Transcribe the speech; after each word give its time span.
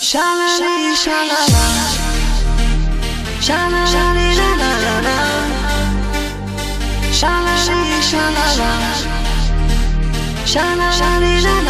Shalali, 0.00 0.96
shalala. 0.96 1.64
Shalali, 3.38 4.28
la, 4.38 4.48
la, 4.60 4.70
la, 4.84 4.94
la. 5.06 5.16
Shalali, 7.12 8.00
shalala. 8.00 8.70
Shalali, 10.46 11.34
la, 11.44 11.60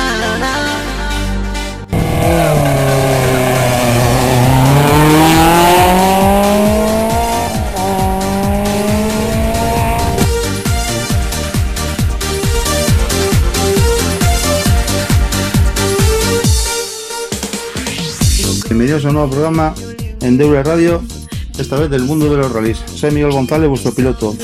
a 19.04 19.08
un 19.08 19.14
nuevo 19.14 19.30
programa 19.30 19.74
en 20.20 20.36
Deure 20.36 20.62
Radio, 20.62 21.02
esta 21.58 21.78
vez 21.78 21.88
del 21.90 22.02
mundo 22.02 22.28
de 22.28 22.36
los 22.36 22.52
rallies. 22.52 22.78
Soy 22.86 23.10
Miguel 23.12 23.30
González, 23.30 23.68
vuestro 23.68 23.92
piloto. 23.92 24.34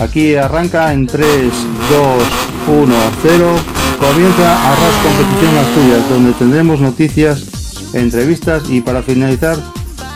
Aquí 0.00 0.34
arranca 0.34 0.92
en 0.92 1.06
3, 1.06 1.26
2, 1.26 2.82
1, 2.82 2.94
0. 3.22 3.54
Comienza 4.00 4.72
Arras 4.72 4.94
Competición 5.02 5.56
Asturias, 5.58 6.08
donde 6.08 6.32
tendremos 6.32 6.80
noticias, 6.80 7.94
entrevistas 7.94 8.68
y 8.68 8.80
para 8.80 9.02
finalizar 9.02 9.56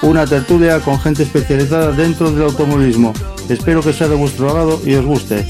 una 0.03 0.27
tertulia 0.27 0.81
con 0.81 0.99
gente 0.99 1.23
especializada 1.23 1.93
dentro 1.93 2.31
del 2.31 2.45
automovilismo. 2.45 3.13
Espero 3.49 3.81
que 3.81 3.93
sea 3.93 4.09
de 4.09 4.17
vuestro 4.17 4.49
agrado 4.49 4.81
y 4.85 4.95
os 4.95 5.05
guste. 5.05 5.47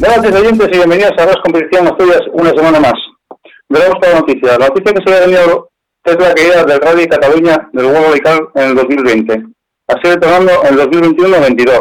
Buenas 0.00 0.18
noches 0.18 0.40
oyentes 0.40 0.68
y 0.72 0.76
bienvenidos 0.76 1.12
a 1.18 1.22
Arras 1.22 1.36
Competición 1.42 1.86
Asturias 1.86 2.20
una 2.32 2.50
semana 2.50 2.80
más. 2.80 3.07
Toda 3.68 3.88
la 4.00 4.20
noticia. 4.20 4.58
La 4.58 4.68
noticia 4.68 4.94
que 4.94 5.02
se 5.04 5.16
ha 5.16 5.26
venido 5.26 5.70
es 6.04 6.18
la 6.18 6.34
caída 6.34 6.64
del 6.64 6.80
Rally 6.80 7.06
Cataluña 7.06 7.68
del 7.72 7.86
World 7.86 8.06
Radical 8.06 8.48
en 8.54 8.62
el 8.62 8.74
2020, 8.76 9.32
así 9.88 10.02
retornando 10.04 10.64
en 10.64 10.78
el 10.78 10.90
2021-22. 10.90 11.80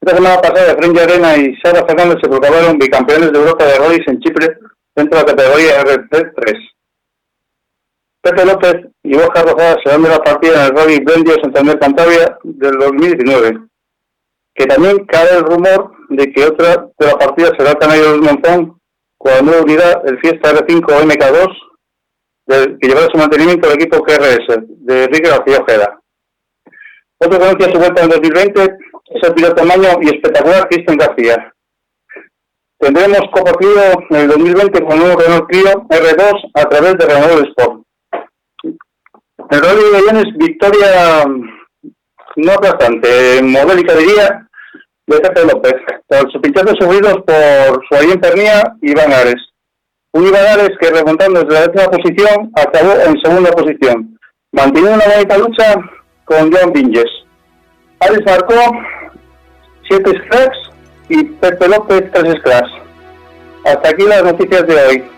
Esta 0.00 0.16
semana 0.16 0.40
pasada, 0.40 0.76
French 0.76 0.98
Arena 0.98 1.36
y 1.36 1.56
Sara 1.62 1.86
Fernández 1.86 2.18
se 2.20 2.28
proclamaron 2.28 2.78
bicampeones 2.78 3.32
de 3.32 3.38
Europa 3.38 3.64
de 3.64 3.78
rallies 3.78 4.08
en 4.08 4.20
Chipre 4.20 4.58
dentro 4.96 5.18
de 5.18 5.24
la 5.24 5.36
categoría 5.36 5.82
RC3. 5.82 6.70
Pepe 8.22 8.44
López 8.44 8.74
y 9.04 9.16
Borja 9.16 9.42
Rosada 9.42 9.76
se 9.84 9.90
dan 9.90 10.02
de 10.02 10.08
la 10.08 10.18
partida 10.18 10.54
en 10.54 10.62
el 10.62 10.76
Rally 10.76 11.04
Blendio 11.04 11.34
Santander 11.40 11.78
Cantabria 11.78 12.36
del 12.42 12.78
2019, 12.78 13.60
que 14.54 14.66
también 14.66 15.04
cae 15.06 15.38
el 15.38 15.44
rumor 15.44 15.92
de 16.08 16.32
que 16.32 16.44
otra 16.44 16.88
de 16.98 17.06
la 17.06 17.16
partida 17.16 17.52
será 17.56 17.74
Canario 17.76 18.12
del 18.12 18.22
Monzón 18.22 18.75
con 19.26 19.34
la 19.34 19.42
nueva 19.42 19.62
unidad, 19.62 20.08
el 20.08 20.18
Fiesta 20.20 20.52
R5 20.52 20.86
MK2, 20.86 21.48
del, 22.46 22.78
que 22.78 22.88
llevará 22.88 23.08
su 23.10 23.18
mantenimiento 23.18 23.68
el 23.68 23.74
equipo 23.74 24.02
KRS, 24.04 24.46
de 24.68 25.04
Enrique 25.04 25.28
García 25.28 25.58
Ojeda. 25.58 26.00
Otro 27.18 27.38
que 27.38 27.44
anuncia 27.44 27.72
su 27.72 27.78
vuelta 27.78 28.02
en 28.04 28.10
2020 28.10 28.62
es 28.62 29.28
el 29.28 29.34
piloto 29.34 29.54
tamaño 29.56 29.88
y 30.02 30.06
espectacular 30.06 30.68
Cristian 30.68 30.96
García. 30.96 31.52
Tendremos 32.78 33.20
Copa 33.32 33.52
Clio 33.54 33.82
en 34.10 34.16
el 34.16 34.28
2020 34.28 34.80
con 34.82 34.92
el 34.92 34.98
nuevo 34.98 35.20
Renault 35.20 35.48
Clio 35.48 35.72
R2 35.88 36.50
a 36.54 36.68
través 36.68 36.94
de 36.96 37.06
Renault 37.06 37.48
Sport. 37.48 37.82
El 39.50 39.60
Rally 39.60 39.82
de 39.82 40.02
Leones, 40.02 40.36
victoria 40.36 41.24
no 42.36 42.52
aplastante, 42.52 43.42
modélica 43.42 43.94
diría, 43.94 44.48
de 45.06 45.20
Pepe 45.20 45.46
López, 45.46 45.74
por 46.06 46.30
sus 46.30 46.40
pinchazos 46.40 46.76
sufridos 46.78 47.16
por 47.26 47.86
Suárez 47.88 48.16
Pernía 48.20 48.62
y 48.80 48.90
Iván 48.92 49.12
Ares. 49.12 49.42
Un 50.12 50.28
Iván 50.28 50.46
Ares 50.46 50.70
que 50.80 50.90
remontando 50.90 51.42
desde 51.42 51.54
la 51.54 51.66
décima 51.66 51.90
posición 51.90 52.52
acabó 52.54 52.92
en 52.92 53.20
segunda 53.20 53.50
posición, 53.50 54.18
manteniendo 54.52 54.94
una 54.94 55.14
bonita 55.14 55.38
lucha 55.38 55.74
con 56.24 56.52
John 56.52 56.72
Vinges. 56.72 57.10
Ares 58.00 58.20
marcó 58.24 58.54
7 59.88 60.10
scratch 60.24 60.56
y 61.08 61.24
Pepe 61.24 61.68
López 61.68 62.10
3 62.12 62.34
scratch. 62.40 62.70
Hasta 63.64 63.88
aquí 63.88 64.04
las 64.04 64.22
noticias 64.22 64.66
de 64.66 64.74
hoy. 64.74 65.15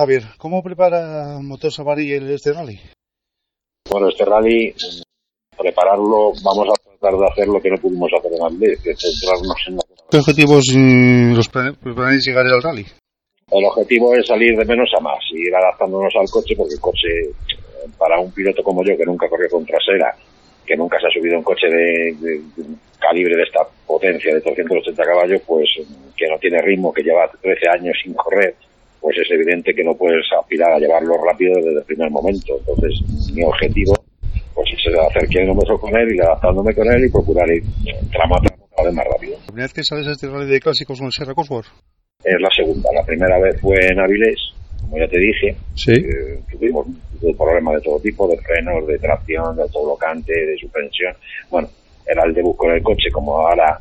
Javier. 0.00 0.22
¿Cómo 0.38 0.62
prepara 0.62 1.38
Motor 1.40 1.72
Safari 1.72 2.12
el 2.12 2.30
este 2.30 2.52
rally? 2.52 2.78
Bueno, 3.90 4.08
este 4.08 4.24
rally, 4.24 4.74
prepararlo, 5.56 6.32
vamos 6.42 6.68
a 6.68 6.90
tratar 6.98 7.18
de 7.18 7.26
hacer 7.26 7.48
lo 7.48 7.60
que 7.60 7.70
no 7.70 7.76
pudimos 7.78 8.10
hacer 8.18 8.32
en 8.32 8.42
Andés, 8.42 8.80
que 8.82 8.90
es 8.90 8.98
centrarnos 8.98 9.56
en 9.68 9.76
la... 9.76 9.82
¿Qué 10.10 10.16
objetivos 10.18 10.64
mm, 10.74 11.34
los 11.34 11.48
plane- 11.50 11.74
planeáis 11.74 12.26
llegar 12.26 12.46
al 12.46 12.62
rally? 12.62 12.86
El 13.50 13.64
objetivo 13.64 14.14
es 14.14 14.26
salir 14.26 14.56
de 14.56 14.64
menos 14.64 14.90
a 14.96 15.00
más, 15.00 15.18
ir 15.32 15.54
adaptándonos 15.54 16.14
al 16.16 16.28
coche, 16.30 16.54
porque 16.56 16.74
el 16.74 16.80
coche, 16.80 17.08
para 17.98 18.20
un 18.20 18.30
piloto 18.32 18.62
como 18.62 18.84
yo, 18.84 18.96
que 18.96 19.04
nunca 19.04 19.28
corrió 19.28 19.48
con 19.50 19.66
trasera, 19.66 20.14
que 20.64 20.76
nunca 20.76 20.98
se 21.00 21.06
ha 21.08 21.10
subido 21.10 21.36
un 21.36 21.42
coche 21.44 21.66
de, 21.66 22.14
de- 22.20 22.42
de 22.56 22.62
un 22.62 22.80
calibre 23.00 23.34
de 23.36 23.42
esta 23.42 23.60
potencia 23.86 24.32
de 24.34 24.40
380 24.40 25.02
caballos, 25.02 25.42
pues 25.46 25.68
que 26.16 26.28
no 26.28 26.38
tiene 26.38 26.62
ritmo, 26.62 26.92
que 26.92 27.02
lleva 27.02 27.28
13 27.42 27.68
años 27.70 27.96
sin 28.04 28.14
correr, 28.14 28.54
pues 29.00 29.16
es 29.18 29.30
evidente 29.30 29.74
que 29.74 29.84
no 29.84 29.94
puedes 29.94 30.24
aspirar 30.38 30.72
a 30.72 30.78
llevarlo 30.78 31.14
rápido 31.24 31.54
desde 31.56 31.78
el 31.78 31.84
primer 31.84 32.10
momento. 32.10 32.58
Entonces, 32.58 33.32
mi 33.34 33.42
objetivo 33.42 33.94
pues 34.54 34.68
es 34.72 34.94
hacer 34.94 35.28
kilómetros 35.28 35.80
con 35.80 35.96
él, 35.96 36.14
ir 36.14 36.22
adaptándome 36.22 36.74
con 36.74 36.92
él 36.92 37.04
y 37.04 37.10
procurar 37.10 37.48
ir 37.50 37.62
tramo 38.12 38.36
a 38.36 38.40
tramo 38.40 38.68
cada 38.76 38.88
vez 38.88 38.94
más 38.94 39.06
rápido. 39.06 39.32
¿La 39.38 39.46
primera 39.46 39.64
vez 39.64 39.72
que 39.72 39.82
sales 39.82 40.06
a 40.08 40.12
este 40.12 40.28
rally 40.28 40.50
de 40.50 40.60
clásicos 40.60 40.98
con 40.98 41.06
el 41.06 41.12
Serra 41.12 41.34
Cosworth? 41.34 41.68
Es 42.24 42.40
la 42.40 42.50
segunda. 42.54 42.90
La 42.94 43.04
primera 43.04 43.38
vez 43.38 43.58
fue 43.60 43.76
en 43.88 44.00
Avilés, 44.00 44.38
como 44.82 44.98
ya 44.98 45.08
te 45.08 45.18
dije. 45.18 45.56
Sí. 45.74 45.92
Eh, 45.92 46.40
tuvimos 46.50 46.86
un 47.22 47.36
problema 47.36 47.72
de 47.72 47.80
todo 47.80 47.98
tipo, 48.00 48.28
de 48.28 48.36
frenos, 48.38 48.86
de 48.86 48.98
tracción, 48.98 49.56
de 49.56 49.62
autoblocante, 49.62 50.32
de 50.32 50.58
suspensión. 50.58 51.14
Bueno, 51.48 51.68
era 52.06 52.24
el 52.24 52.34
debut 52.34 52.56
con 52.56 52.70
el 52.72 52.82
coche, 52.82 53.10
como 53.10 53.40
ahora 53.40 53.78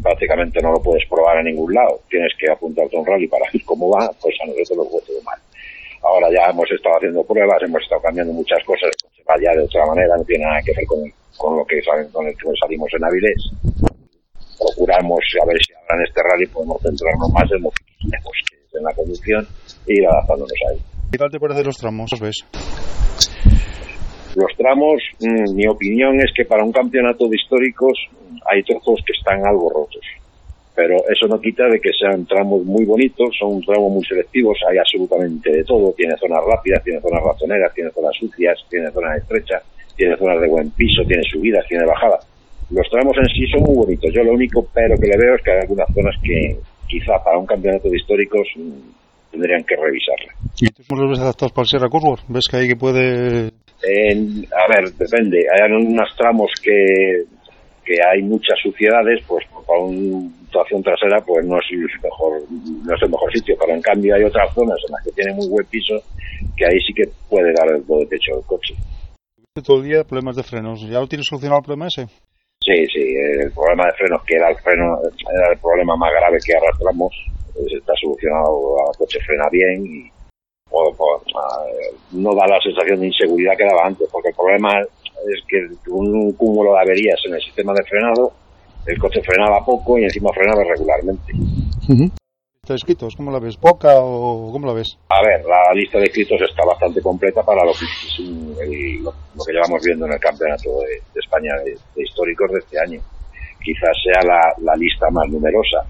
prácticamente 0.00 0.60
no 0.62 0.72
lo 0.72 0.80
puedes 0.80 1.06
probar 1.08 1.38
en 1.38 1.46
ningún 1.46 1.74
lado. 1.74 2.00
Tienes 2.08 2.32
que 2.38 2.50
apuntarte 2.50 2.96
a 2.96 3.00
un 3.00 3.06
rally 3.06 3.26
para 3.26 3.44
ver 3.52 3.62
cómo 3.64 3.90
va, 3.90 4.10
pues 4.20 4.34
a 4.42 4.46
nosotros 4.46 4.78
nos 4.78 4.88
fue 4.90 5.00
todo 5.02 5.22
mal. 5.22 5.38
Ahora 6.02 6.28
ya 6.30 6.50
hemos 6.50 6.70
estado 6.70 6.96
haciendo 6.96 7.22
pruebas, 7.24 7.62
hemos 7.62 7.82
estado 7.82 8.02
cambiando 8.02 8.32
muchas 8.32 8.62
cosas, 8.64 8.90
el 8.90 8.98
coche 9.02 9.22
va 9.28 9.36
ya 9.38 9.52
de 9.54 9.64
otra 9.64 9.86
manera, 9.86 10.16
no 10.16 10.24
tiene 10.24 10.44
nada 10.44 10.60
que 10.64 10.72
ver 10.74 10.86
con, 10.86 10.98
con 11.36 11.56
lo 11.58 11.64
que 11.64 11.78
con 12.12 12.26
el 12.26 12.34
que 12.34 12.48
salimos 12.60 12.88
en 12.94 13.04
Avilés. 13.04 13.42
Procuramos 14.58 15.22
a 15.42 15.46
ver 15.46 15.58
si 15.62 15.72
ahora 15.74 15.94
en 15.98 16.02
este 16.06 16.20
rally 16.22 16.46
podemos 16.46 16.82
centrarnos 16.82 17.30
más 17.30 17.50
en 17.50 17.62
lo 17.62 17.70
que 17.70 17.84
tenemos, 18.02 18.34
que 18.48 18.78
en 18.78 18.84
la 18.84 18.94
conducción, 18.94 19.46
e 19.86 19.94
ir 19.94 20.06
adaptándonos 20.06 20.58
a 20.68 20.72
él. 20.72 20.80
¿Qué 21.10 21.18
tal 21.18 21.30
te 21.30 21.38
parecen 21.38 21.66
los 21.66 21.76
tramos? 21.76 22.10
¿Los 22.10 22.20
ves? 22.20 22.44
Los 24.34 24.56
tramos, 24.56 25.02
mm, 25.20 25.54
mi 25.54 25.66
opinión 25.66 26.18
es 26.20 26.32
que 26.34 26.44
para 26.44 26.64
un 26.64 26.72
campeonato 26.72 27.28
de 27.28 27.36
históricos 27.36 27.98
mm, 28.10 28.38
hay 28.50 28.62
trozos 28.62 29.00
que 29.04 29.12
están 29.12 29.44
algo 29.46 29.70
rotos. 29.70 30.04
Pero 30.74 30.96
eso 31.08 31.26
no 31.26 31.38
quita 31.38 31.66
de 31.68 31.78
que 31.80 31.90
sean 31.92 32.24
tramos 32.24 32.64
muy 32.64 32.86
bonitos, 32.86 33.36
son 33.38 33.60
tramos 33.60 33.92
muy 33.92 34.04
selectivos, 34.04 34.58
hay 34.70 34.78
absolutamente 34.78 35.52
de 35.52 35.64
todo. 35.64 35.92
Tiene 35.92 36.16
zonas 36.16 36.42
rápidas, 36.46 36.82
tiene 36.82 37.00
zonas 37.00 37.22
razoneras, 37.22 37.74
tiene 37.74 37.90
zonas 37.90 38.16
sucias, 38.18 38.58
tiene 38.70 38.90
zonas 38.90 39.18
estrechas, 39.18 39.62
tiene 39.96 40.16
zonas 40.16 40.40
de 40.40 40.48
buen 40.48 40.70
piso, 40.70 41.02
tiene 41.06 41.22
subidas, 41.24 41.66
tiene 41.68 41.84
bajadas. 41.84 42.26
Los 42.70 42.88
tramos 42.88 43.14
en 43.18 43.26
sí 43.26 43.46
son 43.48 43.64
muy 43.64 43.84
bonitos. 43.84 44.10
Yo 44.14 44.24
lo 44.24 44.32
único 44.32 44.66
pero 44.72 44.96
que 44.96 45.08
le 45.08 45.18
veo 45.18 45.34
es 45.34 45.42
que 45.42 45.50
hay 45.50 45.60
algunas 45.60 45.92
zonas 45.92 46.16
que 46.22 46.56
quizá 46.88 47.22
para 47.22 47.36
un 47.36 47.44
campeonato 47.46 47.90
de 47.90 47.96
históricos 47.98 48.48
mm, 48.56 49.30
tendrían 49.30 49.62
que 49.64 49.76
revisarla. 49.76 50.32
¿Y 50.58 50.68
tú 50.68 50.96
los 50.96 51.10
ves 51.10 51.20
adaptados 51.20 51.52
para 51.52 51.64
el 51.64 51.68
Serra 51.68 51.90
Cosworth? 51.90 52.24
¿Ves 52.28 52.48
que 52.50 52.56
ahí 52.56 52.68
que 52.68 52.76
puede 52.76 53.50
En- 53.82 54.46
a 54.52 54.68
ver, 54.68 54.90
depende. 54.92 55.44
Hay 55.52 55.72
unos 55.72 56.14
tramos 56.16 56.50
que, 56.62 57.24
que 57.84 57.96
hay 58.02 58.22
muchas 58.22 58.58
suciedades, 58.62 59.22
pues 59.26 59.44
para 59.66 59.80
una 59.80 60.30
situación 60.46 60.82
trasera 60.82 61.20
pues 61.20 61.44
no 61.46 61.58
es 61.58 61.64
el 61.70 61.78
mejor 62.02 62.42
no 62.50 62.94
es 62.94 63.02
el 63.02 63.10
mejor 63.10 63.32
sitio, 63.32 63.56
pero 63.58 63.74
en 63.74 63.82
cambio 63.82 64.14
hay 64.14 64.24
otras 64.24 64.52
zonas 64.54 64.78
en 64.86 64.92
las 64.92 65.04
que 65.04 65.12
tiene 65.12 65.34
muy 65.34 65.48
buen 65.48 65.66
piso 65.66 65.94
que 66.56 66.66
ahí 66.66 66.78
sí 66.86 66.92
que 66.94 67.04
puede 67.28 67.52
dar 67.52 67.68
el 67.74 67.86
de 67.86 68.06
techo 68.06 68.36
del 68.36 68.44
coche. 68.46 68.74
Todo 69.64 69.78
el 69.78 69.88
día 69.88 70.04
problemas 70.04 70.36
de 70.36 70.42
frenos. 70.42 70.80
¿Ya 70.88 71.00
lo 71.00 71.06
tienes 71.06 71.26
solucionado 71.26 71.60
el 71.60 71.64
problema 71.64 71.86
ese? 71.86 72.06
Sí, 72.64 72.86
sí, 72.94 73.02
el 73.42 73.50
problema 73.52 73.86
de 73.86 73.92
frenos, 73.98 74.22
que 74.24 74.36
era 74.36 74.48
el 74.50 74.56
freno, 74.58 74.98
era 75.02 75.52
el 75.52 75.58
problema 75.58 75.96
más 75.96 76.12
grave 76.12 76.38
que 76.44 76.54
arrastramos, 76.54 77.10
pues 77.52 77.66
está 77.74 77.92
solucionado, 78.00 78.76
el 78.92 78.98
coche 78.98 79.18
frena 79.26 79.48
bien 79.50 79.84
y 79.84 80.11
o- 80.72 80.94
o, 80.98 81.22
no 82.12 82.34
da 82.34 82.46
la 82.46 82.60
sensación 82.60 83.00
de 83.00 83.06
inseguridad 83.08 83.56
que 83.56 83.64
daba 83.64 83.86
antes, 83.86 84.08
porque 84.10 84.30
el 84.30 84.34
problema 84.34 84.80
es 84.80 85.44
que 85.48 85.90
un 85.90 86.32
cúmulo 86.32 86.72
de 86.74 86.80
averías 86.80 87.20
en 87.26 87.34
el 87.34 87.40
sistema 87.42 87.72
de 87.74 87.84
frenado, 87.84 88.32
el 88.86 88.98
coche 88.98 89.22
frenaba 89.22 89.64
poco 89.64 89.98
y 89.98 90.04
encima 90.04 90.30
frenaba 90.32 90.64
irregularmente. 90.64 91.32
¿Está 92.62 92.74
escrito? 92.74 93.08
¿Cómo 93.16 93.32
la 93.32 93.40
ves? 93.40 93.56
¿Poca 93.56 93.96
o 94.00 94.50
cómo 94.52 94.66
la 94.68 94.72
ves? 94.72 94.96
A 95.08 95.20
ver, 95.22 95.44
la 95.44 95.74
lista 95.74 95.98
de 95.98 96.04
escritos 96.04 96.40
está 96.42 96.64
bastante 96.64 97.02
completa 97.02 97.42
para 97.42 97.64
lo 97.64 97.72
que, 97.72 97.84
el- 98.62 99.02
lo 99.02 99.44
que 99.44 99.52
llevamos 99.52 99.82
viendo 99.84 100.06
en 100.06 100.12
el 100.12 100.20
Campeonato 100.20 100.70
de, 100.80 101.02
de 101.12 101.20
España 101.20 101.54
de, 101.64 101.72
de 101.96 102.02
históricos 102.02 102.50
de 102.52 102.58
este 102.60 102.78
año. 102.78 103.00
Quizás 103.64 103.96
sea 104.04 104.22
la, 104.24 104.54
la 104.58 104.76
lista 104.76 105.10
más 105.10 105.28
numerosa. 105.28 105.84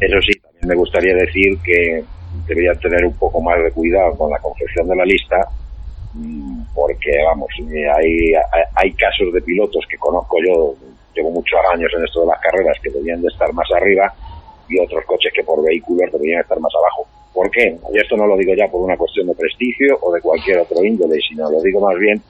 Eso 0.00 0.16
sí, 0.26 0.38
también 0.40 0.68
me 0.68 0.74
gustaría 0.76 1.14
decir 1.14 1.58
que 1.64 2.04
deberían 2.46 2.78
tener 2.78 3.04
un 3.04 3.14
poco 3.14 3.40
más 3.40 3.62
de 3.62 3.72
cuidado 3.72 4.16
con 4.16 4.30
la 4.30 4.38
confección 4.38 4.88
de 4.88 4.96
la 4.96 5.04
lista, 5.04 5.48
mm, 6.14 6.62
porque, 6.74 7.10
vamos, 7.24 7.48
eh, 7.72 7.88
hay, 7.88 8.32
hay, 8.74 8.92
casos 8.92 9.32
de 9.32 9.40
pilotos 9.42 9.84
que 9.88 9.96
conozco 9.98 10.36
yo, 10.46 10.74
llevo 11.14 11.30
muchos 11.30 11.58
años 11.72 11.90
en 11.96 12.04
esto 12.04 12.22
de 12.22 12.26
las 12.26 12.40
carreras, 12.40 12.76
que 12.82 12.90
deberían 12.90 13.22
de 13.22 13.28
estar 13.28 13.52
más 13.52 13.70
arriba 13.72 14.12
y 14.68 14.78
otros 14.78 15.04
coches 15.04 15.32
que 15.34 15.44
por 15.44 15.62
vehículos 15.62 16.10
deberían 16.12 16.40
estar 16.40 16.58
más 16.60 16.72
abajo. 16.74 17.06
¿Por 17.32 17.50
qué? 17.50 17.76
Y 17.92 17.98
esto 17.98 18.16
no 18.16 18.26
lo 18.26 18.36
digo 18.36 18.54
ya 18.54 18.68
por 18.68 18.80
una 18.80 18.96
cuestión 18.96 19.26
de 19.26 19.34
prestigio 19.34 19.98
o 20.00 20.12
de 20.12 20.20
cualquier 20.20 20.58
otro 20.58 20.84
índole, 20.84 21.18
sino 21.28 21.50
lo 21.50 21.60
digo 21.60 21.80
más 21.80 21.98
bien 21.98 22.22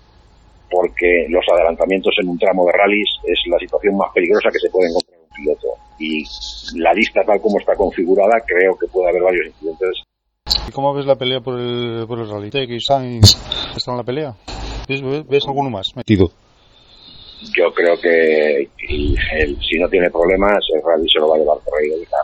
porque 0.75 1.27
los 1.29 1.45
adelantamientos 1.53 2.15
en 2.21 2.29
un 2.29 2.39
tramo 2.39 2.67
de 2.67 2.73
rallies 2.73 3.09
es 3.25 3.39
la 3.49 3.59
situación 3.59 3.97
más 3.97 4.11
peligrosa 4.13 4.49
que 4.53 4.59
se 4.59 4.71
puede 4.71 4.89
encontrar 4.91 5.19
un 5.21 5.29
piloto. 5.37 5.69
Y 5.99 6.25
la 6.79 6.93
lista 6.93 7.23
tal 7.25 7.41
como 7.41 7.59
está 7.61 7.75
configurada, 7.77 8.41
creo 8.47 8.77
que 8.77 8.89
puede 8.89 9.11
haber 9.11 9.23
varios 9.23 9.47
incidentes. 9.47 10.03
¿Y 10.69 10.73
cómo 10.73 10.93
ves 10.93 11.07
la 11.07 11.17
pelea 11.17 11.41
por 11.41 11.59
el, 11.59 12.05
por 12.09 12.19
el 12.19 12.29
rally? 12.29 12.51
¿Tech 12.51 12.69
y 12.69 12.81
Sainz 12.81 13.37
están 13.77 13.95
en 13.95 13.99
la 13.99 14.05
pelea? 14.05 14.35
¿Ves, 14.89 15.01
ves- 15.29 15.47
alguno 15.47 15.71
más 15.71 15.95
metido? 15.97 16.31
Yo 17.57 17.73
creo 17.73 17.99
que 18.01 18.59
el- 18.89 19.17
el- 19.39 19.57
si 19.63 19.79
no 19.79 19.89
tiene 19.89 20.11
problemas, 20.11 20.59
el 20.75 20.83
rally 20.83 21.07
se 21.09 21.21
lo 21.21 21.29
va 21.29 21.37
a 21.37 21.39
llevar 21.39 21.59
Ferreira. 21.65 22.19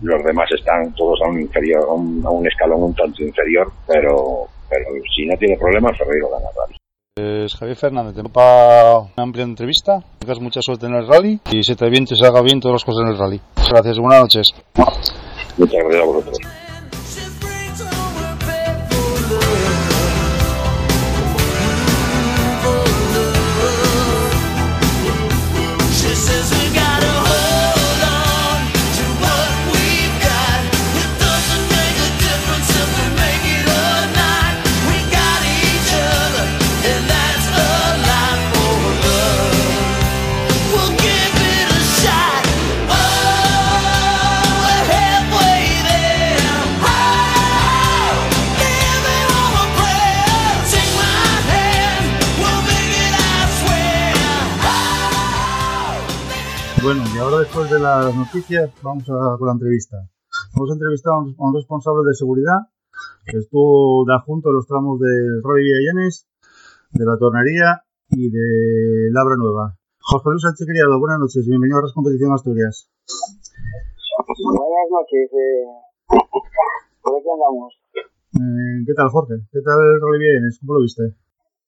Los 0.00 0.24
demás 0.24 0.48
están 0.56 0.92
todos 0.94 1.20
a 1.22 1.28
un 1.28 1.40
inferior, 1.42 1.84
a 1.84 1.92
un, 1.92 2.24
a 2.26 2.30
un 2.30 2.46
escalón 2.46 2.82
un 2.82 2.94
tanto 2.94 3.22
inferior, 3.22 3.70
pero, 3.86 4.46
pero 4.68 4.86
si 5.14 5.26
no 5.26 5.36
tiene 5.36 5.56
problemas, 5.56 5.96
Ferreira 5.98 6.26
gana 6.32 6.48
el 6.48 6.56
rally. 6.56 6.76
Pues 7.14 7.54
Javier 7.56 7.76
Fernández, 7.76 8.14
te 8.14 8.22
para 8.30 9.00
una 9.00 9.10
amplia 9.18 9.44
entrevista. 9.44 10.02
Tengas 10.18 10.40
mucha 10.40 10.62
suerte 10.62 10.86
en 10.86 10.94
el 10.94 11.06
rally 11.06 11.40
y 11.50 11.62
se 11.62 11.76
te 11.76 11.90
bien, 11.90 12.06
te 12.06 12.16
salga 12.16 12.40
bien 12.40 12.58
todas 12.58 12.76
las 12.76 12.84
cosas 12.84 13.02
en 13.02 13.08
el 13.08 13.18
rally. 13.18 13.38
Gracias, 13.70 13.98
buenas 13.98 14.22
noches. 14.22 14.46
Muchas 15.58 15.84
gracias 15.84 16.02
a 16.02 16.06
vosotros. 16.06 16.38
Bueno, 56.92 57.08
y 57.08 57.18
ahora 57.24 57.38
después 57.38 57.70
de 57.70 57.80
las 57.80 58.14
noticias, 58.14 58.68
vamos 58.82 59.08
a, 59.08 59.38
con 59.38 59.46
la 59.46 59.56
entrevista. 59.56 59.96
Vamos 60.52 60.68
a 60.68 60.74
entrevistar 60.74 61.14
a 61.14 61.24
un, 61.24 61.34
a 61.40 61.48
un 61.48 61.54
responsable 61.56 62.04
de 62.04 62.12
seguridad 62.12 62.68
que 63.24 63.38
estuvo 63.38 64.04
de 64.04 64.12
adjunto 64.12 64.50
en 64.50 64.56
los 64.56 64.66
tramos 64.66 65.00
del 65.00 65.40
Rally 65.42 65.64
Villallanes, 65.64 66.28
de 66.92 67.04
la 67.06 67.16
Tornería 67.16 67.80
y 68.10 68.28
de 68.28 69.08
Labra 69.08 69.36
Nueva. 69.40 69.72
José 70.04 70.36
Luis 70.36 70.42
Sánchez 70.42 70.68
Criado, 70.68 71.00
buenas 71.00 71.18
noches, 71.18 71.48
bienvenido 71.48 71.78
a 71.78 71.80
Res 71.80 71.94
Competición 71.94 72.30
Asturias. 72.34 72.92
Buenas 74.44 74.88
noches. 74.92 75.32
Eh, 75.32 75.64
por 77.00 77.16
aquí 77.16 77.28
andamos. 77.32 77.72
Eh, 78.36 78.84
¿Qué 78.84 78.92
tal, 78.92 79.08
Jorge? 79.08 79.40
¿Qué 79.50 79.64
tal 79.64 79.80
el 79.80 79.96
Rally 79.96 80.18
Villallanes? 80.20 80.60
¿Cómo 80.60 80.74
lo 80.74 80.82
viste? 80.82 81.08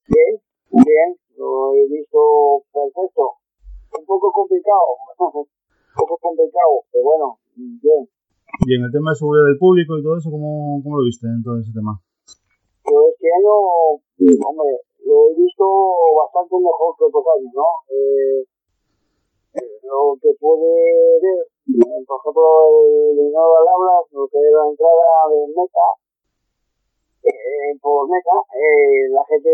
Bien, 0.05 0.37
bien. 0.85 1.17
Lo 1.39 1.73
he 1.73 1.89
visto 1.89 2.61
perfecto. 2.77 3.41
Un 3.99 4.07
poco 4.07 4.33
complicado. 4.33 4.87
Un 5.95 5.97
poco 5.97 6.19
complicado, 6.19 6.83
pero 6.91 7.05
bueno, 7.05 7.39
bien. 7.55 8.09
Y 8.67 8.75
en 8.75 8.83
el 8.83 8.91
tema 8.91 9.11
de 9.11 9.17
seguridad 9.17 9.47
del 9.47 9.59
público 9.59 9.99
y 9.99 10.03
todo 10.03 10.19
eso, 10.19 10.31
¿cómo, 10.31 10.83
cómo 10.83 10.99
lo 10.99 11.05
viste 11.05 11.27
en 11.27 11.43
todo 11.43 11.59
ese 11.59 11.71
tema? 11.73 11.95
Pero 12.83 12.99
este 13.09 13.27
año, 13.31 13.55
hombre, 14.43 14.71
lo 15.07 15.15
he 15.31 15.35
visto 15.39 15.65
bastante 16.19 16.55
mejor 16.59 16.95
que 16.99 17.05
otros 17.05 17.25
años, 17.35 17.53
¿no? 17.55 17.69
Eh, 17.95 18.43
eh, 19.55 19.79
lo 19.87 20.19
que 20.21 20.35
pude 20.39 20.67
ver, 21.23 21.47
eh, 21.47 22.03
por 22.07 22.19
ejemplo, 22.19 22.47
el 22.69 23.17
dinero 23.17 23.49
de 23.55 23.61
Labras, 23.65 24.05
lo 24.13 24.27
que 24.29 24.39
era 24.39 24.67
la 24.67 24.71
entrada 24.71 25.09
de 25.31 25.39
Meta, 25.55 25.89
eh, 27.25 27.73
por 27.81 28.09
Meta, 28.11 28.37
eh, 28.55 29.09
la 29.11 29.25
gente 29.25 29.51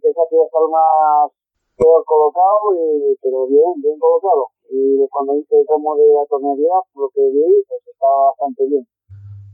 pensaba 0.00 0.28
que 0.28 0.36
iba 0.36 0.44
a 0.44 0.50
estar 0.52 0.64
más 0.68 1.32
peor 1.78 2.02
colocado, 2.04 2.74
y, 2.74 3.14
pero 3.22 3.46
bien, 3.46 3.70
bien 3.78 3.98
colocado. 3.98 4.50
Y 4.68 4.98
cuando 5.08 5.38
hice 5.38 5.54
el 5.54 5.66
tramo 5.66 5.94
de 5.96 6.06
la 6.12 6.26
tornería, 6.26 6.76
lo 6.98 7.08
que 7.14 7.22
vi, 7.30 7.62
pues 7.70 7.80
estaba 7.86 8.34
bastante 8.34 8.66
bien. 8.66 8.84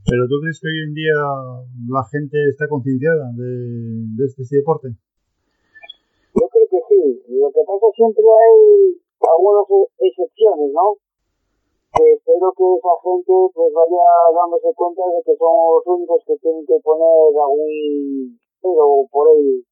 ¿Pero 0.05 0.29
tú 0.29 0.37
crees 0.41 0.61
que 0.61 0.69
hoy 0.69 0.81
en 0.85 0.95
día 0.95 1.17
la 1.89 2.05
gente 2.09 2.37
está 2.49 2.69
concienciada 2.69 3.29
de, 3.37 4.09
de 4.17 4.25
este, 4.25 4.43
este 4.43 4.61
deporte? 4.61 4.89
Yo 6.35 6.45
creo 6.49 6.67
que 6.69 6.81
sí. 6.89 7.01
Lo 7.29 7.49
que 7.53 7.63
pasa 7.65 7.87
siempre 7.95 8.25
hay 8.25 9.01
algunas 9.21 9.65
e- 9.71 9.93
excepciones, 10.05 10.73
¿no? 10.73 11.01
Que 11.95 12.05
espero 12.21 12.53
que 12.53 12.67
esa 12.75 12.95
gente 13.01 13.33
pues 13.55 13.71
vaya 13.73 14.05
dándose 14.35 14.69
cuenta 14.75 15.03
de 15.09 15.23
que 15.25 15.37
son 15.39 15.55
los 15.73 15.87
únicos 15.87 16.21
que 16.27 16.37
tienen 16.43 16.67
que 16.67 16.77
poner 16.83 17.33
algún 17.39 18.37
pero 18.61 19.05
por 19.13 19.29
ahí 19.29 19.63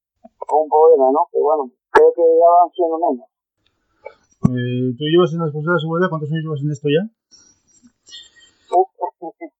algún 0.48 0.68
problema, 0.68 1.10
¿no? 1.12 1.26
Pero 1.32 1.44
bueno, 1.44 1.64
creo 1.92 2.10
que 2.16 2.24
ya 2.24 2.48
van 2.48 2.70
siendo 2.72 2.96
menos. 2.98 3.28
Eh, 4.42 4.90
¿Tú 4.98 5.04
llevas 5.06 5.30
en 5.32 5.38
la 5.38 5.46
responsabilidad 5.46 5.78
de 5.78 5.86
seguridad? 5.86 6.10
¿Cuántos 6.10 6.32
años 6.32 6.44
llevas 6.44 6.62
en 6.64 6.72
esto 6.72 6.88
ya? 6.90 7.02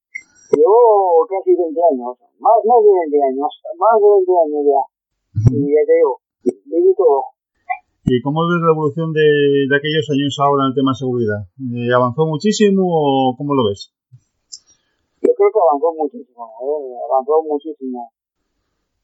Llevo 0.53 1.25
casi 1.33 1.57
20 1.57 1.65
años, 1.65 2.13
más, 2.37 2.59
más 2.61 2.81
de 2.85 2.91
20 3.09 3.25
años, 3.25 3.51
más 3.81 3.97
de 3.97 4.09
20 4.21 4.33
años 4.37 4.63
ya. 4.69 4.83
Y 5.49 5.65
ya 5.73 5.83
te 5.89 5.95
digo, 5.97 6.21
viví 6.45 6.93
todo. 6.93 7.33
¿Y 8.05 8.21
cómo 8.21 8.45
ves 8.45 8.61
la 8.61 8.73
evolución 8.75 9.13
de, 9.17 9.25
de 9.71 9.77
aquellos 9.77 10.05
años 10.11 10.37
ahora 10.41 10.65
en 10.65 10.71
el 10.71 10.77
tema 10.77 10.93
de 10.93 11.01
seguridad? 11.01 11.41
Eh, 11.57 11.89
¿Avanzó 11.95 12.27
muchísimo 12.27 12.85
o 12.85 13.33
cómo 13.39 13.55
lo 13.55 13.65
ves? 13.71 13.95
Yo 15.23 15.33
creo 15.33 15.49
que 15.55 15.61
avanzó 15.63 15.89
muchísimo, 15.97 16.43
¿eh? 16.45 17.01
avanzó 17.09 17.41
muchísimo. 17.49 18.13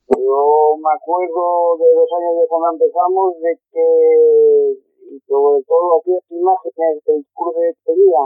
Yo 0.09 0.41
me 0.81 0.93
acuerdo 0.97 1.77
de 1.77 1.89
los 1.93 2.09
años 2.17 2.35
de 2.41 2.45
cuando 2.49 2.81
empezamos 2.81 3.37
de 3.45 3.53
que, 3.69 3.87
y 5.13 5.21
sobre 5.29 5.61
todo 5.69 6.01
aquellas 6.01 6.25
imágenes 6.33 7.05
del 7.05 7.21
cruce 7.37 7.61
de 7.61 7.67
despedida, 7.77 8.23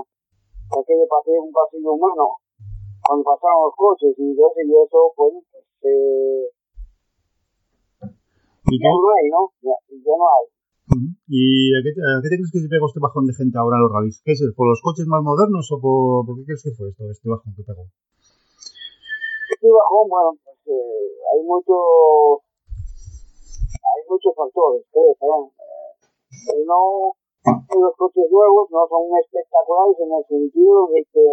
aquello 0.79 1.07
parecía 1.11 1.43
un 1.43 1.51
pasillo 1.51 1.93
humano, 1.99 2.39
cuando 3.03 3.25
pasaban 3.27 3.67
los 3.67 3.75
coches 3.75 4.15
y 4.15 4.31
eso, 4.31 4.61
y 4.63 4.71
eso, 4.79 4.99
bueno, 5.17 5.43
pues, 5.51 5.65
eh, 5.83 6.47
¿Y, 8.71 8.79
ya 8.79 8.89
tú? 8.95 8.99
no 9.03 9.09
hay, 9.19 9.27
¿no? 9.35 9.41
Ya, 9.67 9.75
ya 9.91 10.15
no 10.15 10.27
hay. 10.31 10.45
¿Y 11.27 11.75
a 11.75 11.83
qué, 11.83 11.91
te- 11.99 12.05
a 12.07 12.23
qué 12.23 12.29
te 12.31 12.37
crees 12.39 12.53
que 12.53 12.61
se 12.63 12.69
pegó 12.71 12.87
este 12.87 13.01
bajón 13.03 13.27
de 13.27 13.35
gente 13.35 13.59
ahora 13.59 13.77
en 13.79 13.83
los 13.83 13.93
rallies? 13.93 14.23
¿Qué 14.25 14.33
es? 14.33 14.43
¿Por 14.55 14.69
los 14.71 14.81
coches 14.83 15.07
más 15.11 15.23
modernos 15.23 15.67
o 15.73 15.81
por, 15.83 16.27
por 16.27 16.37
qué 16.39 16.45
crees 16.47 16.63
que 16.63 16.71
fue 16.79 16.91
esto, 16.91 17.11
este 17.11 17.27
bajón 17.29 17.55
que 17.59 17.65
pegó? 17.67 17.91
Bajón, 19.71 20.09
bueno, 20.09 20.31
pues 20.45 20.57
eh, 20.67 21.09
hay 21.33 21.43
muchos 21.43 21.79
hay 23.83 24.03
muchos 24.09 24.35
factores, 24.35 24.83
creo, 24.93 25.13
¿eh? 25.13 25.51
Eh, 26.53 26.65
no, 26.67 27.15
los 27.47 27.97
coches 27.97 28.27
nuevos 28.31 28.71
no 28.71 28.87
son 28.89 29.05
espectaculares 29.19 29.97
en 30.01 30.13
el 30.13 30.25
sentido 30.27 30.87
de 30.89 31.05
que, 31.13 31.27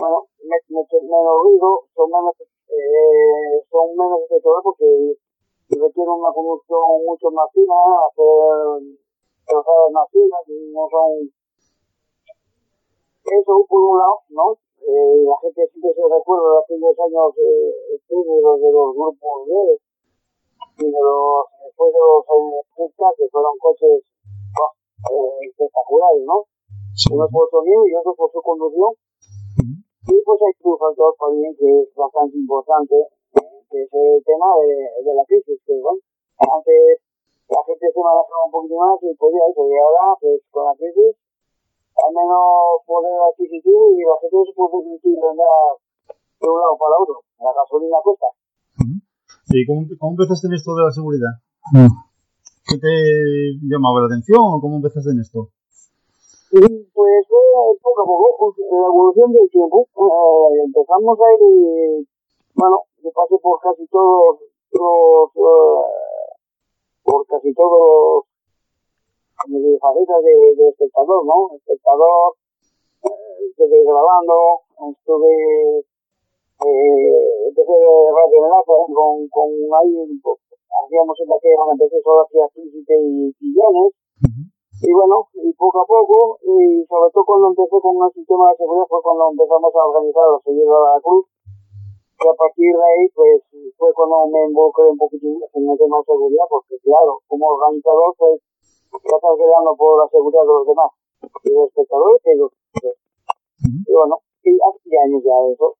bueno, 0.00 0.26
me- 0.44 0.64
me- 0.68 1.02
menos 1.08 1.34
ruido, 1.44 1.84
son 1.94 2.10
menos, 2.10 2.34
eh, 2.40 3.62
son 3.70 3.96
menos 3.96 4.20
espectaculares 4.22 4.64
porque 4.64 4.88
requieren 5.70 6.12
una 6.12 6.32
conducción 6.32 6.80
mucho 7.06 7.30
más 7.30 7.48
fina, 7.52 7.74
hacer 8.10 8.98
trazadas 9.46 9.90
más 9.92 10.08
finas, 10.10 10.42
no 10.48 10.84
son 10.90 11.30
eso 13.30 13.52
por 13.68 13.80
un 13.82 13.98
lado, 13.98 14.16
¿no? 14.30 14.58
Eh, 14.80 15.22
la 15.22 15.36
gente 15.42 15.68
siempre 15.70 15.92
se 15.94 16.02
recuerda 16.02 16.50
de 16.50 16.58
aquellos 16.64 16.96
años 16.98 17.28
eh, 17.36 17.94
espléndidos 17.94 18.60
de 18.60 18.70
los 18.72 18.88
grupos 18.96 19.46
B 19.46 19.52
y 20.80 20.86
de 20.90 21.00
los, 21.00 21.44
después 21.62 21.92
de 21.92 22.00
los 22.00 22.20
eh, 22.24 23.14
que 23.16 23.28
fueron 23.28 23.54
coches 23.60 24.00
eh, 24.00 25.30
espectaculares, 25.48 26.24
¿no? 26.24 26.48
Unos 27.12 27.30
por 27.30 27.48
sonido 27.50 27.86
y 27.86 27.94
otros 27.94 28.16
por 28.16 28.32
su 28.32 28.40
conducción. 28.42 28.92
Y 30.08 30.16
pues 30.24 30.40
hay 30.42 30.52
un 30.64 30.78
factor 30.78 31.14
también 31.20 31.54
que 31.56 31.68
es 31.80 31.94
bastante 31.94 32.36
importante, 32.36 32.96
eh, 32.96 33.60
que 33.70 33.82
es 33.84 33.90
el 33.92 34.24
tema 34.24 34.48
de, 34.64 35.04
de 35.04 35.12
la 35.14 35.24
crisis, 35.24 35.60
que 35.64 35.76
bueno, 35.80 36.00
antes 36.40 37.04
la 37.48 37.62
gente 37.64 37.86
se 37.92 38.00
manejaba 38.00 38.46
un 38.46 38.50
poquito 38.50 38.76
más 38.80 38.96
y 39.02 39.14
podía 39.14 39.44
eso, 39.44 39.68
y 39.68 39.76
ahora 39.76 40.16
pues 40.20 40.40
con 40.50 40.64
la 40.64 40.74
crisis 40.74 41.19
hay 42.10 42.26
menos 42.26 42.82
poder 42.86 43.14
adquisitivo 43.30 43.94
y 43.94 44.02
la 44.02 44.18
gente 44.18 44.34
no 44.34 44.44
se 44.44 44.52
puede 44.58 44.82
permitir 44.82 45.14
andar 45.22 45.78
de 45.78 46.48
un 46.50 46.58
lado 46.58 46.74
para 46.74 46.98
otro. 46.98 47.22
La 47.38 47.54
gasolina 47.54 47.98
cuesta. 48.02 48.26
¿Y 49.50 49.66
cómo, 49.66 49.86
cómo 49.98 50.12
empezaste 50.18 50.46
en 50.46 50.54
esto 50.54 50.74
de 50.74 50.82
la 50.82 50.90
seguridad? 50.90 51.34
¿Qué 52.66 52.78
te 52.78 52.94
llamaba 53.62 54.00
la 54.02 54.06
atención 54.06 54.42
o 54.42 54.60
cómo 54.60 54.76
empezaste 54.76 55.10
en 55.10 55.20
esto? 55.20 55.50
Pues 56.50 57.22
fue 57.30 57.42
poco 57.78 58.02
a 58.02 58.06
poco, 58.06 58.54
la 58.58 58.86
evolución 58.90 59.32
del 59.32 59.48
tiempo. 59.50 59.86
Eh, 59.94 60.66
empezamos 60.66 61.18
a 61.18 61.26
ir, 61.38 62.06
bueno, 62.54 62.76
yo 63.02 63.10
pasé 63.14 63.38
por 63.38 63.60
casi 63.60 63.86
todos 63.86 64.38
los, 64.72 65.30
eh, 65.36 65.86
por 67.02 67.26
casi 67.26 67.54
todos 67.54 67.78
los 67.78 68.24
como 69.40 69.58
de 69.58 69.78
facetas 69.78 70.22
de, 70.22 70.34
de 70.56 70.68
espectador, 70.68 71.24
¿no? 71.24 71.56
Espectador, 71.56 72.36
eh, 73.04 73.48
estuve 73.48 73.82
grabando, 73.84 74.60
estuve, 74.92 75.80
eh, 75.80 77.48
empecé 77.48 77.72
de 77.72 77.94
radio 78.12 78.36
enlace 78.44 78.72
con, 78.92 79.28
con 79.28 79.48
ahí, 79.80 79.96
hacíamos 80.84 81.16
en 81.20 81.28
la 81.28 81.36
que 81.40 81.50
cuando 81.56 81.72
empecé 81.72 81.96
solo 82.02 82.22
hacía 82.22 82.48
príncipe 82.52 82.94
y 83.00 83.32
pillones, 83.40 83.92
y 84.80 84.92
bueno, 84.92 85.28
y 85.34 85.52
poco 85.54 85.80
a 85.80 85.86
poco, 85.86 86.38
y 86.40 86.84
sobre 86.88 87.10
todo 87.12 87.24
cuando 87.24 87.48
empecé 87.48 87.76
con 87.80 87.96
el 87.96 88.12
sistema 88.12 88.50
de 88.50 88.56
seguridad 88.56 88.88
fue 88.88 89.02
cuando 89.02 89.30
empezamos 89.32 89.72
a 89.76 89.86
organizar 89.88 90.24
la 90.28 90.40
subida 90.40 90.72
a 90.72 90.94
la 90.96 91.00
cruz, 91.00 91.24
y 92.20 92.28
a 92.28 92.36
partir 92.36 92.76
de 92.76 92.84
ahí, 92.84 93.08
pues, 93.16 93.40
fue 93.80 93.88
cuando 93.94 94.28
me 94.28 94.44
involucré 94.44 94.92
un 94.92 94.98
poquitín 94.98 95.40
en 95.40 95.70
el 95.70 95.78
tema 95.78 95.98
de 96.00 96.04
seguridad, 96.04 96.44
porque 96.48 96.76
claro, 96.84 97.16
como 97.28 97.48
organizador, 97.48 98.12
pues, 98.18 98.40
ya 98.92 99.16
estás 99.16 99.36
velando 99.38 99.72
por 99.76 100.02
la 100.02 100.06
seguridad 100.10 100.42
de 100.42 100.54
los 100.54 100.66
demás, 100.66 100.90
y 101.44 101.48
los 101.54 101.68
espectadores 101.68 102.20
y 102.26 102.38
los... 102.38 102.50
Y 103.60 103.92
bueno, 103.92 104.18
y 104.42 104.56
hace 104.56 104.88
años 105.04 105.22
ya 105.22 105.36
de 105.46 105.52
eso. 105.52 105.76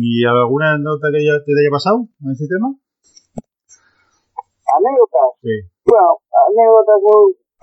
¿Y 0.00 0.24
alguna 0.24 0.78
nota 0.78 1.08
que 1.12 1.20
ya 1.24 1.36
te 1.44 1.52
haya 1.52 1.70
pasado 1.70 2.08
en 2.24 2.30
este 2.32 2.46
tema? 2.48 2.72
Anécdotas, 4.68 5.36
Sí. 5.40 5.54
bueno, 5.84 6.20
anécdotas 6.48 7.00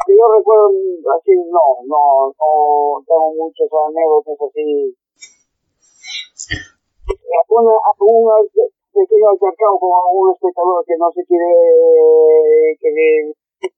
que 0.05 0.13
yo 0.13 0.25
recuerdo 0.29 0.69
así, 1.17 1.33
no, 1.49 1.63
no, 1.87 1.99
no 2.33 2.49
tengo 3.05 3.27
muchas 3.33 3.69
anécdotas 3.71 4.37
así. 4.41 4.93
Alguna, 7.45 7.73
alguna 7.93 8.33
pequeño 8.95 9.29
altercado 9.29 9.79
con 9.79 9.91
algún 9.91 10.31
espectador 10.31 10.85
que 10.85 10.95
no 10.97 11.11
se 11.11 11.25
quiere, 11.25 11.51
que 12.79 12.89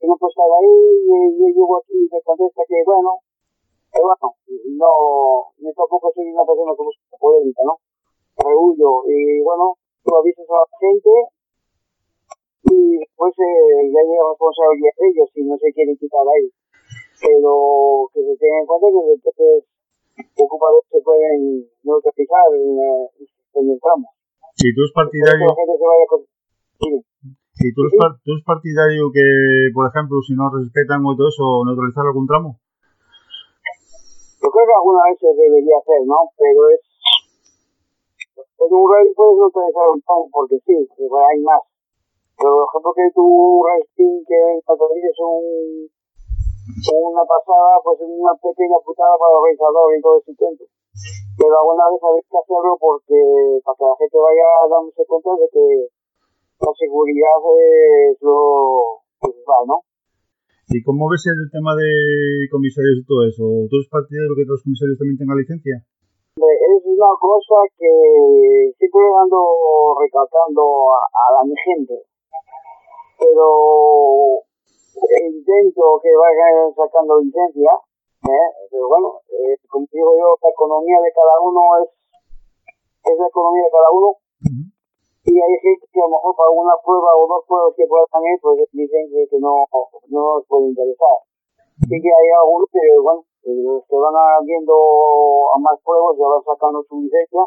no 0.07 0.15
puede 0.17 0.31
estar 0.31 0.49
ahí, 0.49 0.73
y 1.05 1.17
yo 1.37 1.47
llego 1.47 1.77
aquí 1.77 1.97
y 1.97 2.09
me 2.11 2.21
contesta 2.21 2.61
que 2.67 2.83
bueno, 2.85 3.21
pero 3.91 4.05
bueno, 4.07 4.27
no, 4.77 4.91
yo 5.57 5.69
tampoco 5.73 6.11
soy 6.13 6.31
una 6.31 6.45
persona 6.45 6.73
que 6.75 6.83
busca 6.83 7.17
polémica, 7.19 7.61
¿no? 7.63 7.79
Rehuyo, 8.37 9.03
y 9.07 9.41
bueno, 9.41 9.77
tú 10.03 10.15
avisas 10.15 10.45
a 10.49 10.61
la 10.61 10.77
gente, 10.77 11.11
y 12.67 12.97
después 12.99 13.31
eh, 13.39 13.87
ya 13.87 14.01
llega 14.03 14.27
responsabilidad 14.27 14.95
de 14.99 15.07
ellos 15.07 15.27
si 15.33 15.41
no 15.43 15.55
se 15.57 15.71
quieren 15.71 15.95
quitar 15.95 16.25
ahí. 16.27 16.51
Pero 17.21 18.09
que 18.13 18.21
se 18.21 18.33
tengan 18.37 18.61
en 18.61 18.67
cuenta 18.67 18.87
que 18.91 19.03
después 19.07 19.63
ocupadores 20.35 20.85
se 20.91 21.01
pueden 21.01 21.65
neutralizar 21.83 22.49
en, 22.53 22.77
eh, 22.77 23.07
en 23.55 23.71
el 23.71 23.79
tramo. 23.79 24.09
¿Y 24.57 24.73
tú 24.73 24.81
eso 24.83 24.93
partidario, 24.93 25.47
la 25.47 25.55
gente 25.55 25.77
se 25.77 25.87
vaya 25.87 26.05
con... 26.09 26.19
Sí. 26.77 26.91
Y 27.59 27.73
tú 27.73 27.81
eres, 27.81 27.95
par- 27.97 28.17
tú 28.23 28.31
eres 28.33 28.45
partidario 28.45 29.09
que, 29.11 29.69
por 29.73 29.89
ejemplo, 29.89 30.21
si 30.21 30.33
no 30.37 30.49
respetan 30.49 31.01
o 31.05 31.15
todo 31.15 31.27
eso, 31.27 31.65
neutralizar 31.65 32.05
algún 32.05 32.27
tramo? 32.27 32.59
Yo 34.41 34.47
creo 34.53 34.65
que 34.65 34.77
alguna 34.77 35.01
vez 35.09 35.17
se 35.17 35.33
debería 35.33 35.77
hacer, 35.81 36.05
¿no? 36.05 36.29
Pero 36.37 36.59
es... 36.69 36.81
En 38.37 38.69
un 38.73 38.85
rally 38.89 39.13
puedes 39.13 39.37
neutralizar 39.37 39.89
un 39.89 40.01
tramo 40.01 40.29
porque 40.31 40.57
sí, 40.65 40.77
pero 40.97 41.17
hay 41.17 41.39
más. 41.41 41.61
Pero 42.37 42.53
por 42.53 42.65
ejemplo 42.69 42.93
que 42.93 43.05
tu 43.17 43.25
racing 43.65 44.21
que 44.27 44.37
es 44.61 45.17
un 45.25 45.89
una 46.77 47.23
pasada, 47.25 47.79
pues 47.81 47.97
una 48.03 48.35
pequeña 48.37 48.77
putada 48.85 49.17
para 49.17 49.31
el 49.31 49.37
organizador 49.39 49.87
y 49.97 50.01
todo 50.01 50.17
ese 50.19 50.35
cuento. 50.35 50.65
Pero 51.37 51.53
alguna 51.57 51.89
vez 51.89 52.01
habéis 52.03 52.25
que 52.29 52.37
hacerlo 52.37 52.77
porque 52.77 53.17
para 53.65 53.77
que 53.77 53.85
la 53.85 53.95
gente 53.97 54.17
vaya 54.17 54.47
dándose 54.69 55.01
cuenta 55.07 55.31
de 55.37 55.47
que 55.49 55.65
la 56.59 56.73
seguridad 56.73 57.39
es 57.53 58.17
lo 58.21 59.03
principal, 59.21 59.63
¿no? 59.67 59.77
¿Y 60.67 60.83
cómo 60.83 61.07
ves 61.07 61.23
el 61.31 61.47
tema 61.51 61.75
de 61.75 62.49
comisarios 62.51 62.99
y 62.99 63.05
todo 63.07 63.23
eso? 63.23 63.43
¿Tú 63.69 63.73
eres 63.77 63.87
partidario 63.87 64.35
que 64.35 64.43
los 64.43 64.61
comisarios 64.63 64.97
también 64.99 65.17
tengan 65.17 65.37
licencia? 65.37 65.79
Es 65.79 66.81
una 66.83 67.13
cosa 67.17 67.63
que 67.77 67.91
siempre 68.77 69.01
ando 69.15 69.39
recalcando 69.95 70.61
a, 70.91 70.99
a 71.07 71.25
la 71.39 71.41
mi 71.47 71.55
gente. 71.55 71.95
Pero 73.17 73.47
intento 75.23 75.83
que 76.03 76.11
vayan 76.13 76.73
sacando 76.75 77.21
licencia, 77.21 77.71
¿eh? 78.27 78.47
pero 78.69 78.87
bueno, 78.89 79.21
eh, 79.29 79.55
como 79.69 79.87
digo 79.87 80.11
yo, 80.19 80.35
la 80.41 80.49
economía 80.51 80.99
de 81.01 81.11
cada 81.13 81.35
uno 81.41 81.61
es, 81.81 81.89
es 83.07 83.17
la 83.17 83.27
economía 83.27 83.63
de 83.63 83.71
cada 83.71 83.89
uno 83.93 84.17
y 85.27 85.35
hay 85.35 85.59
gente 85.59 85.83
que 85.91 85.99
a 85.99 86.07
lo 86.07 86.15
mejor 86.15 86.31
para 86.39 86.55
una 86.55 86.71
prueba 86.79 87.11
o 87.19 87.27
dos 87.27 87.43
pruebas 87.43 87.75
que 87.75 87.83
puedan 87.83 88.23
ir, 88.31 88.39
pues 88.39 88.63
dicen 88.71 89.11
que, 89.11 89.27
no, 89.43 89.67
no 90.07 90.39
nos 90.39 90.47
puede 90.47 90.71
interesar. 90.71 91.19
Sí 91.83 91.95
que 91.99 92.07
hay 92.07 92.27
algunos 92.31 92.71
que, 92.71 92.79
bueno, 93.03 93.27
que 93.43 93.51
los 93.51 93.83
que 93.91 93.97
van 93.99 94.15
viendo 94.47 94.71
a 95.51 95.59
más 95.59 95.75
pruebas 95.83 96.15
ya 96.15 96.31
van 96.31 96.43
sacando 96.47 96.79
su 96.87 97.03
licencia, 97.03 97.43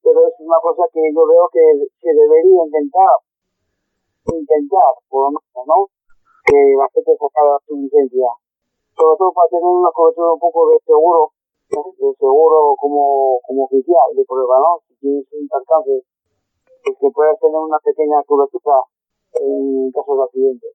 pero 0.00 0.16
es 0.24 0.34
una 0.40 0.56
cosa 0.64 0.88
que 0.88 1.12
yo 1.12 1.28
veo 1.28 1.44
que 1.52 1.84
se 2.00 2.08
debería 2.08 2.64
intentar, 2.64 3.20
intentar, 4.32 4.96
por 5.12 5.28
lo 5.28 5.36
menos, 5.36 5.64
¿no? 5.68 5.92
Que 6.48 6.56
la 6.72 6.88
gente 6.88 7.12
sacara 7.20 7.60
su 7.68 7.76
licencia. 7.76 8.32
Sobre 8.96 9.16
todo 9.20 9.28
para 9.36 9.52
tener 9.52 9.68
una 9.68 9.92
cobertura 9.92 10.32
un 10.32 10.40
poco 10.40 10.72
de 10.72 10.80
seguro, 10.88 11.36
¿eh? 11.68 11.84
de 11.84 12.10
seguro 12.16 12.72
como, 12.80 13.44
como 13.44 13.68
oficial 13.68 14.08
de 14.16 14.24
prueba, 14.24 14.56
¿no? 14.56 14.80
Si 14.88 14.96
tienes 15.04 15.28
un 15.36 15.44
pues 15.84 16.00
que 16.84 17.08
puedas 17.12 17.36
tener 17.40 17.60
una 17.60 17.78
pequeña 17.84 18.22
cobertura 18.26 18.80
en 19.40 19.90
caso 19.92 20.16
de 20.16 20.22
accidente. 20.24 20.66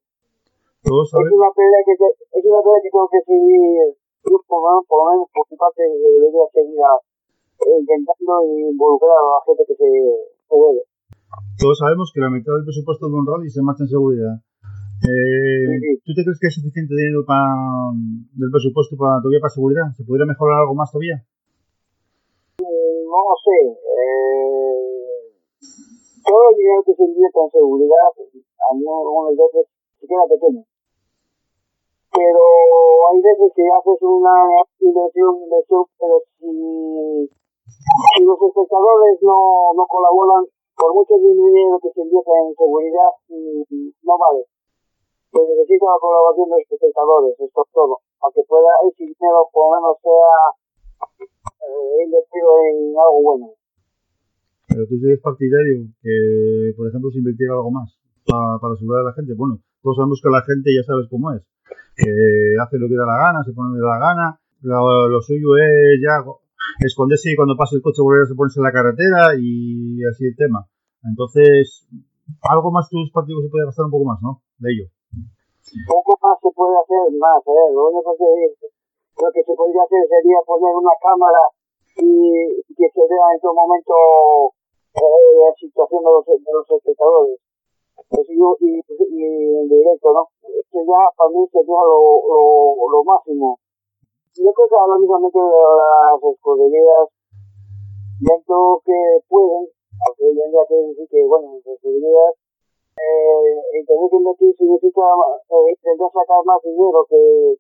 Todos 0.85 1.09
Es 1.09 1.31
una 1.33 1.49
pelea 1.51 1.81
que 1.85 1.95
te- 1.97 2.17
es 2.39 2.43
una 2.45 2.61
pelea 2.61 2.79
que 2.83 2.91
tengo 2.93 3.09
que 3.09 3.21
seguir, 3.25 3.97
yo 4.29 4.37
por 4.45 4.61
lo 4.61 4.69
menos, 4.69 4.85
por 4.85 4.97
lo 5.01 5.05
menos 5.11 5.25
por 5.33 5.43
mi 5.49 5.57
parte 5.57 5.81
debería 5.81 6.45
seguir 6.53 6.77
a- 6.85 7.01
eh, 7.65 7.77
intentando 7.81 8.33
involucrar 8.69 9.17
a 9.17 9.25
la 9.33 9.39
gente 9.49 9.63
que 9.65 9.75
se, 9.75 9.89
se 10.49 10.55
debe. 10.55 10.81
todos 11.57 11.77
sabemos 11.79 12.11
que 12.13 12.21
la 12.21 12.29
mitad 12.29 12.53
del 12.53 12.65
presupuesto 12.69 13.07
de 13.09 13.15
un 13.15 13.25
rally 13.25 13.49
se 13.49 13.61
marcha 13.65 13.83
en 13.83 13.89
seguridad. 13.89 14.35
Eh, 15.03 15.67
Sí, 15.67 15.79
sí. 15.81 15.91
¿Tú 16.05 16.11
te 16.15 16.23
crees 16.23 16.39
que 16.39 16.47
hay 16.47 16.55
suficiente 16.55 16.93
dinero 16.95 17.25
para, 17.25 17.49
del 18.37 18.51
presupuesto 18.51 18.95
para, 18.95 19.19
todavía 19.21 19.41
para 19.41 19.51
seguridad? 19.53 19.89
¿Se 19.97 20.03
podría 20.05 20.25
mejorar 20.25 20.61
algo 20.61 20.75
más 20.75 20.91
todavía? 20.91 21.19
No 22.61 23.19
lo 23.25 23.35
sé, 23.41 23.57
eh, 23.75 25.33
todo 26.25 26.41
el 26.49 26.55
dinero 26.57 26.81
que 26.83 26.95
se 26.95 27.03
invierte 27.03 27.39
en 27.39 27.51
seguridad, 27.51 28.09
algunas 28.69 29.37
veces 29.37 29.67
se 30.01 30.07
queda 30.07 30.25
pequeño. 30.25 30.65
Pero 32.15 32.41
hay 33.11 33.21
veces 33.21 33.51
que 33.53 33.63
haces 33.69 34.01
una 34.01 34.33
inversión, 34.79 35.35
inversión, 35.43 35.83
pero 35.99 36.15
si, 36.39 37.29
si 37.29 38.23
los 38.23 38.41
espectadores 38.41 39.21
no, 39.21 39.73
no 39.75 39.85
colaboran, 39.85 40.45
por 40.75 40.93
mucho 40.93 41.15
dinero 41.15 41.79
que 41.79 41.91
se 41.91 42.01
invierta 42.01 42.31
en 42.41 42.55
seguridad, 42.55 43.11
mm, 43.29 43.89
no 44.03 44.17
vale. 44.17 44.45
Se 45.31 45.39
necesita 45.39 45.85
la 45.85 45.99
colaboración 45.99 46.49
de 46.49 46.55
los 46.63 46.71
espectadores, 46.71 47.39
esto 47.39 47.61
es 47.63 47.71
todo. 47.71 47.99
Aunque 48.21 48.41
pueda 48.47 48.71
ese 48.87 49.03
dinero 49.03 49.47
por 49.51 49.67
lo 49.67 49.75
menos 49.75 49.97
sea 50.01 50.55
eh, 51.67 52.03
invertido 52.03 52.49
en 52.63 52.95
algo 52.97 53.21
bueno. 53.21 53.64
Pero 54.75 54.91
tú 54.91 54.99
sigues 54.99 55.23
partidario 55.23 55.87
que, 56.03 56.75
por 56.75 56.91
ejemplo, 56.91 57.07
se 57.07 57.19
invirtiera 57.23 57.55
algo 57.55 57.71
más 57.71 57.95
para, 58.27 58.59
para 58.59 58.73
asegurar 58.75 59.07
a 59.07 59.09
la 59.09 59.15
gente. 59.15 59.31
Bueno, 59.31 59.63
todos 59.79 59.95
sabemos 59.95 60.19
que 60.19 60.27
la 60.27 60.43
gente 60.43 60.67
ya 60.75 60.83
sabes 60.83 61.07
cómo 61.07 61.31
es. 61.31 61.47
Que 61.95 62.59
hace 62.59 62.75
lo 62.75 62.91
que 62.91 62.99
da 62.99 63.07
la 63.07 63.15
gana, 63.15 63.39
se 63.47 63.55
pone 63.55 63.71
de 63.71 63.87
la 63.87 63.99
gana. 64.03 64.27
Lo, 64.67 65.21
suyo 65.23 65.55
es 65.55 65.95
ya 66.03 66.19
esconderse 66.83 67.31
y 67.31 67.39
cuando 67.39 67.55
pase 67.55 67.79
el 67.79 67.85
coche 67.87 68.03
volver 68.03 68.27
a 68.27 68.35
ponerse 68.35 68.59
en 68.59 68.67
la 68.67 68.75
carretera 68.75 69.31
y 69.39 70.03
así 70.11 70.27
el 70.27 70.35
tema. 70.35 70.67
Entonces, 71.07 71.87
algo 72.43 72.67
más 72.75 72.89
tus 72.89 73.07
partidos 73.15 73.47
se 73.47 73.49
puede 73.49 73.71
gastar 73.71 73.85
un 73.85 73.95
poco 73.95 74.11
más, 74.11 74.19
¿no? 74.19 74.43
De 74.59 74.75
ello. 74.75 74.91
Poco 75.87 76.19
más 76.19 76.35
se 76.43 76.51
puede 76.51 76.75
hacer, 76.75 77.15
más, 77.15 77.39
¿eh? 77.47 77.67
Lo 77.71 77.95
único 77.95 78.11
que, 78.19 78.27
lo 79.23 79.31
que 79.31 79.39
se 79.39 79.55
podría 79.55 79.87
hacer 79.87 80.03
sería 80.03 80.43
poner 80.43 80.75
una 80.75 80.97
cámara 80.99 81.47
y 81.95 82.59
que 82.75 82.87
se 82.91 83.01
vea 83.07 83.27
en 83.31 83.39
todo 83.39 83.53
momento 83.55 83.93
eh, 83.93 84.64
la 84.95 85.53
situación 85.55 86.03
de 86.03 86.09
los, 86.11 86.25
de 86.25 86.51
los 86.53 86.71
espectadores. 86.71 87.39
Yo- 88.29 88.57
y, 88.59 88.79
y 88.79 89.55
en 89.55 89.67
directo, 89.69 90.13
¿no? 90.13 90.27
Esto 90.43 90.79
ya 90.83 91.01
para 91.17 91.29
mí 91.31 91.47
sería 91.51 91.79
lo, 91.83 91.99
lo, 92.27 92.89
lo 92.91 93.03
máximo. 93.03 93.59
Yo 94.35 94.51
creo 94.51 94.67
que 94.67 94.75
ahora 94.75 94.97
mismo 94.99 95.19
las 95.19 96.23
escuderías, 96.23 97.07
dentro 98.19 98.81
que 98.85 98.99
pueden, 99.29 99.67
aunque 100.05 100.23
hoy 100.25 100.39
en 100.43 100.51
día 100.51 100.65
quiere 100.67 100.87
decir 100.87 101.07
que, 101.09 101.25
bueno, 101.25 101.55
las 101.55 101.65
escuderías, 101.67 102.35
eh, 102.99 103.79
en 103.79 103.85
tener 103.85 104.09
que 104.09 104.15
invertir 104.17 104.55
significa 104.57 105.03
eh, 105.49 105.71
intentar 105.71 106.11
sacar 106.11 106.43
más 106.45 106.61
dinero 106.63 107.05
que, 107.09 107.55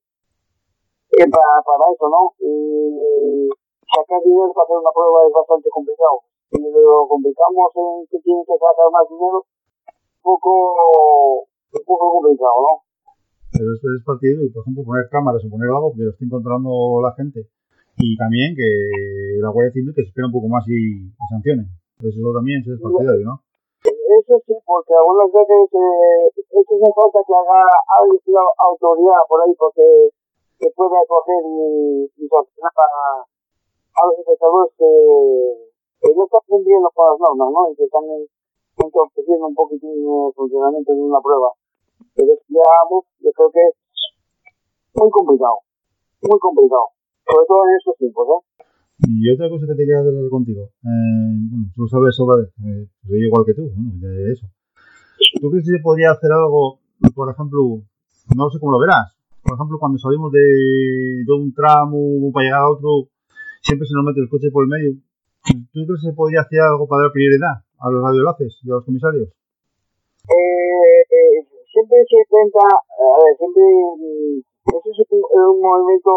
que 1.11 1.23
para, 1.31 1.63
para 1.63 1.91
eso, 1.91 2.07
¿no? 2.09 2.33
Y, 2.39 2.51
y 2.99 3.49
sacar 3.95 4.21
dinero 4.23 4.51
para 4.53 4.65
hacer 4.65 4.77
una 4.77 4.91
prueba 4.91 5.27
es 5.27 5.33
bastante 5.33 5.69
complicado. 5.69 6.19
Si 6.55 6.63
lo 6.63 7.03
complicamos 7.07 7.67
en 7.75 8.07
que 8.07 8.19
tienes 8.23 8.47
que 8.47 8.55
sacar 8.55 8.87
más 8.87 9.03
dinero, 9.11 9.43
un 9.43 10.21
poco, 10.23 10.51
un 11.43 11.83
poco 11.83 12.05
complicado, 12.15 12.55
¿no? 12.63 12.73
Pero 13.51 13.75
eso 13.75 13.87
es 13.91 14.03
partido 14.07 14.39
y, 14.43 14.49
por 14.55 14.63
ejemplo, 14.63 14.87
poner 14.87 15.07
cámaras 15.11 15.43
o 15.43 15.51
poner 15.51 15.67
algo 15.67 15.91
que 15.91 16.07
lo 16.07 16.11
esté 16.11 16.23
encontrando 16.23 17.03
la 17.03 17.11
gente. 17.19 17.43
Y 17.99 18.15
también 18.15 18.55
que 18.55 19.39
la 19.39 19.51
Guardia 19.51 19.71
Civil 19.71 19.91
que 19.95 20.03
se 20.03 20.15
espera 20.15 20.27
un 20.27 20.35
poco 20.35 20.47
más 20.47 20.63
y, 20.67 21.11
y 21.11 21.25
sancione. 21.27 21.67
Entonces 21.99 22.19
eso 22.19 22.31
también 22.31 22.63
es 22.63 22.79
partidario, 22.79 23.23
¿no? 23.23 23.35
Eso 23.83 24.35
sí, 24.47 24.55
porque 24.63 24.95
algunas 24.95 25.27
veces 25.31 25.67
eh, 25.75 26.27
es 26.39 26.63
que 26.67 26.75
falta 26.95 27.19
que 27.19 27.35
haga 27.35 27.61
alguien, 27.99 28.19
una 28.31 28.43
autoridad 28.63 29.23
por 29.27 29.43
ahí, 29.43 29.51
porque 29.59 30.11
que 30.59 30.71
pueda 30.71 30.99
coger 31.07 31.43
y, 31.43 32.07
y 32.15 32.23
sancionar 32.27 32.71
a, 32.75 33.23
a 33.23 34.01
los 34.07 34.19
espectadores 34.19 34.71
que, 34.79 35.64
que 36.05 36.13
no 36.13 36.25
están 36.25 36.45
cumpliendo 36.45 36.85
con 36.93 37.03
las 37.09 37.17
normas, 37.17 37.49
¿no? 37.49 37.61
Y 37.71 37.75
que 37.75 37.85
están 37.89 38.05
entorpeciendo 38.05 39.49
un 39.49 39.55
poquitín 39.57 40.05
el 40.05 40.33
funcionamiento 40.37 40.93
de 40.93 41.01
una 41.01 41.17
prueba. 41.17 41.49
Pero 42.13 42.29
ya, 42.45 42.69
uf, 42.93 43.05
yo 43.25 43.31
creo 43.33 43.49
que 43.49 43.63
es 43.65 43.75
muy 44.93 45.09
complicado, 45.09 45.65
muy 46.21 46.39
complicado, 46.39 46.93
sobre 47.25 47.45
todo 47.49 47.59
en 47.65 47.73
estos 47.73 47.97
tiempos, 47.97 48.27
¿eh? 48.29 48.41
Y 49.09 49.29
otra 49.33 49.49
cosa 49.49 49.65
que 49.65 49.75
te 49.75 49.83
quería 49.83 49.99
hablar 49.99 50.29
contigo. 50.29 50.71
Eh, 50.85 51.33
bueno, 51.51 51.65
tú 51.75 51.87
sabes 51.89 52.15
sobre, 52.15 52.47
eh, 52.63 52.87
soy 53.03 53.25
igual 53.25 53.43
que 53.43 53.53
tú, 53.53 53.67
¿no? 53.75 53.91
de 53.97 54.31
eso. 54.31 54.45
¿Tú 55.41 55.49
crees 55.49 55.65
que 55.65 55.77
se 55.77 55.83
podría 55.83 56.11
hacer 56.11 56.31
algo, 56.31 56.79
por 57.13 57.29
ejemplo, 57.29 57.81
no 58.37 58.49
sé 58.49 58.59
cómo 58.59 58.71
lo 58.71 58.79
verás, 58.79 59.17
por 59.43 59.55
ejemplo, 59.55 59.77
cuando 59.79 59.97
salimos 59.97 60.31
de, 60.31 61.23
de 61.25 61.33
un 61.33 61.53
tramo 61.53 62.31
para 62.31 62.45
llegar 62.45 62.61
a 62.61 62.71
otro, 62.71 63.09
siempre 63.61 63.85
se 63.85 63.93
nos 63.93 64.05
mete 64.05 64.21
el 64.21 64.29
coche 64.29 64.49
por 64.51 64.63
el 64.63 64.69
medio. 64.69 64.97
¿Tú 65.45 65.79
crees 65.85 66.01
que 66.01 66.09
se 66.09 66.13
podría 66.13 66.41
hacer 66.41 66.59
algo 66.61 66.87
para 66.87 67.03
dar 67.03 67.11
prioridad 67.11 67.61
a 67.79 67.89
los 67.91 68.01
radioenlaces 68.01 68.57
y 68.63 68.71
a 68.71 68.75
los 68.75 68.85
comisarios? 68.85 69.29
eh, 70.25 71.01
eh, 71.05 71.45
siempre 71.69 72.01
se 72.09 72.17
intenta, 72.17 72.65
a 72.65 73.17
ver, 73.21 73.37
siempre, 73.37 73.61
mm, 73.61 74.41
eso 74.73 74.89
es 74.89 75.11
un, 75.11 75.61
movimiento, 75.61 76.11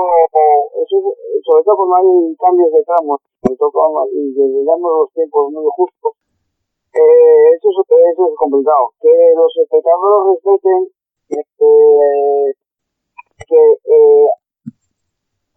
eso 0.80 0.96
es, 0.96 1.44
sobre 1.44 1.64
todo 1.64 1.76
cuando 1.76 1.96
hay 1.96 2.36
cambios 2.40 2.72
de 2.72 2.84
tramos, 2.84 3.20
y 3.44 4.32
llegamos 4.32 4.90
los 5.04 5.12
tiempos 5.12 5.52
muy 5.52 5.64
justos, 5.76 6.12
eh, 6.94 7.54
eso, 7.54 7.68
es, 7.68 7.76
eso 7.84 8.22
es 8.32 8.34
complicado. 8.36 8.90
Que 9.00 9.12
los 9.36 9.52
espectadores 9.60 10.40
respeten 10.40 10.88
este, 11.28 11.68
que 13.46 13.60
eh, 13.84 14.26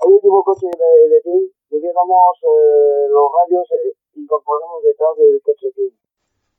el 0.02 0.14
último 0.14 0.44
coche 0.44 0.66
de, 0.66 0.92
de 1.14 1.22
fin, 1.22 1.46
pudiéramos 1.70 2.34
eh, 2.42 3.06
los 3.10 3.26
radios 3.30 3.66
eh, 3.72 3.94
incorporarnos 4.16 4.82
detrás 4.84 5.16
del 5.18 5.42
coche 5.46 5.70
fin. 5.76 5.94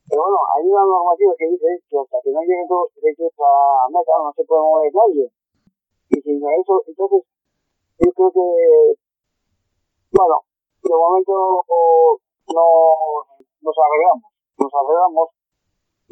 Pero 0.09 0.23
bueno, 0.23 0.39
hay 0.55 0.69
una 0.69 0.85
normativa 0.87 1.35
que 1.39 1.49
dice 1.51 1.67
que 1.89 1.99
hasta 1.99 2.19
que 2.23 2.31
no 2.31 2.41
lleguen 2.43 2.69
todos 2.69 2.87
los 2.93 3.03
derechos 3.03 3.33
a 3.41 3.89
meta 3.89 4.13
no 4.23 4.33
se 4.37 4.45
puede 4.45 4.63
mover 4.63 4.93
nadie. 4.95 5.27
Y 6.11 6.21
si 6.21 6.33
no 6.39 6.47
eso, 6.55 6.85
entonces 6.87 7.25
yo 7.99 8.13
creo 8.13 8.31
que, 8.31 8.47
bueno, 10.13 10.37
de 10.83 10.95
momento 10.95 11.33
no, 11.33 12.65
nos 13.63 13.77
arreglamos, 13.79 14.31
nos 14.59 14.75
arreglamos. 14.75 15.29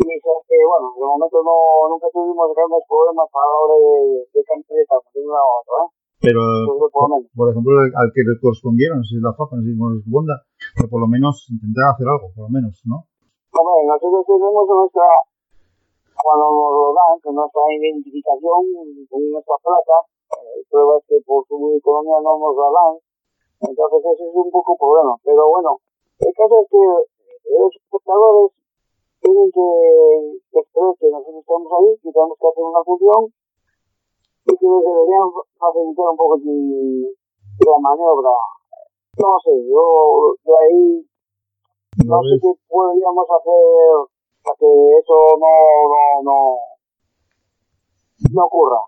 Y 0.01 0.05
que, 0.09 0.57
bueno, 0.65 0.95
de 0.97 1.05
momento 1.05 1.43
no, 1.45 1.55
nunca 1.91 2.09
tuvimos 2.11 2.57
grandes 2.57 2.83
problemas 2.89 3.29
a 3.29 3.39
la 3.39 3.57
hora 3.61 3.75
de, 3.77 4.25
de 4.33 4.45
cambiar 4.45 4.81
de 4.81 4.87
de 5.13 5.27
un 5.27 5.33
lado 5.33 5.45
a 5.45 5.61
otro, 5.61 5.75
¿eh? 5.85 6.00
Pero, 6.21 6.41
Pues, 6.69 7.33
por 7.33 7.49
ejemplo, 7.49 7.73
al 7.81 8.13
que 8.13 8.21
le 8.21 8.37
correspondieron, 8.37 9.01
no 9.01 9.05
sé 9.09 9.17
si 9.17 9.17
es 9.17 9.25
la 9.25 9.33
FAPA, 9.33 9.57
no 9.57 9.65
sé 9.65 9.73
si 9.73 9.81
es 9.81 10.05
Bonda, 10.05 10.37
que 10.77 10.85
por 10.85 11.01
lo 11.01 11.09
menos 11.09 11.49
intentar 11.49 11.97
hacer 11.97 12.05
algo, 12.05 12.29
por 12.37 12.45
lo 12.45 12.53
menos, 12.53 12.77
¿no? 12.85 13.09
Hombre, 13.57 13.89
nosotros 13.89 14.29
tenemos 14.29 14.69
nuestra, 14.69 15.09
cuando 16.21 16.45
nos 16.53 16.71
lo 16.77 16.89
dan, 16.93 17.17
con 17.25 17.35
nuestra 17.41 17.65
identificación, 17.73 18.61
con 19.09 19.21
nuestra 19.33 19.57
placa, 19.65 19.97
eh, 20.37 20.61
pruebas 20.69 21.01
que 21.09 21.17
por 21.25 21.41
su 21.49 21.57
economía 21.57 22.21
no 22.21 22.37
nos 22.37 22.55
la 22.55 22.69
dan, 22.69 22.95
entonces 23.65 24.01
eso 24.13 24.25
es 24.29 24.35
un 24.37 24.53
poco 24.53 24.77
un 24.77 24.79
problema. 24.79 25.17
Pero 25.25 25.49
bueno, 25.49 25.81
el 26.21 26.33
caso 26.37 26.55
es 26.61 26.69
que 26.69 26.85
los 27.49 27.73
espectadores 27.81 28.53
tienen 29.25 29.49
que, 29.57 29.69
que 30.53 30.61
que 30.69 31.07
nosotros 31.09 31.41
estamos 31.41 31.71
ahí, 31.73 31.97
que 31.97 32.13
tenemos 32.13 32.37
que 32.37 32.49
hacer 32.49 32.65
una 32.65 32.85
función, 32.85 33.33
y 34.47 34.57
que 34.57 34.67
deberían 34.67 35.27
facilitar 35.59 36.07
un 36.11 36.17
poco 36.17 36.37
de- 36.39 37.15
la 37.67 37.79
maniobra. 37.79 38.31
No 39.19 39.37
sé, 39.45 39.53
yo 39.69 39.83
de 40.45 40.55
ahí 40.57 41.07
¿No 42.07 42.17
no 42.17 42.23
sé 42.23 42.41
qué 42.41 42.53
podríamos 42.69 43.27
hacer 43.29 43.93
para 44.43 44.57
que 44.57 44.71
eso 44.99 45.17
no, 45.37 45.53
no, 45.93 46.03
no, 46.25 46.37
no 48.33 48.45
ocurra. 48.47 48.81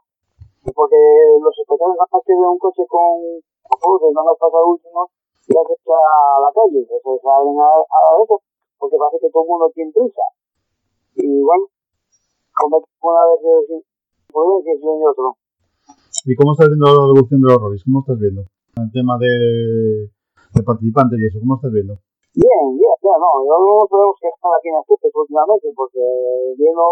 Porque 0.75 0.97
los 1.41 1.59
espectadores 1.59 1.99
que 2.25 2.33
ven 2.33 2.45
un 2.49 2.59
coche 2.59 2.87
con 2.89 3.21
luces, 3.21 4.11
nada 4.15 4.25
más 4.31 4.39
pasa 4.39 4.57
el 4.59 4.71
último, 4.73 5.11
ya 5.49 5.61
se 5.67 5.75
echa 5.75 5.99
a 5.99 6.41
la 6.41 6.51
calle, 6.55 6.87
que 6.87 6.97
se 6.97 7.13
salen 7.21 7.59
a, 7.59 7.69
a 7.83 8.01
eso, 8.23 8.41
porque 8.79 8.97
parece 8.97 9.19
que 9.21 9.31
todo 9.31 9.43
el 9.43 9.49
mundo 9.49 9.71
tiene 9.75 9.93
prisa. 9.93 10.23
Y 11.17 11.43
bueno, 11.43 11.67
comete 12.55 12.87
una 13.03 13.27
vez 13.27 13.67
sin 13.67 13.83
prudencia 14.33 14.73
y 14.73 15.05
otro. 15.05 15.37
¿Y 16.25 16.35
cómo 16.37 16.53
estás 16.53 16.69
viendo 16.71 16.87
la 16.87 17.05
evolución 17.11 17.41
de 17.43 17.49
los 17.51 17.59
rallies? 17.61 17.83
¿Cómo 17.85 18.01
estás 18.01 18.19
viendo? 18.19 18.43
El 18.79 18.91
tema 18.93 19.19
de, 19.19 20.09
de 20.55 20.63
participantes 20.63 21.19
y 21.19 21.27
eso, 21.27 21.39
¿cómo 21.43 21.57
estás 21.59 21.73
viendo? 21.73 21.99
Bien, 22.35 22.65
bien, 22.79 22.97
bien, 23.03 23.17
no, 23.21 23.31
yo 23.45 23.55
no 23.61 23.85
tenemos 23.91 24.17
que 24.23 24.29
estar 24.31 24.51
aquí 24.57 24.69
en 24.73 24.77
Asturias 24.81 25.13
últimamente, 25.13 25.67
porque 25.77 26.01
viendo, 26.57 26.85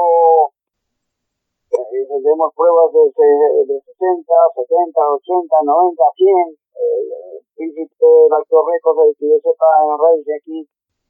eh, 1.72 2.04
tenemos 2.10 2.52
pruebas 2.58 2.88
de, 2.92 3.02
se- 3.14 3.64
de 3.70 3.76
60, 3.80 4.34
70, 4.60 5.00
80, 5.00 5.56
90, 5.64 6.02
100, 6.18 6.36
eh, 6.76 7.40
príncipe 7.56 8.08
Valtor 8.28 8.62
Récord, 8.66 8.98
el 9.08 9.14
que 9.16 9.30
yo 9.30 9.38
sepa 9.40 9.68
en 9.86 9.94
redes 9.96 10.24
de 10.26 10.34
aquí 10.36 10.58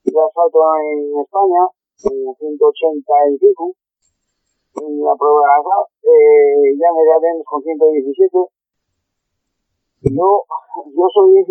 de 0.05 0.21
asfalto 0.21 0.61
en 0.87 1.19
España, 1.25 1.63
en 2.07 2.35
180 2.37 3.13
y 3.33 3.39
pico, 3.41 3.75
en 4.77 5.03
la 5.03 5.15
prueba 5.17 5.41
de 5.41 5.51
asfalto, 5.59 5.91
eh, 6.07 6.77
ya 6.79 6.89
me 6.95 7.03
vemos 7.07 7.45
con 7.45 7.63
117. 7.63 8.39
Yo, 10.15 10.29
yo 10.97 11.07
soy, 11.13 11.45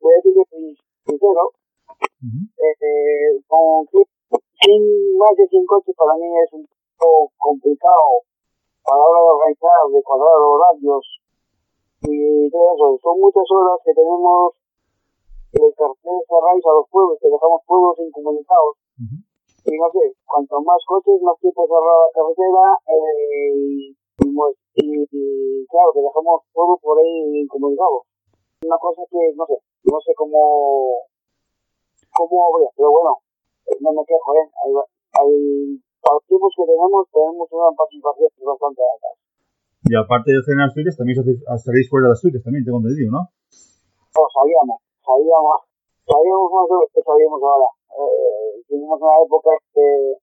voy 0.00 0.12
a 0.12 0.16
decir 0.16 0.32
que 0.34 0.44
soy 0.50 0.76
sincero, 1.04 1.52
eh, 2.22 3.40
con 3.46 3.86
sin 4.60 5.16
más 5.16 5.32
de 5.36 5.46
100 5.48 5.64
coches 5.66 5.94
para 5.96 6.14
mí 6.20 6.28
es 6.36 6.52
un 6.52 6.68
poco 6.98 7.32
complicado 7.38 8.28
a 8.84 8.96
la 8.96 9.04
hora 9.04 9.20
de 9.24 9.30
organizar, 9.32 9.80
de 9.92 10.02
cuadrar 10.02 10.36
horarios 10.36 11.04
y 12.02 12.50
todo 12.50 12.74
eso. 12.76 13.00
Son 13.02 13.20
muchas 13.20 13.44
horas 13.50 13.80
que 13.84 13.92
tenemos 13.94 14.52
de 15.52 15.66
carteles 15.76 16.24
cerrados 16.28 16.64
a 16.64 16.76
los 16.76 16.86
pueblos, 16.90 17.18
que 17.20 17.28
dejamos 17.28 17.60
pueblos 17.66 17.96
incomunicados. 17.98 18.76
Y 19.64 19.76
no 19.76 19.86
sé, 19.92 20.14
cuanto 20.24 20.60
más 20.62 20.80
coches, 20.86 21.20
más 21.22 21.36
tiempo 21.40 21.66
cerrada 21.66 22.06
la 22.06 22.12
carretera, 22.16 22.64
eh, 22.88 23.92
y, 24.20 25.04
y, 25.04 25.66
claro, 25.66 25.92
que 25.92 26.00
dejamos 26.00 26.42
todo 26.52 26.76
por 26.80 26.98
ahí 26.98 27.44
incomunicado. 27.44 28.04
Una 28.64 28.78
cosa 28.78 29.02
que, 29.10 29.32
no 29.36 29.44
sé, 29.46 29.56
no 29.84 29.98
sé 30.00 30.12
cómo, 30.16 31.04
cómo 32.16 32.34
habría, 32.52 32.70
pero 32.76 32.90
bueno, 32.92 33.20
eh, 33.66 33.76
no 33.80 33.92
me 33.92 34.04
quejo, 34.04 34.34
¿eh? 34.36 34.46
Hay, 34.64 34.72
hay, 35.20 35.80
para 36.00 36.14
los 36.16 36.24
tiempos 36.24 36.52
que 36.56 36.64
tenemos, 36.64 37.08
tenemos 37.12 37.48
una 37.52 37.72
participación 37.76 38.28
bastante 38.44 38.82
alta. 38.84 39.08
Y 39.88 39.96
aparte 39.96 40.32
de 40.32 40.38
hacer 40.40 40.54
en 40.54 40.60
Asturias, 40.60 40.96
también 40.96 41.16
estaréis 41.20 41.88
fuera 41.88 42.08
de 42.08 42.12
Asturias, 42.12 42.44
también 42.44 42.64
tengo 42.64 42.78
entendido, 42.84 43.12
¿no? 43.12 43.32
No, 43.32 44.22
sabíamos, 44.28 44.76
sabíamos, 45.00 45.69
sabíamos 46.10 46.50
más 46.50 46.66
de 46.66 46.74
lo 46.74 46.86
que 46.90 47.02
sabíamos 47.02 47.40
ahora. 47.42 47.68
Eh, 47.94 48.62
tuvimos 48.66 48.98
una 49.00 49.16
época 49.22 49.50
que, 49.70 50.18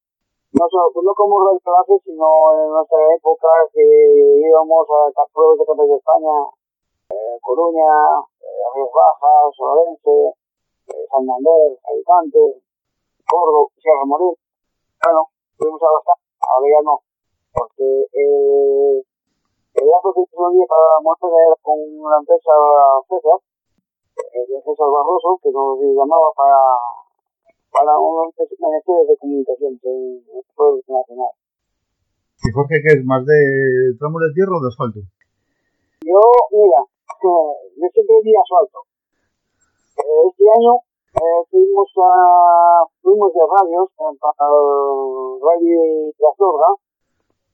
no 0.51 0.65
solo, 0.67 0.91
no 0.91 1.13
como 1.15 1.39
Radio 1.47 1.59
Clase, 1.63 1.95
sino 2.03 2.27
en 2.59 2.69
nuestra 2.75 2.99
época 3.15 3.47
que 3.71 3.83
íbamos 4.43 4.87
a 4.91 5.23
pruebas 5.31 5.59
de 5.59 5.65
campeones 5.65 5.91
de 5.91 5.99
España, 6.03 6.35
eh, 7.11 7.37
Coruña, 7.41 8.19
eh, 8.43 8.63
Rías 8.75 8.91
Bajas, 8.91 9.55
Orense, 9.59 10.35
eh, 10.91 11.05
Santander, 11.07 11.79
Alicante, 11.87 12.63
Córdoba, 13.23 13.67
Sierra 13.79 14.05
Morir. 14.05 14.35
Bueno, 15.03 15.21
fuimos 15.55 15.81
a 15.83 15.91
bastante, 15.91 16.27
ahora 16.41 16.67
ya 16.67 16.81
no, 16.83 16.95
porque 17.53 17.87
el, 18.11 19.03
el 19.77 19.87
dato 19.87 20.11
que 20.11 20.23
tenía 20.25 20.65
para 20.67 20.99
montar 20.99 21.31
era 21.31 21.55
con 21.61 21.79
la 21.79 22.17
empresa 22.19 22.51
César, 23.07 23.39
de 24.33 24.61
César 24.61 24.89
Barroso, 24.89 25.39
que 25.41 25.51
nos 25.51 25.79
llamaba 25.79 26.29
para, 26.35 26.59
para 27.71 27.99
unos 27.99 28.33
menesteres 28.37 29.07
de 29.07 29.17
comunicación 29.17 29.79
en 29.83 30.21
el 30.27 30.43
pueblo 30.55 30.81
nacional. 30.87 31.33
¿Y 32.43 32.51
Jorge 32.51 32.81
qué 32.85 32.93
es? 32.93 33.05
¿Más 33.05 33.25
de 33.25 33.97
tramo 33.97 34.19
de 34.19 34.33
tierra 34.33 34.57
o 34.57 34.61
de 34.61 34.69
asfalto? 34.69 34.99
Yo, 36.05 36.21
mira, 36.53 36.81
yo 37.23 37.87
siempre 37.91 38.15
di 38.23 38.33
asfalto. 38.37 38.85
Este 39.97 40.45
año 40.45 40.73
eh, 41.17 41.41
fuimos 41.49 41.89
a, 41.97 42.85
fuimos 43.01 43.33
de 43.33 43.41
radios 43.41 43.89
eh, 43.89 44.17
para 44.21 44.53
el 44.53 45.41
Radio 45.41 46.13
de 46.13 46.25
Azorga, 46.29 46.69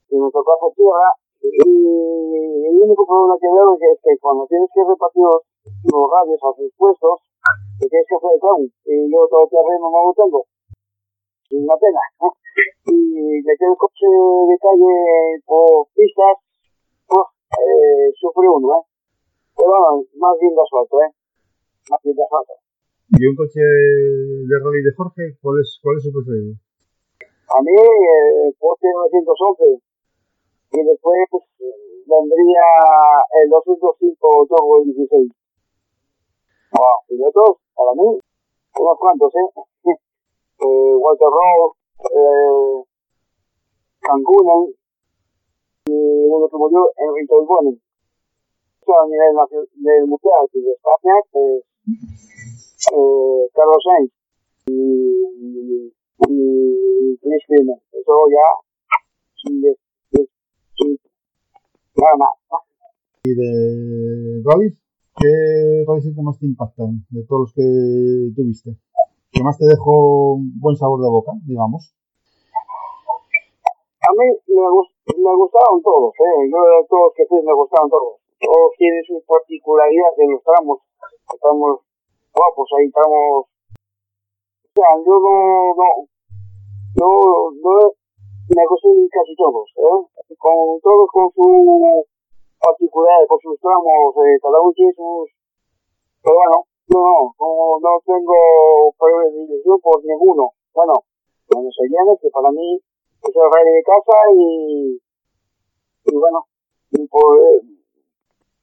y 0.09 0.17
nos 0.19 0.31
tocó 0.33 0.53
hacer 0.53 0.75
tierra, 0.75 1.09
y 1.43 2.65
el 2.71 2.75
único 2.79 3.03
problema 3.05 3.35
que 3.35 3.51
veo 3.51 3.75
es 3.75 3.99
que, 3.99 4.15
cuando 4.23 4.47
tienes 4.47 4.69
que 4.71 4.79
repartir 4.79 5.23
los, 5.27 6.03
radios 6.07 6.39
a 6.39 6.55
sus 6.55 6.71
puestos, 6.79 7.19
te 7.79 7.87
tienes 7.91 8.07
que 8.07 8.15
hacer 8.15 8.31
el 8.31 8.39
tramo, 8.39 8.63
y 8.63 8.95
yo 9.11 9.27
todo 9.27 9.43
el 9.43 9.51
terreno 9.51 9.91
no 9.91 9.99
lo 10.07 10.13
tengo. 10.15 10.39
Una 11.51 11.75
pena. 11.75 11.99
y 12.87 13.43
meter 13.43 13.67
el 13.67 13.77
coche 13.77 14.07
de 14.07 14.55
calle 14.57 14.95
por 15.45 15.87
pistas, 15.91 16.39
pues, 17.11 17.27
eh, 17.59 18.07
sufre 18.15 18.47
uno, 18.47 18.79
¿eh? 18.79 18.83
Pero 19.53 19.69
bueno, 19.69 20.07
más 20.15 20.33
bien 20.39 20.55
de 20.55 20.61
asfalto, 20.63 20.95
¿eh? 21.03 21.11
Más 21.91 21.99
bien 22.03 22.15
de 22.15 22.23
asfalto. 22.23 22.53
¿Y 23.19 23.27
un 23.27 23.35
coche 23.35 23.61
de 23.61 24.55
rally 24.63 24.81
de 24.81 24.95
Jorge? 24.95 25.37
¿Cuál 25.43 25.59
es, 25.59 25.77
cuál 25.83 25.97
es 25.97 26.03
su 26.07 26.11
preferido? 26.11 26.55
A 27.53 27.61
mí, 27.61 27.75
eh, 27.75 28.47
el 28.47 28.53
Porsche 28.57 28.87
911 28.89 29.92
y 30.73 30.83
después 30.83 31.19
eh, 31.59 32.03
vendría 32.05 32.65
el 33.43 33.49
205 33.49 34.47
Turbo 34.49 34.83
16. 34.83 35.31
Wow, 36.73 36.97
pilotos, 37.07 37.57
para 37.75 37.93
mí, 37.93 38.17
unos 38.79 38.97
cuantos, 38.99 39.31
¿eh? 39.35 39.49
eh 40.65 40.93
Walter 40.95 41.27
Rowe, 41.29 41.75
eh, 42.09 42.83
Cancún 44.01 44.73
y 45.85 45.91
uno 46.27 46.49
que 46.49 46.57
murió, 46.57 46.91
Enrique 46.97 47.35
Bonen. 47.45 47.79
Eso 48.81 48.99
a 48.99 49.05
nivel 49.07 49.35
del 49.75 50.07
mundial 50.07 50.49
y 50.53 50.61
de 50.61 50.71
España, 50.71 51.13
pues, 51.31 51.63
eh, 52.91 53.49
Carlos 53.53 53.77
Sainz 53.85 54.11
y, 54.67 54.73
y 56.27 57.17
Chris 57.21 57.43
Freeman. 57.47 57.79
Eso 57.93 58.13
ya, 58.31 58.47
sin- 59.43 59.82
nada 61.95 62.15
más. 62.17 62.33
¿Y 63.23 63.33
de 63.33 64.41
rallies? 64.43 64.77
¿Qué 65.15 65.83
rallies 65.87 66.07
es 66.07 66.15
que 66.15 66.21
más 66.21 66.39
te 66.39 66.45
impactan 66.45 67.05
de 67.09 67.23
todos 67.25 67.41
los 67.41 67.53
que 67.53 68.33
tuviste? 68.35 68.75
¿Qué 69.31 69.43
más 69.43 69.57
te 69.57 69.65
dejó 69.65 70.35
un 70.35 70.59
buen 70.59 70.75
sabor 70.75 71.01
de 71.01 71.09
boca, 71.09 71.31
digamos? 71.45 71.93
A 74.03 74.11
mí 74.13 74.25
me 74.47 75.35
gustaron 75.35 75.81
todos, 75.81 76.13
¿eh? 76.19 76.49
Yo 76.51 76.59
de 76.59 76.87
todos 76.89 77.13
que 77.15 77.25
fui 77.25 77.41
me 77.41 77.53
gustaron 77.53 77.89
todos. 77.89 78.19
Todos 78.39 78.71
tienen 78.77 79.03
sus 79.05 79.23
particularidades 79.23 80.19
en 80.19 80.31
los 80.33 80.43
tramos. 80.43 80.79
Estamos 81.33 81.79
guapos, 82.33 82.69
ahí 82.77 82.87
estamos... 82.87 83.47
O 83.47 84.73
sea, 84.75 84.89
yo 85.05 85.19
no... 85.19 85.75
no 85.75 86.13
no, 86.95 87.07
no 87.63 87.93
me 88.49 88.63
gustan 88.67 89.07
casi 89.07 89.35
todos, 89.35 89.67
¿eh? 89.77 90.35
Con 90.37 90.79
todos 90.81 91.07
con 91.11 91.31
su 91.31 92.05
particularidad, 92.59 93.27
con 93.27 93.39
sus 93.39 93.59
tramos, 93.59 94.15
eh, 94.19 94.39
cada 94.41 94.59
uno 94.59 94.73
sus... 94.73 95.29
Pero 96.23 96.35
bueno, 96.35 96.57
no, 96.87 97.35
no, 97.39 97.79
no 97.79 97.91
tengo 98.05 98.93
predilección 98.99 99.79
por 99.79 100.03
ninguno. 100.03 100.51
Bueno, 100.73 100.93
bueno, 101.51 101.69
se 101.71 101.87
llama 101.87 102.15
que 102.21 102.29
para 102.29 102.51
mí 102.51 102.75
es 102.75 103.35
el 103.35 103.47
rey 103.51 103.73
de 103.73 103.83
casa 103.83 104.17
y, 104.35 104.99
y 106.05 106.15
bueno, 106.15 106.45
y 106.91 107.07
por, 107.07 107.39
eh, 107.39 107.61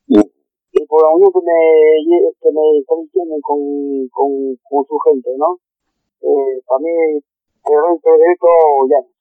y, 0.09 0.87
por 0.87 1.03
la 1.03 1.15
unión 1.15 1.33
que 1.33 1.41
me, 1.41 2.33
que 2.41 2.51
me 2.51 3.09
tiene 3.13 3.41
con, 3.43 3.61
con, 4.13 4.31
con 4.69 4.85
su 4.85 4.99
gente, 5.09 5.31
¿no? 5.37 5.59
Eh, 6.23 6.61
para 6.67 6.81
mí, 6.81 6.91
el 6.91 7.83
rey 7.83 7.99
Pedrito 8.03 8.49
ya. 8.89 9.20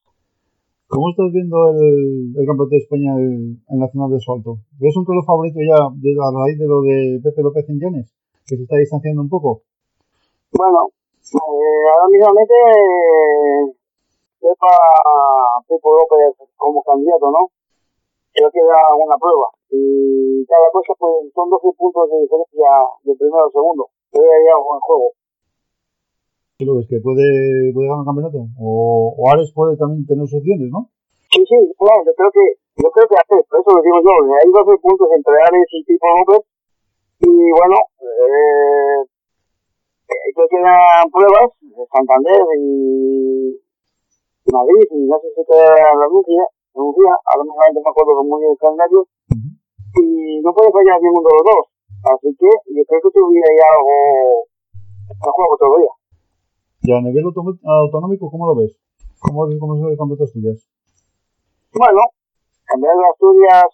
¿Cómo 0.89 1.13
estás 1.13 1.29
viendo 1.29 1.53
el, 1.69 2.33
el 2.33 2.45
Campeonato 2.49 2.73
de 2.73 2.81
España 2.81 3.13
en 3.13 3.77
la 3.77 3.85
final 3.93 4.09
de 4.09 4.17
asfalto? 4.17 4.57
¿Ves 4.81 4.97
un 4.97 5.05
piloto 5.05 5.21
favorito 5.21 5.61
ya 5.61 5.85
de 5.85 6.17
a 6.17 6.33
raíz 6.33 6.57
de 6.57 6.65
lo 6.65 6.81
de 6.81 7.21
Pepe 7.21 7.45
López 7.45 7.69
en 7.69 7.77
Llanes? 7.77 8.09
Que 8.49 8.57
se 8.57 8.65
está 8.65 8.73
distanciando 8.81 9.21
un 9.21 9.29
poco. 9.29 9.61
Bueno, 10.49 10.89
eh, 10.89 11.85
ahora 11.93 12.09
mismamente 12.09 12.57
eh, 12.57 13.69
sepa 14.41 14.73
Pepo 15.69 15.93
López 15.93 16.33
como 16.57 16.81
candidato, 16.81 17.29
¿no? 17.37 17.53
Creo 18.33 18.49
que 18.49 18.65
da 18.65 18.81
una 18.97 19.17
prueba. 19.21 19.45
Y 19.69 20.41
cada 20.49 20.73
cosa, 20.73 20.97
pues 20.97 21.13
son 21.37 21.53
12 21.53 21.69
puntos 21.77 22.09
de 22.09 22.17
diferencia 22.25 22.69
del 23.05 23.13
primero 23.13 23.45
al 23.45 23.53
segundo. 23.53 23.93
Todavía 24.09 24.41
hay 24.41 24.47
algo 24.57 24.73
en 24.73 24.81
juego. 24.81 25.07
¿Qué 26.59 26.67
lo 26.67 26.75
ves? 26.75 26.91
¿Que 26.91 26.99
puede, 26.99 27.71
puede 27.71 27.87
ganar 27.87 28.03
campeonato? 28.03 28.43
O, 28.59 29.15
o 29.15 29.21
Ares 29.31 29.47
puede 29.55 29.79
también 29.79 30.03
tener 30.03 30.27
sus 30.27 30.43
opciones, 30.43 30.67
¿no? 30.67 30.91
Sí, 31.31 31.39
sí, 31.47 31.55
claro, 31.79 32.03
yo 32.03 32.11
creo 32.19 32.31
que, 32.35 32.43
yo 32.83 32.91
creo 32.91 33.07
que 33.07 33.15
hace, 33.15 33.39
por 33.47 33.63
eso 33.63 33.71
lo 33.71 33.79
digo 33.79 34.03
yo, 34.03 34.11
hay 34.27 34.51
12 34.51 34.75
puntos 34.83 35.07
entre 35.15 35.39
Ares 35.39 35.71
y 35.71 35.87
Pipo 35.87 36.07
López. 36.19 36.43
Y 37.23 37.31
bueno, 37.55 37.79
eh, 38.03 38.99
eh, 39.07 40.29
que 40.35 40.43
quedan 40.51 41.07
pruebas 41.07 41.47
de 41.63 41.83
Santander 41.95 42.43
y 42.59 43.55
Madrid, 44.51 44.83
y 44.83 45.07
no 45.07 45.15
sé 45.23 45.31
si 45.31 45.41
queda 45.47 45.95
la 45.95 46.11
Murcia, 46.11 46.43
Murcia, 46.75 47.15
ahora 47.23 47.43
mismo 47.47 47.55
no 47.55 47.79
me 47.79 47.87
acuerdo 47.87 48.19
muy 48.27 48.43
bien 48.43 48.51
el 48.51 48.59
calendario, 48.59 49.07
y 49.95 50.43
no 50.43 50.51
puede 50.51 50.75
fallar 50.75 50.99
ninguno 50.99 51.23
de 51.23 51.35
los 51.39 51.45
dos. 51.55 51.63
Así 52.03 52.35
que 52.35 52.51
yo 52.51 52.83
creo 52.83 52.99
que 52.99 53.15
tuviera 53.15 53.47
ya 53.47 53.67
algo 53.79 53.95
en 55.07 55.31
juego 55.31 55.55
todavía. 55.55 55.98
Y 56.89 56.91
a 56.91 57.05
nivel 57.05 57.21
autonómico, 57.21 58.33
¿cómo 58.33 58.49
lo 58.49 58.57
ves? 58.57 58.73
¿Cómo 59.21 59.45
es, 59.45 59.53
cómo 59.61 59.77
es 59.77 59.93
el 59.93 59.93
Campeonato 59.93 60.25
de 60.25 60.29
Asturias? 60.33 60.57
Bueno, 61.69 62.01
cambiar 62.65 62.97
de 62.97 63.05
Asturias, 63.05 63.69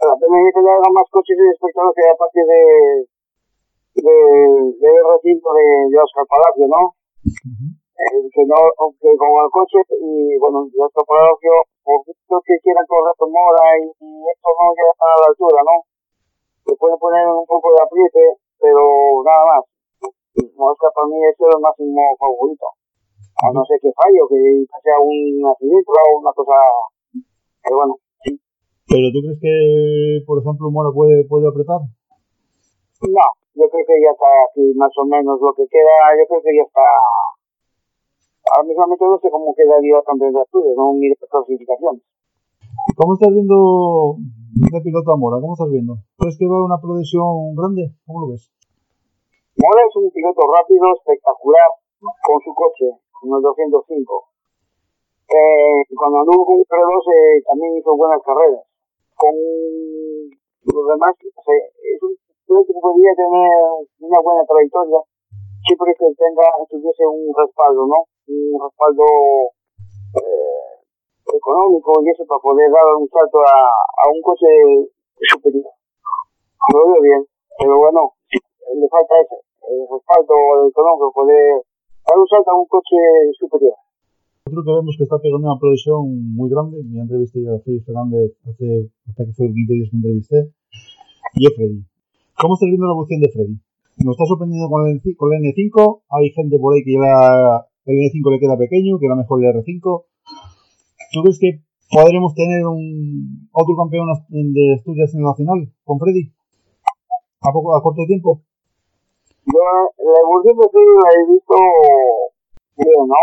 la 0.00 0.16
pena 0.16 0.40
es 0.40 0.56
que 0.56 0.64
hagan 0.64 0.94
más 0.96 1.04
coches 1.12 1.36
y 1.36 1.52
espectadores 1.52 1.92
que 1.92 2.08
aparte 2.08 2.40
de, 2.48 2.62
de, 4.08 4.16
del 4.72 4.98
recinto 5.04 5.52
de, 5.52 5.68
de 5.92 5.96
Oscar 6.00 6.24
Palacio, 6.32 6.64
¿no? 6.72 6.96
Eh, 7.28 8.24
que 8.32 8.42
no, 8.48 8.56
que 8.96 9.12
con 9.12 9.28
el 9.44 9.52
coche 9.52 9.76
y 10.00 10.32
bueno, 10.40 10.64
de 10.64 10.80
Oscar 10.80 11.04
Palacio, 11.04 11.52
poquito 11.84 12.40
que 12.40 12.56
quieran 12.64 12.88
correr 12.88 13.12
con 13.20 13.28
Mora 13.28 13.84
y, 13.84 13.84
y 13.84 14.10
esto 14.32 14.48
no 14.56 14.72
llega 14.72 14.96
a 14.96 15.20
la 15.20 15.28
altura, 15.28 15.60
¿no? 15.60 15.84
Se 16.64 16.72
puede 16.72 16.96
poner 16.96 17.28
un 17.28 17.44
poco 17.44 17.68
de 17.76 17.84
apriete, 17.84 18.40
pero 18.56 18.80
nada 19.28 19.60
más. 19.60 19.77
Oscar 20.36 20.90
para 20.94 21.08
mí 21.08 21.16
es 21.22 21.36
el 21.38 21.60
máximo 21.60 22.02
favorito. 22.18 22.66
A 23.38 23.52
no 23.54 23.64
ser 23.64 23.78
que 23.80 23.94
falle 23.94 24.18
o 24.18 24.28
que 24.28 24.36
sea 24.82 24.98
un 24.98 25.46
accidente 25.46 25.90
o 25.90 26.18
una 26.18 26.32
cosa. 26.34 26.54
Pero 27.62 27.76
bueno, 27.76 27.94
sí. 28.24 28.34
¿Pero 28.88 29.06
tú 29.14 29.18
crees 29.22 29.38
que, 29.40 29.54
por 30.26 30.42
ejemplo, 30.42 30.70
Mora 30.70 30.90
puede, 30.90 31.24
puede 31.24 31.46
apretar? 31.46 31.78
No, 31.78 33.26
yo 33.54 33.64
creo 33.70 33.86
que 33.86 33.96
ya 34.02 34.10
está 34.10 34.26
aquí 34.50 34.74
más 34.74 34.90
o 34.98 35.04
menos 35.06 35.38
lo 35.38 35.54
que 35.54 35.66
queda. 35.70 35.94
Yo 36.18 36.24
creo 36.26 36.42
que 36.42 36.56
ya 36.58 36.66
está. 36.66 36.86
ahora 38.54 38.66
mismo 38.66 38.86
no 38.86 39.18
sé 39.22 39.30
cómo 39.30 39.54
quedaría 39.54 40.02
campeón 40.02 40.34
de 40.34 40.40
Asturias, 40.42 40.74
no 40.76 40.92
miro 40.94 41.14
las 41.20 41.30
clasificaciones. 41.30 42.02
¿Cómo 42.96 43.14
estás 43.14 43.30
viendo 43.30 44.16
este 44.66 44.80
piloto 44.82 45.12
Amora? 45.12 45.40
¿Cómo 45.40 45.54
estás 45.54 45.70
viendo? 45.70 45.94
¿Crees 46.18 46.38
que 46.38 46.46
va 46.46 46.58
a 46.58 46.64
una 46.64 46.80
progresión 46.80 47.54
grande? 47.54 47.94
¿Cómo 48.06 48.26
lo 48.26 48.32
ves? 48.34 48.50
Mora 49.58 49.82
es 49.82 49.96
un 49.96 50.06
piloto 50.14 50.38
rápido, 50.54 50.86
espectacular, 50.94 51.66
con 51.98 52.38
su 52.46 52.54
coche, 52.54 52.94
con 53.10 53.34
el 53.34 53.42
205. 53.42 53.82
Eh, 55.34 55.82
cuando 55.98 56.22
anduvo 56.22 56.46
con 56.46 56.62
el 56.62 56.64
R2 56.64 56.94
eh, 57.10 57.42
también 57.42 57.74
hizo 57.74 57.90
buenas 57.98 58.22
carreras. 58.22 58.62
Con 59.18 59.34
los 59.34 60.84
demás, 60.94 61.10
o 61.10 61.42
sea, 61.42 61.58
es 61.58 61.98
un 62.06 62.14
piloto 62.46 62.70
que 62.70 62.78
podría 62.78 63.10
tener 63.18 63.50
una 63.98 64.20
buena 64.22 64.46
trayectoria, 64.46 65.02
siempre 65.66 65.90
que 65.98 66.06
tenga, 66.14 66.46
tuviese 66.70 67.02
un 67.10 67.34
respaldo, 67.34 67.82
¿no? 67.90 68.06
Un 68.30 68.62
respaldo 68.62 69.04
eh, 70.22 70.70
económico 71.34 71.98
y 72.06 72.10
eso 72.14 72.22
para 72.30 72.38
poder 72.38 72.70
dar 72.70 72.94
un 72.94 73.10
salto 73.10 73.42
a, 73.42 73.58
a 73.74 74.04
un 74.06 74.22
coche 74.22 74.46
superior. 75.34 75.66
Lo 76.72 76.86
veo 76.94 77.02
bien, 77.02 77.26
pero 77.58 77.76
bueno, 77.76 78.14
le 78.30 78.88
falta 78.88 79.20
ese, 79.20 79.47
el 79.64 79.86
respaldo 79.90 80.34
económico, 80.68 81.12
poder 81.12 81.62
dar 82.06 82.18
un 82.18 82.28
salto 82.28 82.50
a 82.50 82.60
un 82.60 82.66
coche 82.66 82.98
superior. 83.38 83.74
Otro 84.48 84.64
que 84.64 84.72
vemos 84.72 84.96
que 84.96 85.04
está 85.04 85.18
pegando 85.20 85.44
una 85.44 85.60
progresión 85.60 86.08
muy 86.34 86.48
grande. 86.48 86.82
Mi 86.82 87.00
entrevisté 87.00 87.42
yo 87.42 87.54
a 87.54 87.60
Freddy 87.60 87.80
Fernández 87.80 88.32
hace, 88.48 88.88
hasta 89.06 89.26
que 89.26 89.32
fue 89.32 89.46
el 89.46 89.52
quinto 89.52 89.72
día 89.74 89.84
que 89.90 89.96
entrevisté. 89.96 90.38
Y 91.34 91.44
yo, 91.44 91.50
Freddy. 91.54 91.84
¿Cómo 92.40 92.54
estás 92.54 92.68
viendo 92.68 92.86
la 92.86 92.96
evolución 92.96 93.20
de 93.20 93.28
Freddy? 93.28 93.56
Nos 94.04 94.14
está 94.14 94.24
sorprendiendo 94.24 94.70
con 94.70 94.88
el, 94.88 95.02
con 95.16 95.34
el 95.34 95.42
N5. 95.42 96.02
Hay 96.08 96.30
gente 96.30 96.56
por 96.58 96.72
ahí 96.72 96.82
que 96.82 96.96
ya 96.96 97.66
el 97.84 97.94
N5 98.08 98.32
le 98.32 98.40
queda 98.40 98.56
pequeño, 98.56 98.98
que 98.98 99.06
era 99.06 99.16
mejor 99.16 99.44
el 99.44 99.52
R5. 99.52 100.04
¿Tú 101.12 101.22
crees 101.22 101.38
que 101.38 101.60
podremos 101.90 102.32
tener 102.34 102.64
un 102.66 103.50
otro 103.52 103.76
campeón 103.76 104.08
de 104.28 104.74
Asturias 104.74 105.12
en 105.12 105.20
el 105.20 105.26
Nacional 105.26 105.72
con 105.84 105.98
Freddy? 105.98 106.32
¿A, 107.40 107.52
poco, 107.52 107.76
a 107.76 107.82
corto 107.82 108.06
tiempo? 108.06 108.42
Yo 109.48 109.64
la 109.64 110.20
evolución 110.20 110.56
de 110.60 110.68
Freddy 110.68 110.94
la 111.00 111.10
he 111.16 111.24
visto 111.32 111.56
bien, 112.76 113.02
¿no? 113.08 113.22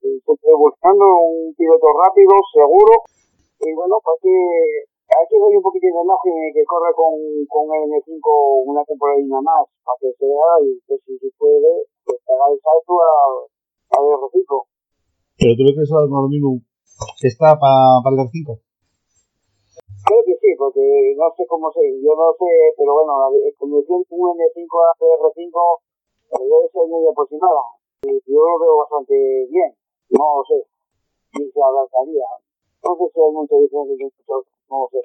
Siempre 0.00 0.52
buscando 0.56 1.04
un 1.04 1.52
piloto 1.54 1.86
rápido, 2.00 2.32
seguro, 2.52 2.92
y 3.60 3.72
bueno, 3.76 4.00
pues 4.00 4.16
que 4.22 4.36
hay 5.06 5.26
que 5.28 5.38
darle 5.38 5.60
un 5.60 5.66
poquito 5.68 5.86
de 5.86 6.04
margen 6.04 6.32
que 6.52 6.64
corra 6.64 6.90
con, 6.96 7.12
con 7.46 7.68
el 7.76 7.92
N5 7.92 8.24
una 8.66 8.82
temporadina 8.84 9.40
más, 9.40 9.68
para 9.84 10.00
que 10.00 10.10
sea, 10.16 10.48
y 10.64 10.80
pues 10.88 11.00
si 11.04 11.18
se 11.18 11.28
puede, 11.36 11.86
pues 12.04 12.18
haga 12.24 12.52
el 12.52 12.58
salto 12.58 12.92
a, 12.96 13.12
a 13.92 13.96
R5. 14.00 14.50
Pero 15.38 15.52
tú 15.56 15.62
le 15.62 15.74
crees 15.76 15.92
a 15.92 16.08
lo 16.08 16.28
mismo 16.28 16.60
está 17.22 17.58
para 17.58 18.00
pa 18.02 18.10
el 18.10 18.16
R5. 18.16 18.65
Creo 20.06 20.22
que 20.22 20.38
sí, 20.38 20.54
porque 20.54 20.86
no 21.18 21.26
sé 21.34 21.42
cómo 21.50 21.66
sé, 21.74 21.82
yo 21.98 22.14
no 22.14 22.30
sé, 22.38 22.46
pero 22.78 22.94
bueno, 22.94 23.18
la 23.18 23.26
de 23.26 23.50
un 23.50 23.74
N5 23.74 24.70
a 24.78 24.90
R5 24.94 25.56
eh, 26.30 26.46
debe 26.46 26.66
ser 26.70 26.86
muy 26.86 27.02
aproximada. 27.10 27.74
Y 28.06 28.14
yo 28.22 28.38
lo 28.38 28.54
veo 28.62 28.86
bastante 28.86 29.14
bien, 29.50 29.74
no 30.14 30.24
lo 30.38 30.42
sé, 30.46 30.62
ni 31.34 31.50
se 31.50 31.58
adaptaría. 31.58 32.22
No 32.86 32.94
sé 32.94 33.04
si 33.10 33.18
hay 33.18 33.32
mucha 33.34 33.58
diferencia 33.58 34.06
entre 34.06 34.22
dos, 34.30 34.46
no 34.70 34.76
lo 34.78 34.88
sé. 34.94 35.02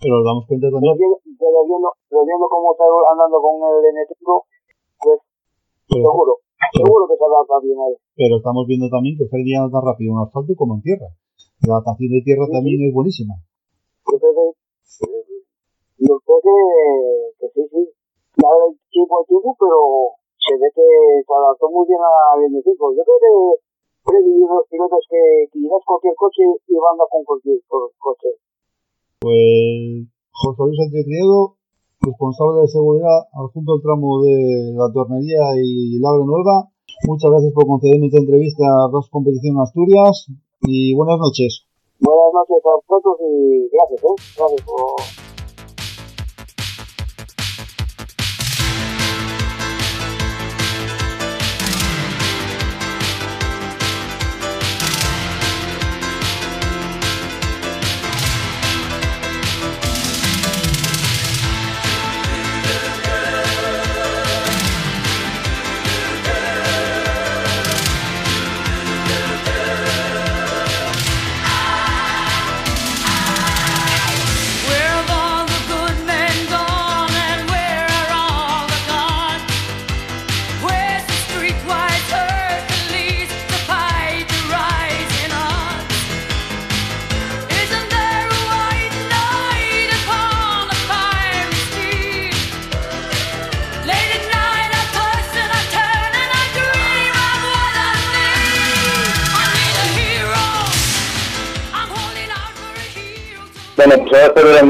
Pero 0.00 0.16
nos 0.16 0.24
damos 0.24 0.48
cuenta 0.48 0.72
también 0.72 0.96
pero 0.96 1.58
viendo, 1.68 1.92
pero 2.08 2.24
viendo 2.24 2.48
cómo 2.48 2.72
está 2.72 2.88
andando 2.88 3.36
con 3.44 3.60
el 3.60 3.84
N5, 3.92 4.24
pues 5.04 5.20
pero, 5.84 6.00
seguro, 6.00 6.32
seguro 6.72 7.04
que 7.08 7.16
se 7.20 7.24
adapta 7.28 7.60
bien 7.60 7.76
a 7.76 7.86
él. 7.92 7.96
pero 8.16 8.40
estamos 8.40 8.64
viendo 8.64 8.88
también 8.88 9.20
que 9.20 9.28
Freddy 9.28 9.52
anda 9.52 9.68
tan 9.68 9.84
rápido 9.84 10.16
en 10.16 10.24
asfalto 10.24 10.56
como 10.56 10.80
en 10.80 10.82
tierra. 10.82 11.12
La 11.68 11.76
adaptación 11.76 12.08
de 12.08 12.24
tierra 12.24 12.48
también 12.48 12.80
es 12.88 12.92
buenísima. 12.94 13.36
Eh, 16.00 16.06
yo 16.08 16.16
creo 16.24 16.40
que, 16.40 17.48
sí, 17.52 17.62
sí. 17.70 17.82
Ya 18.40 18.48
el 18.48 18.72
tiempo 18.90 19.20
al 19.20 19.26
tiempo, 19.26 19.52
pero 19.60 19.78
se 20.40 20.54
ve 20.56 20.68
que 20.72 20.86
se 21.26 21.32
adaptó 21.34 21.68
muy 21.68 21.84
bien 21.86 22.00
al 22.00 22.40
N5. 22.48 22.72
Yo 22.96 23.02
creo 23.04 23.20
que 23.20 23.60
y 24.10 24.40
los 24.40 24.66
pilotos 24.68 25.04
que 25.08 25.46
quizás 25.52 25.82
cualquier 25.86 26.14
coche 26.16 26.42
y 26.66 26.74
van 26.74 26.98
a 26.98 27.06
con 27.10 27.22
cualquier 27.24 27.60
co- 27.68 27.92
coche. 27.98 28.28
Pues 29.20 30.08
José 30.32 30.62
Luis 30.66 30.78
Sánchez 30.80 31.04
Criado, 31.04 31.54
responsable 32.00 32.62
de 32.62 32.68
seguridad 32.68 33.28
adjunto 33.36 33.74
al 33.74 33.82
tramo 33.82 34.22
de 34.24 34.72
la 34.74 34.90
tornería 34.92 35.52
y 35.62 36.00
Labre 36.00 36.24
Nueva. 36.24 36.72
Muchas 37.06 37.30
gracias 37.30 37.52
por 37.52 37.66
concederme 37.66 38.06
esta 38.06 38.18
entrevista 38.18 38.64
a 38.64 38.88
RAS 38.92 39.08
Competición 39.10 39.60
Asturias 39.60 40.26
y 40.62 40.94
buenas 40.96 41.18
noches. 41.20 41.66
Buenas 42.00 42.32
noches 42.32 42.58
a 42.64 42.74
todos 42.88 43.16
y 43.20 43.68
gracias, 43.70 44.00
¿eh? 44.04 44.16
Gracias 44.36 44.62
por... 44.64 45.29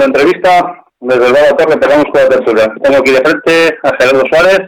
dando 0.01 0.19
entrevista. 0.19 0.85
Desde 1.01 1.27
el 1.27 1.33
Bar 1.33 1.57
Torre 1.57 1.75
empezamos 1.75 2.05
con 2.13 2.23
la 2.23 2.29
tertulia. 2.29 2.75
Tengo 2.83 2.99
aquí 2.99 3.11
de 3.11 3.21
frente 3.21 3.79
a 3.83 3.97
Gerardo 3.99 4.23
Suárez. 4.29 4.61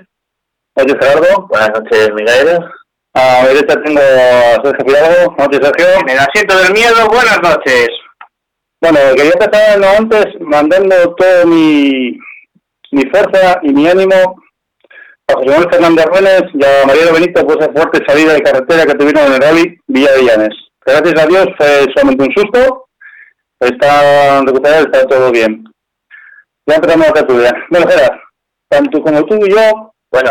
Noches, 0.76 0.96
Gerardo. 1.00 1.46
Buenas 1.48 1.70
noches, 1.70 2.10
Miguel. 2.14 2.58
A 3.14 3.42
mi 3.42 3.48
derecha 3.48 3.82
tengo 3.82 4.00
a 4.00 4.62
Sergio 4.62 4.86
Fidalgo. 4.86 5.36
Noches, 5.38 5.60
Sergio. 5.62 5.86
En 6.00 6.08
el 6.08 6.18
asiento 6.18 6.56
del 6.56 6.72
miedo, 6.72 7.08
buenas 7.08 7.40
noches. 7.42 7.88
Bueno, 8.80 8.98
quería 9.14 9.32
empezar 9.32 9.78
no 9.78 9.86
antes 9.98 10.26
mandando 10.40 11.14
todo 11.14 11.46
mi, 11.46 12.18
mi 12.90 13.02
fuerza 13.10 13.60
y 13.62 13.72
mi 13.72 13.86
ánimo 13.86 14.14
a 15.28 15.34
José 15.34 15.50
Manuel 15.50 15.70
Fernández 15.70 16.06
Ruenes 16.06 16.42
y 16.52 16.64
a 16.64 16.86
Mariano 16.86 17.12
Benito 17.12 17.46
por 17.46 17.62
esa 17.62 17.72
fuerte 17.72 18.00
salida 18.06 18.32
de 18.32 18.42
carretera 18.42 18.86
que 18.86 18.94
tuvieron 18.94 19.26
en 19.26 19.34
el 19.34 19.40
rally 19.40 19.78
Villa 19.86 20.12
de 20.12 20.24
Llanes. 20.24 20.54
Gracias 20.84 21.22
a 21.22 21.26
Dios 21.26 21.46
fue 21.56 21.86
solamente 21.94 22.24
un 22.24 22.34
susto, 22.34 22.88
está 23.66 24.40
recuperado, 24.44 24.84
está 24.84 25.06
todo 25.06 25.30
bien. 25.30 25.64
Ya 26.66 26.76
empezamos 26.76 27.06
la 27.08 27.12
tertulia. 27.12 27.52
Bueno, 27.70 27.86
Gerard, 27.88 28.18
tanto 28.68 29.02
como 29.02 29.24
tú 29.24 29.36
y 29.46 29.50
yo, 29.50 29.92
Bueno, 30.12 30.30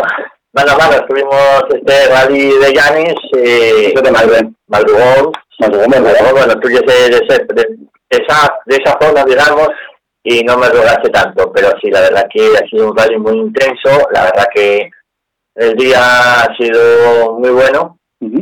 mano 0.54 0.72
a 0.72 0.76
mano 0.78 1.06
tuvimos 1.08 1.64
este 1.74 2.08
rally 2.08 2.58
de 2.58 2.72
Llanes, 2.72 3.14
eh, 3.36 3.92
yo 3.94 4.02
te 4.02 4.10
mandé. 4.12 4.48
Madrugón, 4.68 5.32
Madrugón, 5.58 5.90
Madrugón. 5.90 6.12
Madrugón, 6.12 6.32
bueno, 6.32 6.60
tú 6.60 6.68
ya 6.70 6.78
sé 6.86 7.10
de, 7.10 7.16
ese- 7.16 7.46
de 7.52 7.78
esa, 8.10 8.54
de 8.66 8.76
esa 8.76 8.96
zona, 9.00 9.24
digamos, 9.24 9.68
y 10.22 10.42
no 10.44 10.56
me 10.56 10.68
rogaste 10.68 11.10
tanto, 11.10 11.50
pero 11.52 11.70
sí, 11.82 11.90
la 11.90 12.02
verdad 12.02 12.26
que 12.32 12.46
ha 12.56 12.68
sido 12.68 12.90
un 12.90 12.96
rally 12.96 13.18
muy 13.18 13.36
intenso, 13.38 13.90
la 14.12 14.24
verdad 14.24 14.46
que 14.54 14.88
el 15.56 15.74
día 15.76 15.98
ha 16.42 16.56
sido 16.56 17.38
muy 17.40 17.50
bueno, 17.50 17.98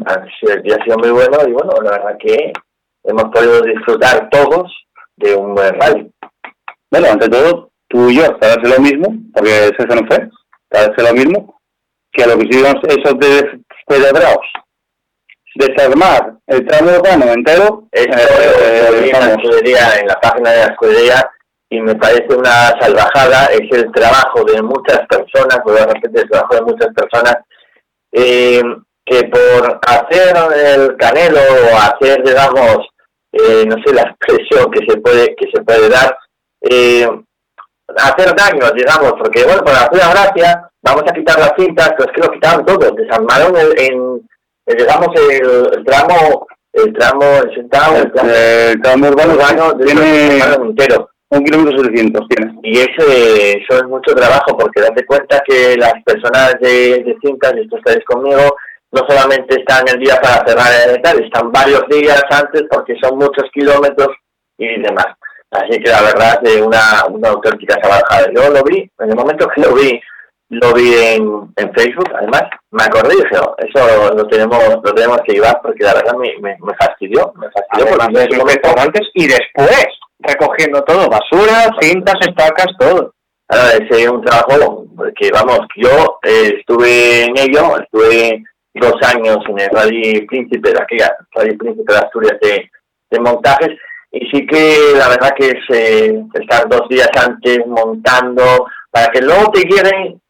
ha 0.07 0.25
sido- 0.39 0.53
el 0.55 0.63
día 0.63 0.77
ha 0.79 0.85
sido 0.85 0.99
muy 0.99 1.11
bueno 1.11 1.39
y 1.49 1.53
bueno, 1.53 1.73
la 1.83 1.91
verdad 1.93 2.17
que 2.21 2.53
hemos 3.05 3.25
podido 3.25 3.63
disfrutar 3.63 4.29
todos 4.31 4.73
de 5.17 5.35
un 5.35 5.55
buen 5.55 5.75
rally. 5.81 6.11
Bueno, 6.91 7.09
ante 7.13 7.29
todo, 7.29 7.71
tú 7.89 8.11
y 8.11 8.17
yo, 8.17 8.39
para 8.39 8.55
hacer 8.55 8.69
lo 8.69 8.81
mismo, 8.81 9.15
porque 9.35 9.67
ese 9.67 9.87
no 9.87 10.07
fue, 10.07 10.29
para 10.69 10.93
hacer 10.93 11.05
lo 11.05 11.15
mismo, 11.15 11.61
que 12.13 12.27
lo 12.27 12.37
que 12.39 12.47
hicimos 12.47 12.75
esos 12.89 13.19
de 13.19 13.61
celebrados, 13.89 14.47
desarmar 15.55 16.35
el 16.47 16.67
tramo 16.67 16.93
urbano 16.93 17.33
entero, 17.33 17.89
Esto 17.93 18.17
eh, 18.17 19.01
vi 19.03 19.11
en 19.11 19.13
la 19.13 19.19
vamos, 19.21 19.45
escudería, 19.45 20.01
en 20.01 20.07
la 20.07 20.21
página 20.21 20.51
de 20.51 20.57
la 20.59 20.73
escudería, 20.73 21.31
y 21.71 21.81
me 21.81 21.95
parece 21.95 22.35
una 22.35 22.75
salvajada, 22.81 23.47
es 23.47 23.71
el 23.71 23.93
trabajo 23.93 24.45
de 24.45 24.63
muchas 24.63 25.01
personas, 25.07 25.61
de 25.65 25.87
repente 25.87 26.23
el 26.23 26.31
trabajo 26.31 26.55
de 26.57 26.63
muchas 26.63 26.89
personas, 26.95 27.37
eh, 28.13 28.63
que 29.05 29.25
por 29.25 29.81
hacer 29.87 30.37
el 30.55 30.97
canelo 30.97 31.41
o 31.41 31.77
hacer, 31.77 32.23
digamos, 32.25 32.90
eh, 33.33 33.65
no 33.67 33.77
sé 33.85 33.95
la 33.95 34.03
expresión 34.03 34.71
que 34.71 34.81
se 34.89 34.99
puede 35.01 35.35
que 35.37 35.49
se 35.53 35.63
puede 35.63 35.89
dar, 35.89 36.17
eh, 36.63 37.09
hacer 37.97 38.35
daño, 38.35 38.71
digamos, 38.75 39.13
porque 39.19 39.45
bueno, 39.45 39.63
para 39.63 39.83
hacer 39.83 39.99
la 39.99 40.11
gracia, 40.11 40.71
vamos 40.83 41.03
a 41.09 41.13
quitar 41.13 41.39
las 41.39 41.53
cintas, 41.59 41.93
pero 41.97 42.11
es 42.11 42.15
que 42.15 42.27
lo 42.27 42.33
quitaron 42.33 42.67
todo, 42.67 42.91
desarmaron 42.93 43.57
el, 43.57 43.81
en, 43.81 44.29
el, 44.67 44.77
digamos, 44.77 45.09
el, 45.17 45.79
el 45.79 45.85
tramo, 45.85 46.47
el 46.73 46.93
tramo, 46.93 47.25
el 47.43 47.51
el 47.51 47.71
tramo, 47.71 47.97
El 47.97 48.81
tramo 48.81 49.09
urbano 49.09 49.35
urbano, 49.35 49.77
tiene 49.79 50.39
entero. 50.39 51.11
un 51.31 51.45
kilómetro 51.45 51.85
700, 51.85 52.29
tiene. 52.29 52.55
Y 52.63 52.79
ese, 52.79 53.59
eso 53.59 53.77
es 53.77 53.85
mucho 53.85 54.15
trabajo, 54.15 54.57
porque 54.59 54.81
date 54.81 55.05
cuenta 55.07 55.43
que 55.47 55.77
las 55.77 55.95
personas 56.05 56.55
de, 56.61 57.03
de 57.05 57.17
cintas, 57.23 57.55
y 57.57 57.61
esto 57.61 57.77
estáis 57.77 58.05
conmigo, 58.05 58.57
no 58.93 59.03
solamente 59.09 59.61
están 59.61 59.85
el 59.89 60.01
día 60.01 60.21
para 60.21 60.45
cerrar 60.47 60.89
el 60.89 61.01
tal, 61.03 61.23
están 61.23 61.53
varios 61.53 61.83
días 61.89 62.23
antes 62.31 62.65
porque 62.71 62.97
son 63.01 63.19
muchos 63.19 63.45
kilómetros 63.53 64.09
y 64.59 64.81
demás. 64.81 65.07
Así 65.51 65.81
que 65.81 65.91
la 65.91 66.03
verdad 66.03 66.41
es 66.45 66.61
una, 66.61 67.07
una 67.09 67.29
auténtica 67.31 67.77
salvajada. 67.83 68.31
Yo 68.33 68.51
lo 68.51 68.63
vi, 68.63 68.89
en 68.99 69.11
el 69.11 69.17
momento 69.17 69.49
que 69.49 69.61
lo 69.61 69.75
vi, 69.75 70.01
lo 70.51 70.73
vi 70.73 70.95
en, 70.95 71.53
en 71.57 71.73
Facebook, 71.75 72.11
además, 72.15 72.43
me 72.73 72.83
acordé 72.83 73.15
y 73.15 73.23
dije, 73.23 73.37
"Oh, 73.41 73.55
eso 73.59 74.15
lo 74.15 74.27
tenemos, 74.27 74.59
lo 74.83 74.95
tenemos 74.95 75.19
que 75.25 75.35
llevar 75.35 75.61
porque 75.63 75.85
la 75.85 75.95
verdad 75.95 76.15
me, 76.15 76.35
me, 76.41 76.57
me 76.61 76.75
fastidió, 76.75 77.33
me 77.37 77.49
fastidió 77.51 77.87
Además 77.87 78.09
porque 78.39 78.81
antes 78.81 79.09
y 79.15 79.27
después, 79.29 79.87
recogiendo 80.19 80.83
todo, 80.83 81.09
basura, 81.09 81.71
cintas, 81.81 82.17
estacas, 82.21 82.67
todo. 82.79 83.15
Ahora, 83.49 83.73
ese 83.73 84.03
es 84.05 84.09
un 84.09 84.23
trabajo 84.23 84.85
que, 85.17 85.31
vamos, 85.33 85.61
yo 85.77 86.19
eh, 86.23 86.55
estuve 86.59 87.25
en 87.25 87.39
ello, 87.39 87.79
estuve 87.81 88.45
dos 88.75 88.95
años 89.15 89.39
en 89.49 89.61
el 89.61 89.71
Rally 89.71 90.27
Príncipe 90.27 90.71
de 90.71 90.81
aquella, 90.81 91.17
Rally 91.33 91.57
Príncipe 91.57 91.93
de 91.93 91.99
Asturias 91.99 92.39
de, 92.41 92.71
de 93.11 93.21
montajes, 93.21 93.77
y 94.13 94.27
sí 94.31 94.47
que 94.47 94.93
la 94.97 95.09
verdad 95.09 95.35
que 95.37 95.49
es 95.49 95.77
eh, 95.77 96.23
estar 96.35 96.69
dos 96.69 96.89
días 96.89 97.11
antes 97.17 97.59
montando, 97.67 98.67
para 98.91 99.09
que 99.09 99.23
luego 99.23 99.51
te 99.53 99.63
lleguen 99.63 100.21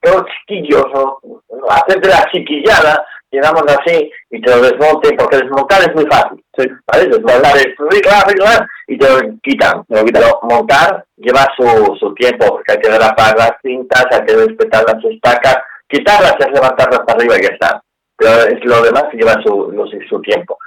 todos 0.00 0.26
chiquillos, 0.46 0.84
o 0.94 1.20
o 1.22 1.72
hacerte 1.72 2.08
la 2.08 2.24
chiquillada, 2.32 3.04
digamos 3.30 3.62
así, 3.68 4.10
y 4.30 4.40
te 4.40 4.50
lo 4.50 4.62
desmonten, 4.62 5.16
porque 5.16 5.38
desmontar 5.38 5.82
es 5.82 5.94
muy 5.94 6.06
fácil, 6.06 6.44
¿vale? 6.86 7.06
Desmontar 7.06 7.56
es 7.56 7.74
arreglar, 8.10 8.66
y 8.86 8.98
te 8.98 9.08
lo 9.08 9.18
quitan. 9.42 9.84
Pero 9.88 10.40
montar 10.42 11.04
lleva 11.16 11.46
su, 11.56 11.96
su 11.96 12.14
tiempo, 12.14 12.46
porque 12.46 12.72
hay 12.72 12.78
que 12.78 12.90
derrapar 12.90 13.36
las 13.36 13.52
cintas, 13.62 14.06
hay 14.10 14.24
que 14.24 14.36
respetar 14.36 14.84
las 14.86 15.04
estacas, 15.04 15.58
quitarlas 15.88 16.36
es 16.38 16.52
levantarlas 16.52 17.00
para 17.00 17.18
arriba 17.18 17.36
y 17.38 17.42
ya 17.42 17.48
está. 17.48 17.82
Pero 18.16 18.30
es 18.44 18.64
lo 18.64 18.82
demás 18.82 19.04
que 19.10 19.18
lleva 19.18 19.34
su, 19.44 19.72
su 20.08 20.20
tiempo. 20.22 20.58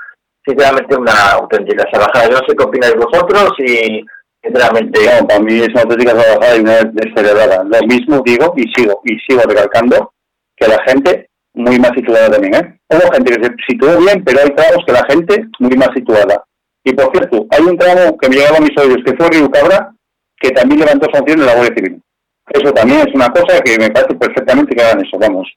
Sinceramente, 0.45 0.95
una 0.95 1.31
auténtica 1.33 1.85
salvajada. 1.91 2.29
Yo 2.29 2.39
no 2.39 2.47
sé 2.47 2.55
qué 2.55 2.63
opináis 2.63 2.95
vosotros 2.95 3.53
y, 3.59 4.05
sinceramente, 4.43 4.99
No, 5.05 5.27
para 5.27 5.39
mí 5.39 5.59
es 5.59 5.69
una 5.69 5.81
auténtica 5.81 6.11
salvajada 6.11 6.57
y 6.57 6.59
una 6.61 6.81
descerebrada. 6.83 7.63
Lo 7.63 7.87
mismo 7.87 8.21
digo 8.23 8.53
y 8.55 8.63
sigo, 8.73 9.01
y 9.03 9.17
sigo 9.27 9.41
recalcando 9.47 10.13
que 10.55 10.67
la 10.67 10.81
gente 10.83 11.29
muy 11.53 11.79
más 11.79 11.91
situada 11.95 12.29
también, 12.29 12.55
¿eh? 12.55 12.79
Gente 13.13 13.35
que 13.35 13.45
se 13.45 13.51
situó 13.67 13.97
bien, 13.97 14.23
pero 14.23 14.39
hay 14.39 14.49
tramos 14.51 14.85
que 14.85 14.93
la 14.93 15.05
gente 15.05 15.45
muy 15.59 15.75
más 15.77 15.89
situada. 15.95 16.43
Y 16.83 16.93
por 16.93 17.11
cierto, 17.11 17.45
hay 17.51 17.63
un 17.63 17.77
tramo 17.77 18.17
que 18.17 18.29
me 18.29 18.35
llegaba 18.35 18.57
a 18.57 18.61
mis 18.61 18.77
oídos, 18.77 19.03
que 19.05 19.15
fue 19.15 19.29
Río 19.29 19.51
Cabra, 19.51 19.91
que 20.39 20.51
también 20.51 20.79
levantó 20.79 21.07
sanción 21.11 21.39
en 21.39 21.45
la 21.45 21.55
Guardia 21.55 21.75
Civil. 21.75 22.01
Eso 22.49 22.73
también 22.73 23.07
es 23.07 23.13
una 23.13 23.29
cosa 23.29 23.61
que 23.61 23.77
me 23.77 23.89
parece 23.89 24.15
perfectamente 24.15 24.75
que 24.75 24.83
hagan 24.83 25.05
eso, 25.05 25.17
vamos. 25.19 25.47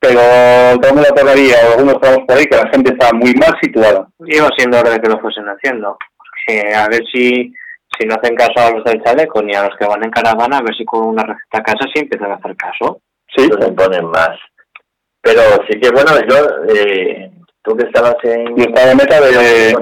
Pero 0.00 0.20
de 0.20 1.02
la 1.02 1.14
torrería 1.14 1.56
o 1.64 1.72
algunos 1.72 2.00
tramos 2.00 2.24
por 2.26 2.36
ahí 2.36 2.44
que 2.44 2.56
la 2.56 2.70
gente 2.70 2.92
está 2.92 3.12
muy 3.12 3.34
mal 3.34 3.56
situada. 3.60 4.08
Iba 4.20 4.48
siendo 4.56 4.78
hora 4.78 4.90
de 4.90 5.00
que 5.00 5.08
lo 5.08 5.18
fuesen 5.20 5.46
haciendo. 5.46 5.96
Que 6.46 6.74
a 6.74 6.86
ver 6.88 7.02
si, 7.12 7.52
si 7.98 8.06
no 8.06 8.14
hacen 8.14 8.36
caso 8.36 8.52
a 8.56 8.70
los 8.70 8.84
del 8.84 9.02
chaleco 9.02 9.42
ni 9.42 9.54
a 9.54 9.64
los 9.64 9.76
que 9.76 9.86
van 9.86 10.04
en 10.04 10.10
caravana, 10.10 10.58
a 10.58 10.62
ver 10.62 10.74
si 10.76 10.84
con 10.84 11.04
una 11.04 11.24
receta 11.24 11.58
a 11.58 11.62
casa 11.62 11.84
sí 11.92 12.00
empiezan 12.00 12.30
a 12.30 12.36
hacer 12.36 12.56
caso. 12.56 13.00
Sí, 13.36 13.48
los 13.48 13.66
imponen 13.66 14.06
más. 14.06 14.38
Pero 15.20 15.40
sí 15.68 15.80
que, 15.80 15.90
bueno, 15.90 16.12
yo, 16.28 16.74
eh, 16.74 17.30
que 17.76 17.86
estabas 17.86 18.16
en... 18.22 18.58
y 18.58 18.62
está 18.62 18.86
de 18.86 18.94
meta 18.94 19.20
de, 19.20 19.30
de, 19.30 19.38
de, 19.38 19.74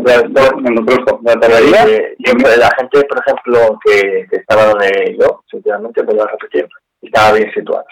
en 2.26 2.60
la 2.60 2.70
gente, 2.78 3.04
por 3.04 3.18
ejemplo, 3.18 3.78
que, 3.84 4.26
que 4.30 4.36
estaba 4.36 4.66
donde 4.66 5.16
yo, 5.18 5.42
sinceramente, 5.50 6.02
voy 6.02 6.18
a 6.18 6.26
repetir, 6.26 6.68
estaba 7.02 7.32
bien 7.32 7.52
situada. 7.52 7.84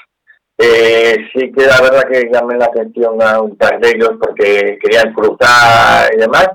Eh, 0.56 1.16
sí 1.32 1.52
que 1.52 1.66
la 1.66 1.80
verdad 1.80 2.04
que 2.08 2.30
llamé 2.32 2.56
la 2.56 2.66
atención 2.66 3.20
a 3.20 3.40
un 3.40 3.56
par 3.56 3.80
de 3.80 3.90
ellos 3.90 4.12
porque 4.20 4.78
querían 4.80 5.12
cruzar 5.12 6.14
y 6.14 6.18
demás, 6.18 6.48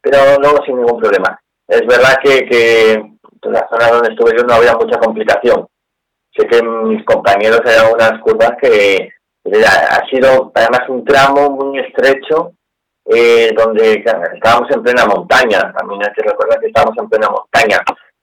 pero 0.00 0.18
luego 0.40 0.64
sin 0.64 0.76
ningún 0.76 1.00
problema. 1.00 1.38
Es 1.68 1.86
verdad 1.86 2.18
que, 2.22 2.46
que 2.46 2.92
en 2.92 3.52
la 3.52 3.66
zona 3.70 3.88
donde 3.88 4.10
estuve 4.10 4.36
yo 4.36 4.44
no 4.44 4.54
había 4.54 4.74
mucha 4.74 4.98
complicación. 4.98 5.68
Sé 6.36 6.46
que 6.48 6.62
mis 6.62 7.04
compañeros 7.04 7.60
eran 7.64 7.92
unas 7.92 8.20
curvas 8.20 8.52
que 8.60 9.08
ha 9.66 10.08
sido 10.08 10.50
además 10.54 10.88
un 10.88 11.04
tramo 11.04 11.50
muy 11.50 11.78
estrecho 11.78 12.54
eh, 13.06 13.50
donde 13.56 14.04
estábamos 14.34 14.70
en 14.70 14.82
plena 14.82 15.06
montaña, 15.06 15.72
también 15.76 16.02
hay 16.02 16.12
que 16.12 16.22
recordar 16.22 16.58
que 16.60 16.66
estábamos 16.68 16.96
en 16.98 17.08
plena 17.08 17.28
montaña. 17.28 17.78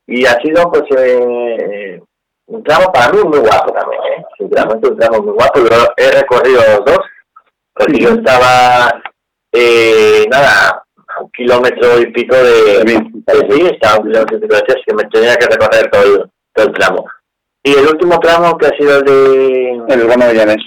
Y 0.07 0.25
ha 0.25 0.39
sido 0.41 0.69
pues 0.71 0.83
eh, 0.97 2.01
un 2.47 2.63
tramo 2.63 2.91
para 2.91 3.11
mí 3.11 3.19
muy 3.23 3.39
guapo 3.39 3.71
también, 3.71 4.01
¿eh? 4.03 4.25
sinceramente 4.37 4.89
un 4.89 4.97
tramo 4.97 5.21
muy 5.21 5.33
guapo. 5.33 5.59
Yo 5.59 5.87
he 5.97 6.11
recorrido 6.11 6.61
los 6.61 6.85
dos, 6.85 6.99
porque 7.73 7.99
yo 7.99 8.09
estaba, 8.09 9.01
eh, 9.51 10.25
nada, 10.29 10.83
un 11.21 11.29
kilómetro 11.31 11.99
y 11.99 12.11
pico 12.11 12.35
de... 12.35 12.83
Sí, 13.49 13.67
estaba 13.71 13.97
un 13.97 14.07
kilómetro 14.07 14.37
y 14.37 14.41
pico 14.41 14.55
de 14.55 14.83
que 14.85 14.95
me 14.95 15.03
tenía 15.05 15.35
que 15.35 15.45
recorrer 15.45 15.89
todo 15.89 16.03
el, 16.03 16.29
todo 16.53 16.67
el 16.67 16.73
tramo. 16.73 17.05
Y 17.63 17.73
el 17.73 17.87
último 17.87 18.19
tramo 18.19 18.57
que 18.57 18.65
ha 18.65 18.77
sido 18.77 18.97
el 18.97 19.05
de 19.05 19.83
El 19.89 20.03
urbano 20.03 20.25
de 20.25 20.33
Llanes. 20.33 20.63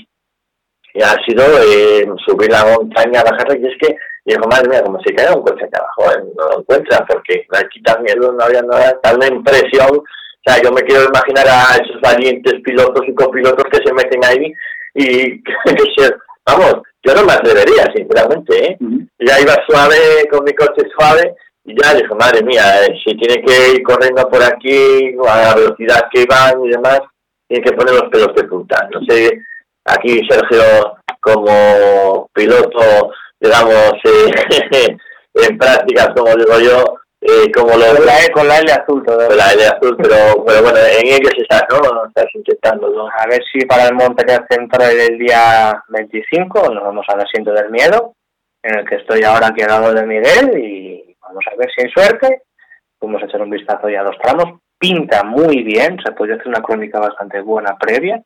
Y 0.94 1.02
ha 1.02 1.14
sido 1.26 1.44
eh, 1.60 2.06
subir 2.24 2.50
la 2.50 2.64
montaña, 2.64 3.24
bajarla, 3.24 3.58
y 3.58 3.66
es 3.66 3.76
que, 3.80 3.96
digo, 4.24 4.46
madre 4.48 4.68
mía, 4.68 4.82
como 4.82 5.00
se 5.02 5.12
cae 5.12 5.34
un 5.34 5.42
coche 5.42 5.64
acá 5.64 5.82
abajo, 5.82 6.12
eh, 6.12 6.24
no 6.36 6.48
lo 6.48 6.60
encuentra, 6.60 7.04
porque 7.06 7.46
quitas 7.72 8.00
miedo, 8.00 8.32
no 8.32 8.44
había 8.44 8.62
nada, 8.62 8.98
tal 9.02 9.16
una 9.16 9.26
impresión, 9.26 9.90
o 9.90 10.04
sea, 10.46 10.62
yo 10.62 10.70
me 10.70 10.82
quiero 10.82 11.04
imaginar 11.04 11.46
a 11.48 11.74
esos 11.82 12.00
valientes 12.00 12.54
pilotos 12.62 13.02
y 13.08 13.14
copilotos 13.14 13.64
que 13.72 13.82
se 13.84 13.92
meten 13.92 14.24
ahí, 14.24 14.52
y 14.94 15.42
que 15.42 15.52
se, 15.96 16.14
vamos, 16.46 16.76
yo 17.02 17.14
no 17.14 17.24
me 17.24 17.32
atrevería, 17.32 17.90
sinceramente, 17.94 18.70
¿eh? 18.70 18.78
Ya 19.18 19.40
iba 19.40 19.54
suave, 19.68 20.28
con 20.30 20.44
mi 20.44 20.54
coche 20.54 20.86
suave, 20.96 21.34
y 21.64 21.74
ya 21.82 21.94
dije, 21.94 22.14
madre 22.14 22.42
mía, 22.44 22.84
eh, 22.84 22.94
si 23.04 23.16
tiene 23.16 23.42
que 23.42 23.72
ir 23.74 23.82
corriendo 23.82 24.28
por 24.28 24.42
aquí, 24.42 25.16
a 25.26 25.42
la 25.42 25.54
velocidad 25.56 26.06
que 26.12 26.24
van 26.26 26.64
y 26.64 26.70
demás, 26.70 27.00
tiene 27.48 27.64
que 27.64 27.72
poner 27.72 27.94
los 27.94 28.10
pelos 28.10 28.34
de 28.36 28.44
punta. 28.44 28.88
No 28.92 29.00
sé, 29.06 29.40
aquí 29.84 30.20
Sergio, 30.28 30.96
como 31.20 32.28
piloto, 32.32 33.10
digamos, 33.40 33.92
eh, 34.04 34.96
en 35.34 35.58
prácticas, 35.58 36.08
como 36.16 36.34
digo 36.36 36.58
yo, 36.60 36.84
eh, 37.20 37.50
como 37.52 37.70
lo 37.76 37.86
Con 37.96 38.06
la, 38.06 38.20
E- 38.24 38.30
con 38.32 38.48
la 38.48 38.58
L 38.58 38.72
azul 38.72 39.02
todo. 39.04 39.26
con 39.28 39.36
la 39.36 39.52
L 39.52 39.66
azul, 39.66 39.96
pero, 39.96 40.44
pero 40.44 40.62
bueno, 40.62 40.78
en 40.78 41.06
ellos 41.06 41.32
estás, 41.38 41.64
¿no? 41.70 42.06
Estás 42.06 42.26
intentando, 42.34 42.88
¿no? 42.90 43.08
A 43.08 43.26
ver 43.28 43.40
si 43.52 43.64
para 43.66 43.88
el 43.88 43.94
Monte 43.94 44.24
Central 44.50 44.92
el 44.92 45.18
día 45.18 45.82
25 45.88 46.70
nos 46.72 46.84
vamos 46.84 47.06
al 47.08 47.20
asiento 47.20 47.52
del 47.52 47.70
miedo, 47.70 48.12
en 48.62 48.78
el 48.78 48.88
que 48.88 48.96
estoy 48.96 49.22
ahora 49.24 49.48
aquí 49.48 49.62
al 49.62 49.68
lado 49.68 49.94
de 49.94 50.04
Miguel 50.06 50.58
y 50.58 51.16
vamos 51.22 51.44
a 51.50 51.56
ver 51.56 51.68
si 51.74 51.86
hay 51.86 51.90
suerte. 51.92 52.42
Vamos 53.00 53.22
a 53.22 53.26
echar 53.26 53.42
un 53.42 53.50
vistazo 53.50 53.88
ya 53.88 54.00
a 54.00 54.04
los 54.04 54.18
tramos. 54.18 54.60
Pinta 54.84 55.24
muy 55.24 55.62
bien, 55.62 55.96
se 56.04 56.12
puede 56.12 56.34
hacer 56.34 56.48
una 56.48 56.60
crónica 56.60 57.00
bastante 57.00 57.40
buena 57.40 57.74
previa 57.78 58.22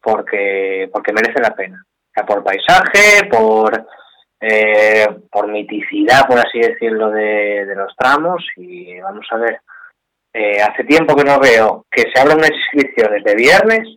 porque 0.00 0.88
porque 0.92 1.12
merece 1.12 1.40
la 1.40 1.52
pena. 1.52 1.84
O 1.84 2.12
sea, 2.14 2.24
por 2.24 2.44
paisaje, 2.44 3.26
por 3.28 3.86
eh, 4.40 5.04
por 5.28 5.48
miticidad, 5.48 6.28
por 6.28 6.38
así 6.38 6.60
decirlo, 6.60 7.10
de, 7.10 7.66
de 7.66 7.74
los 7.74 7.92
tramos 7.96 8.40
y 8.56 9.00
vamos 9.00 9.26
a 9.32 9.36
ver. 9.38 9.60
Eh, 10.32 10.62
hace 10.62 10.84
tiempo 10.84 11.16
que 11.16 11.24
no 11.24 11.40
veo 11.40 11.84
que 11.90 12.02
se 12.02 12.20
abran 12.20 12.38
inscripciones 12.38 13.24
de 13.24 13.34
viernes 13.34 13.96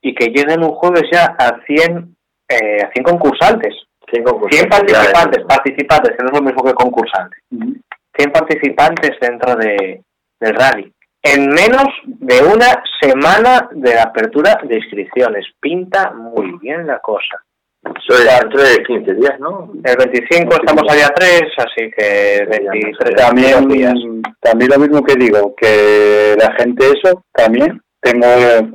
y 0.00 0.14
que 0.14 0.28
lleguen 0.28 0.64
un 0.64 0.70
jueves 0.70 1.04
ya 1.12 1.36
a 1.38 1.60
100, 1.66 2.16
eh, 2.48 2.84
a 2.86 2.90
100 2.90 3.04
concursantes. 3.04 3.74
Cinco 4.10 4.30
100 4.30 4.40
cursos. 4.40 4.66
participantes, 4.66 5.44
participantes, 5.44 6.16
que 6.16 6.22
no 6.22 6.30
es 6.30 6.38
lo 6.38 6.42
mismo 6.42 6.64
que 6.64 6.72
concursantes. 6.72 7.38
100 7.50 8.32
participantes 8.32 9.10
dentro 9.20 9.56
de, 9.56 10.02
del 10.40 10.54
rally. 10.54 10.90
En 11.22 11.48
menos 11.48 11.86
de 12.04 12.42
una 12.42 12.82
semana 13.00 13.68
de 13.72 13.94
la 13.94 14.02
apertura 14.04 14.58
de 14.64 14.76
inscripciones. 14.76 15.46
Pinta 15.60 16.12
muy 16.12 16.58
bien 16.60 16.86
la 16.86 16.98
cosa. 16.98 17.42
Es 17.84 18.40
dentro 18.40 18.62
de 18.62 18.82
15 18.84 19.14
días, 19.14 19.40
¿no? 19.40 19.72
El 19.84 19.96
25 19.96 20.54
estamos 20.54 20.84
allá 20.88 21.08
3, 21.16 21.42
así 21.58 21.90
que 21.96 22.46
23 22.48 23.16
También, 23.16 23.68
días. 23.68 23.94
también 24.40 24.70
lo 24.70 24.78
mismo 24.78 25.02
que 25.02 25.14
digo, 25.16 25.54
que 25.56 26.36
la 26.38 26.54
gente 26.58 26.86
eso, 26.86 27.24
también, 27.32 27.80
tengo 28.00 28.26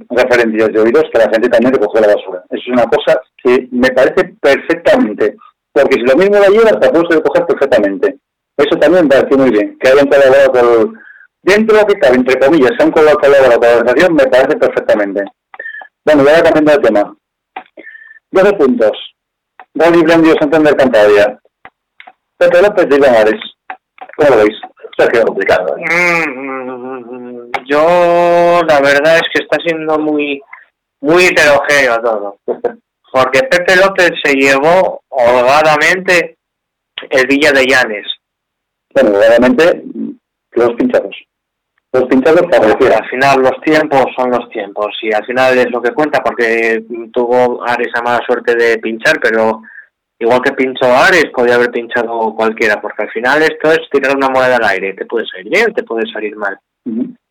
referencias 0.10 0.74
de 0.74 0.80
oídos 0.80 1.06
que 1.12 1.20
la 1.20 1.30
gente 1.30 1.50
también 1.50 1.74
recoge 1.74 2.02
la 2.02 2.16
basura. 2.16 2.44
Eso 2.50 2.64
es 2.66 2.68
una 2.68 2.84
cosa 2.86 3.20
que 3.44 3.68
me 3.72 3.90
parece 3.90 4.36
perfectamente. 4.42 5.36
Porque 5.72 5.96
si 5.96 6.02
lo 6.02 6.16
mismo 6.16 6.40
la 6.40 6.48
llevas, 6.48 6.80
te 6.80 6.90
puedes 6.90 7.10
recoger 7.10 7.46
perfectamente. 7.46 8.18
Eso 8.58 8.80
también 8.80 9.04
me 9.04 9.10
parece 9.10 9.38
muy 9.38 9.52
bien. 9.52 9.78
Que 9.80 9.90
hayan 9.90 10.08
colaborado 10.08 10.52
con... 10.52 11.00
Dentro 11.48 11.78
de 11.78 11.82
lo 11.82 11.88
que 11.88 11.98
cabe, 11.98 12.18
entre 12.18 12.38
comillas, 12.38 12.72
se 12.78 12.84
han 12.84 12.92
colaborado 12.92 13.20
con 13.22 13.32
la 13.32 13.78
organización, 13.78 14.16
me 14.16 14.28
parece 14.28 14.58
perfectamente. 14.58 15.24
Bueno, 16.04 16.24
voy 16.24 16.34
a 16.34 16.44
cambiando 16.44 16.72
de 16.74 16.80
tema. 16.80 17.16
12 18.32 18.54
puntos. 18.54 18.92
Gol 19.74 19.96
y 19.96 20.04
Blandio 20.04 20.34
Santander 20.42 20.76
Cantabria. 20.76 21.40
Pepe 22.38 22.62
López 22.62 22.90
de 22.90 22.98
Iván 22.98 23.16
Ares. 23.16 23.42
¿Cómo 24.18 24.30
lo 24.30 24.38
veis? 24.44 24.58
Sergio, 24.98 25.24
complicado. 25.24 25.78
¿eh? 25.78 26.28
Mm, 26.28 27.52
Yo, 27.66 28.62
la 28.68 28.82
verdad 28.82 29.16
es 29.16 29.30
que 29.34 29.44
está 29.44 29.58
siendo 29.66 29.98
muy, 30.00 30.42
muy 31.00 31.28
heterogéneo 31.28 32.02
todo. 32.02 32.38
Porque 33.14 33.40
Pepe 33.44 33.78
López 33.78 34.12
se 34.22 34.34
llevó 34.34 35.02
holgadamente 35.08 36.36
el 37.10 37.26
Villa 37.26 37.54
de 37.54 37.66
Llanes. 37.66 38.06
Bueno, 38.94 39.18
realmente, 39.18 39.82
los 40.52 40.74
pinchados. 40.74 41.16
Los 41.94 42.04
pinchados 42.06 42.42
Pero 42.42 42.64
favorecieron. 42.64 43.02
al 43.02 43.10
final 43.10 43.42
los 43.42 43.62
tiempos 43.62 44.06
son 44.16 44.32
los 44.32 44.50
tiempos 44.50 44.88
y 45.02 45.14
al 45.14 45.26
final 45.26 45.58
es 45.58 45.72
lo 45.72 45.82
que 45.82 45.94
cuenta 45.94 46.22
porque 46.22 46.84
tuvo 47.14 47.64
Ares 47.66 47.90
la 47.96 48.02
mala 48.02 48.26
suerte 48.26 48.56
de 48.56 48.78
pinchar, 48.80 49.20
pero 49.22 49.62
igual 50.20 50.42
que 50.42 50.52
pinchó 50.52 50.86
Ares 50.86 51.28
podía 51.34 51.56
haber 51.56 51.72
pinchado 51.72 52.36
cualquiera 52.36 52.82
porque 52.82 53.04
al 53.04 53.12
final 53.12 53.42
esto 53.42 53.72
es 53.72 53.80
tirar 53.90 54.16
una 54.16 54.30
moneda 54.30 54.58
al 54.58 54.66
aire, 54.66 54.94
te 54.94 55.06
puede 55.06 55.26
salir 55.28 55.50
bien, 55.50 55.74
te 55.74 55.84
puede 55.84 56.12
salir 56.12 56.36
mal. 56.36 56.60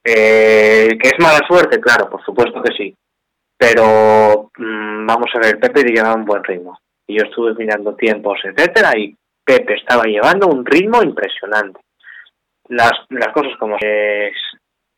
Eh, 0.05 0.89
que 1.03 1.09
es 1.09 1.15
mala 1.19 1.41
suerte, 1.47 1.81
claro, 1.81 2.09
por 2.09 2.25
supuesto 2.25 2.63
que 2.63 2.75
sí. 2.77 2.95
Pero 3.59 4.51
mm, 4.57 5.07
vamos 5.07 5.31
a 5.35 5.39
ver, 5.41 5.59
Pepe 5.59 5.83
llevaba 5.83 6.15
un 6.15 6.25
buen 6.25 6.45
ritmo. 6.45 6.79
Y 7.09 7.19
yo 7.19 7.25
estuve 7.25 7.55
mirando 7.55 7.95
tiempos, 7.95 8.39
etcétera, 8.45 8.97
y 8.97 9.17
Pepe 9.45 9.75
estaba 9.75 10.05
llevando 10.05 10.49
un 10.49 10.65
ritmo 10.65 11.03
impresionante. 11.03 11.81
Las, 12.69 12.93
las 13.11 13.29
cosas 13.33 13.53
como 13.59 13.77
es. 13.81 14.35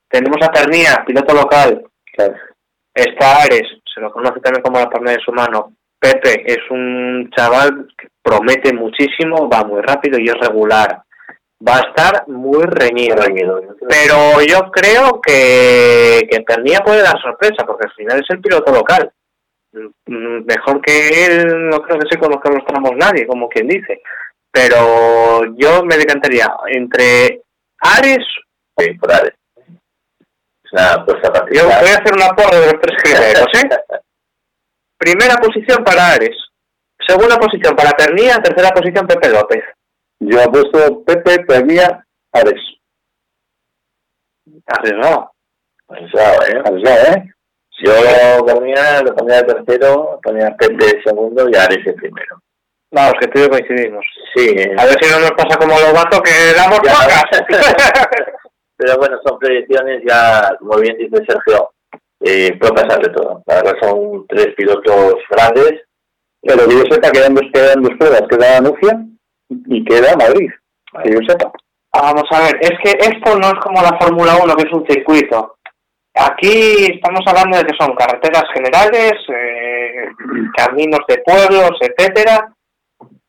Tenemos 0.09 0.39
a 0.43 0.51
Pernía, 0.51 1.05
piloto 1.07 1.35
local. 1.35 1.85
Claro. 2.14 2.35
Está 2.95 3.43
Ares, 3.43 3.69
se 3.95 4.01
lo 4.01 4.11
conoce 4.12 4.41
también 4.41 4.62
como 4.62 4.79
la 4.79 4.91
palma 4.91 5.12
de 5.12 5.21
su 5.25 5.33
mano. 5.33 5.73
Pepe 6.01 6.45
es 6.47 6.59
un 6.71 7.29
chaval 7.37 7.89
que 7.97 8.09
promete 8.23 8.73
muchísimo, 8.73 9.49
va 9.49 9.64
muy 9.64 9.83
rápido 9.83 10.19
y 10.19 10.29
es 10.29 10.35
regular. 10.35 11.03
Va 11.66 11.77
a 11.77 11.89
estar 11.89 12.29
muy 12.29 12.62
reñido. 12.64 13.16
Pero 13.89 14.41
yo 14.47 14.71
creo 14.71 15.21
que, 15.21 16.21
que 16.31 16.41
Pernía 16.43 16.81
puede 16.81 17.03
dar 17.03 17.21
sorpresa, 17.21 17.66
porque 17.66 17.87
al 17.87 17.95
final 17.95 18.21
es 18.21 18.31
el 18.31 18.41
piloto 18.41 18.73
local. 18.73 19.11
Mm, 19.73 20.45
Mejor 20.47 20.81
que 20.81 21.27
él, 21.27 21.69
no 21.69 21.83
creo 21.83 21.99
que 21.99 22.09
se 22.11 22.19
conozca 22.19 22.51
los 22.51 22.64
tramos 22.64 22.93
nadie, 22.97 23.27
como 23.27 23.49
quien 23.49 23.69
dice. 23.69 24.01
Pero 24.51 25.45
yo 25.57 25.85
me 25.85 25.97
decantaría 25.97 26.49
entre 26.69 27.43
Ares. 27.81 28.24
Sí, 28.76 28.95
por 28.95 29.12
Ares. 29.12 29.35
Es 29.57 30.72
una 30.72 30.93
apuesta 30.95 31.47
Yo 31.51 31.64
voy 31.64 31.72
a 31.72 31.99
hacer 31.99 32.12
una 32.14 32.29
porra 32.37 32.59
de 32.59 32.72
los 32.72 32.81
tres 32.81 32.97
primeros, 33.03 33.47
¿eh? 33.55 34.01
Primera 34.99 35.37
posición 35.37 35.85
para 35.85 36.12
Ares. 36.12 36.37
Segunda 37.07 37.37
posición 37.37 37.74
para 37.76 37.93
Pernía. 37.93 38.43
Tercera 38.43 38.70
posición 38.70 39.07
Pepe 39.07 39.31
López. 39.31 39.64
Yo 40.20 40.43
apuesto 40.43 41.05
Pepe, 41.05 41.45
Pernía, 41.45 42.05
Ares. 42.33 42.61
Arriesgado. 44.66 45.33
Pensado, 45.87 46.43
¿eh? 46.47 46.62
Arriesgado, 46.64 47.14
¿eh? 47.14 47.35
Yo 47.81 48.45
ponía, 48.45 49.01
lo 49.03 49.14
ponía 49.14 49.43
de 49.43 49.55
tercero, 49.55 50.18
ponía 50.20 50.57
Pepe 50.57 50.85
de 50.85 51.03
segundo 51.05 51.49
y 51.49 51.55
Ares 51.55 51.85
de 51.85 51.93
primero. 51.93 52.43
Vamos, 52.91 53.14
que 53.20 53.26
tú 53.28 53.39
y 53.39 53.43
yo 53.43 53.51
coincidimos. 53.51 54.05
Sí, 54.34 54.49
eh. 54.57 54.74
A 54.78 54.84
ver 54.86 54.97
si 55.01 55.11
no 55.11 55.20
nos 55.20 55.30
pasa 55.32 55.59
como 55.59 55.72
los 55.78 55.93
gatos 55.93 56.20
que 56.22 56.55
damos 56.57 56.80
Ya. 56.82 56.93
pocas. 56.93 57.24
pero 58.76 58.97
bueno, 58.99 59.18
son 59.26 59.39
predicciones 59.39 60.03
ya, 60.09 60.57
como 60.59 60.78
bien 60.78 60.97
dice 60.97 61.22
Sergio, 61.28 61.70
eh, 62.20 62.57
puede 62.59 62.72
pasar 62.72 63.01
de 63.03 63.11
todo. 63.12 63.43
La 63.47 63.57
verdad 63.57 63.74
son 63.82 64.26
tres 64.28 64.49
pilotos 64.57 65.16
grandes. 65.30 65.82
Pero 66.41 66.68
que 66.68 66.74
yo 66.76 66.84
sepa, 66.91 67.11
quedan 67.11 67.34
dos, 67.34 67.45
quedan 67.53 67.82
dos 67.82 67.93
pruebas. 67.99 68.22
Queda 68.30 68.57
Anuncia 68.59 68.99
y 69.66 69.84
queda 69.84 70.16
Madrid. 70.16 70.51
Que 71.03 71.11
yo 71.12 71.18
sepa. 71.26 71.51
Vamos 71.93 72.24
a 72.30 72.41
ver, 72.43 72.59
es 72.61 72.70
que 72.84 72.91
esto 72.93 73.39
no 73.39 73.49
es 73.49 73.59
como 73.61 73.82
la 73.82 73.99
Fórmula 73.99 74.36
1, 74.43 74.55
que 74.57 74.68
es 74.68 74.72
un 74.72 74.86
circuito. 74.86 75.57
Aquí 76.14 76.86
estamos 76.95 77.20
hablando 77.26 77.59
de 77.59 77.64
que 77.64 77.76
son 77.78 77.95
carreteras 77.97 78.45
generales, 78.55 79.12
eh, 79.34 80.07
caminos 80.57 81.01
de 81.09 81.18
pueblos, 81.24 81.72
etcétera, 81.80 82.53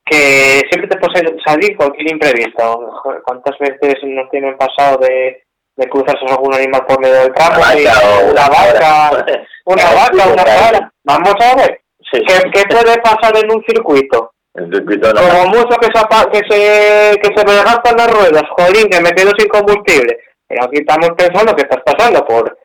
que 0.10 0.62
siempre 0.70 0.88
te 0.90 0.98
puede 0.98 1.36
salir 1.46 1.78
cualquier 1.78 2.12
imprevisto. 2.12 3.02
¿Cuántas 3.26 3.58
veces 3.60 3.96
nos 4.04 4.30
tienen 4.30 4.58
pasado 4.58 4.98
de, 4.98 5.44
de 5.76 5.90
cruzarse 5.90 6.26
algún 6.28 6.54
animal 6.54 6.86
por 6.86 7.00
medio 7.00 7.16
del 7.22 7.34
campo? 7.34 7.60
una 7.60 8.50
vaca, 8.50 9.26
una 9.66 9.84
vaca, 9.94 10.28
una 10.34 10.44
cabra. 10.44 10.94
Vamos 11.04 11.34
a 11.40 11.56
ver, 11.56 11.82
Sí. 12.12 12.22
¿qué, 12.26 12.50
qué 12.52 12.64
puede 12.68 12.98
pasar 13.02 13.38
en 13.38 13.52
un 13.52 13.64
circuito? 13.68 14.32
El 14.56 14.74
circuito 14.74 15.14
no. 15.14 15.22
Como 15.22 15.46
mucho 15.48 15.78
que 15.80 15.88
se, 15.94 16.30
que 16.32 16.42
se, 16.50 17.20
que 17.20 17.36
se 17.36 17.46
me 17.46 17.64
gastan 17.64 17.98
las 17.98 18.12
ruedas, 18.12 18.44
jolín, 18.58 18.90
que 18.90 19.02
me 19.02 19.12
quedo 19.12 19.32
sin 19.38 19.48
combustible. 19.48 20.18
Pero 20.48 20.64
aquí 20.66 20.78
estamos 20.80 21.12
pensando 21.16 21.56
que 21.56 21.62
estás 21.62 21.82
pasando 21.86 22.26
por, 22.26 22.58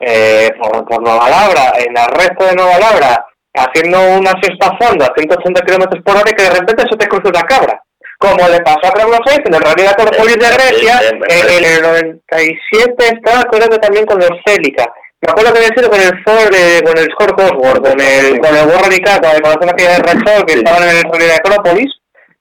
eh, 0.00 0.50
por, 0.60 0.84
por 0.84 1.02
Nueva 1.02 1.30
Labra, 1.30 1.72
en 1.78 1.94
resto 2.14 2.44
de 2.44 2.54
Nueva 2.54 2.78
Labra, 2.78 3.26
haciendo 3.54 3.98
una 4.18 4.32
sexta 4.42 4.76
fonda 4.78 5.06
a 5.06 5.14
180 5.16 5.60
kilómetros 5.62 6.02
por 6.04 6.16
hora 6.16 6.30
y 6.30 6.34
que 6.34 6.42
de 6.42 6.50
repente 6.50 6.84
se 6.90 6.96
te 6.96 7.08
cruza 7.08 7.28
una 7.28 7.42
cabra. 7.42 7.82
Como 8.18 8.48
le 8.48 8.60
pasó 8.60 8.86
a 8.86 8.92
Carlos 8.92 9.20
Sainz 9.24 9.46
en 9.46 9.54
el 9.54 9.62
Rally 9.62 9.82
de 9.82 9.94
Corpolis 9.94 10.36
de 10.36 10.50
Grecia, 10.54 11.00
que 11.26 11.56
en 11.56 11.64
el 11.64 11.82
97 11.82 12.94
estaba, 12.98 13.44
que 13.44 13.78
también 13.78 14.04
con 14.04 14.18
los 14.18 14.30
Celica. 14.44 14.92
Me 15.22 15.32
acuerdo 15.32 15.52
que 15.52 15.58
había 15.58 15.76
sido 15.76 15.90
con 15.90 16.00
el 16.00 16.22
Ford, 16.22 16.54
eh, 16.54 16.82
con 16.84 16.98
el 16.98 17.08
Ford 17.16 17.34
Cosworth, 17.34 17.80
con 17.80 18.00
el, 18.00 18.38
con 18.40 18.56
el 18.56 18.66
Warren 18.68 18.92
y 18.92 19.00
conocer 19.00 19.70
aquella 19.70 19.90
de 19.90 20.02
Rachel, 20.02 20.44
que 20.46 20.52
estaban 20.52 20.82
en 20.82 20.96
el 20.96 21.02
Rally 21.04 21.24
de 21.24 21.34
Acrópolis, 21.34 21.92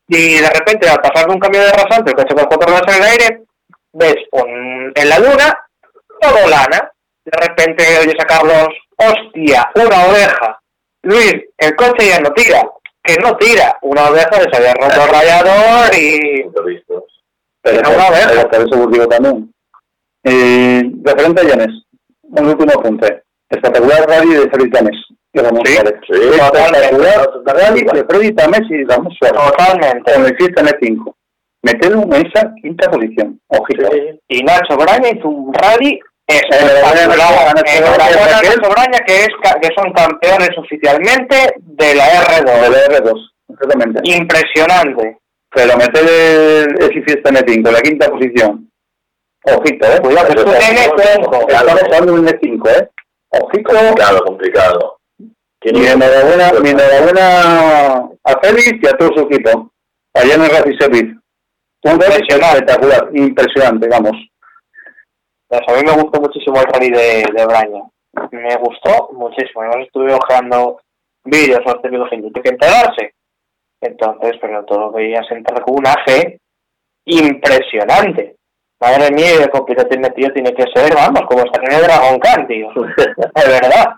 y 0.09 0.39
de 0.39 0.49
repente 0.49 0.89
al 0.89 0.99
pasar 0.99 1.27
de 1.27 1.33
un 1.33 1.39
cambio 1.39 1.61
de 1.61 1.71
rasante, 1.71 2.11
el 2.11 2.15
coche 2.15 2.35
con 2.35 2.45
cuatro 2.45 2.67
ruedas 2.67 2.95
en 2.95 3.01
el 3.01 3.09
aire, 3.09 3.41
ves 3.93 4.15
un, 4.31 4.91
en 4.95 5.09
la 5.09 5.19
luna 5.19 5.59
todo 6.19 6.47
lana. 6.47 6.91
De 7.23 7.47
repente 7.47 7.83
oyes 7.99 8.15
a 8.19 8.25
Carlos, 8.25 8.69
hostia, 8.97 9.69
una 9.75 10.05
oveja. 10.05 10.59
Luis, 11.03 11.33
el 11.57 11.75
coche 11.75 12.07
ya 12.09 12.19
no 12.19 12.31
tira. 12.33 12.61
Que 13.03 13.15
no 13.23 13.35
tira. 13.37 13.77
Una 13.81 14.09
oveja 14.09 14.29
les 14.43 14.53
había 14.57 14.73
roto 14.73 15.01
el 15.03 15.09
radiador 15.09 15.95
y... 15.95 16.45
Pero 17.61 17.89
una 17.89 18.07
oveja. 18.07 18.29
pero 18.29 18.49
por 18.49 18.61
eso 18.79 18.87
digo 18.87 19.07
también. 19.07 19.53
Eh, 20.23 20.81
referente 21.03 21.41
a 21.41 21.43
Llanes, 21.45 21.83
un 22.23 22.45
último 22.47 22.71
apunte. 22.73 23.23
Espectacular 23.49 24.07
rally 24.07 24.33
de 24.33 24.49
Freddy 24.49 24.69
Ramón 24.69 25.65
Sí, 25.65 25.73
sí, 25.73 26.13
Espectacular 26.13 27.25
totalmente. 27.31 27.53
rally 27.53 27.81
de 27.83 28.03
Freddy 28.05 28.31
Tames 28.33 28.61
y 28.69 28.83
Ramón 28.85 29.11
Suárez. 29.13 29.41
Totalmente. 29.41 30.13
Con 30.13 30.25
el 30.25 30.37
Fiesta 30.37 30.61
N5. 30.63 31.15
Meterlo 31.63 32.03
en 32.03 32.27
esa 32.27 32.53
quinta 32.61 32.89
posición. 32.91 33.39
Ojito. 33.47 33.89
Sí. 33.91 34.19
Y 34.27 34.43
Nacho 34.43 34.77
Braña 34.77 35.09
hizo 35.09 35.27
un 35.27 35.53
rally 35.53 35.99
Braña, 38.69 38.99
que, 39.05 39.15
es, 39.21 39.29
que 39.61 39.69
son 39.75 39.91
campeones 39.93 40.49
oficialmente 40.57 41.55
de 41.57 41.95
la 41.95 42.05
De 42.05 42.43
R2. 42.43 42.69
la 42.69 42.99
R2. 42.99 43.31
Exactamente. 43.49 44.01
Impresionante. 44.03 45.17
Pero 45.51 45.77
meter 45.77 46.03
el, 46.03 46.75
ese 46.79 47.01
Fiesta 47.01 47.31
N5 47.31 47.67
en 47.67 47.73
la 47.73 47.81
quinta 47.81 48.09
posición. 48.11 48.69
Ojito, 49.43 49.87
eh. 49.87 49.99
Cuidado, 50.01 50.27
que 50.27 50.39
es 50.39 50.45
un 50.45 50.53
N5. 50.53 51.01
Estamos 51.39 51.83
hablando 51.83 52.13
de 52.13 52.19
un 52.19 52.27
N5, 52.27 52.69
eh. 52.69 52.89
Ojito. 53.29 53.73
Complicado, 53.73 54.19
complicado. 54.25 54.99
Mi 55.63 55.87
enhorabuena, 55.87 56.51
mi 56.61 56.69
enhorabuena 56.69 58.09
a 58.23 58.39
Félix 58.41 58.77
y 58.81 58.87
a 58.87 58.97
todo 58.97 59.09
su 59.13 59.21
equipo. 59.21 59.71
Allá 60.13 60.35
en 60.35 60.43
el 60.43 60.49
Racing 60.49 60.77
Service. 60.79 61.15
Un 61.83 62.01
espectacular, 62.01 63.09
impresionante, 63.13 63.87
vamos. 63.87 64.15
Pues 65.49 65.61
a 65.67 65.73
mí 65.73 65.81
me 65.83 66.01
gustó 66.01 66.21
muchísimo 66.21 66.59
el 66.59 66.67
rally 66.67 66.91
de, 66.91 67.23
de 67.35 67.45
Braña. 67.45 67.83
Me 68.31 68.55
gustó 68.57 69.09
muchísimo. 69.13 69.61
Además 69.61 69.87
estuve 69.87 70.13
ojeando 70.13 70.79
vídeos 71.25 71.61
este 71.65 71.89
vídeos 71.89 72.11
en 72.11 72.21
YouTube 72.21 72.43
que 72.43 72.49
enterarse. 72.49 73.13
Entonces, 73.81 74.33
pero 74.39 74.63
todo 74.65 74.91
veías 74.91 75.25
entrar 75.31 75.61
con 75.63 75.79
una 75.79 75.95
fe 76.05 76.39
impresionante. 77.05 78.35
Madre 78.79 79.11
mía, 79.11 79.43
el 79.43 79.49
compito 79.49 79.85
tiene 79.87 80.09
tío 80.11 80.31
tiene 80.31 80.53
que 80.53 80.65
ser, 80.73 80.93
vamos, 80.93 81.21
como 81.27 81.43
esta 81.43 81.59
de 81.61 81.83
Dragon 81.83 82.19
Khan, 82.19 82.47
tío. 82.47 82.69
De 82.75 83.47
verdad. 83.47 83.95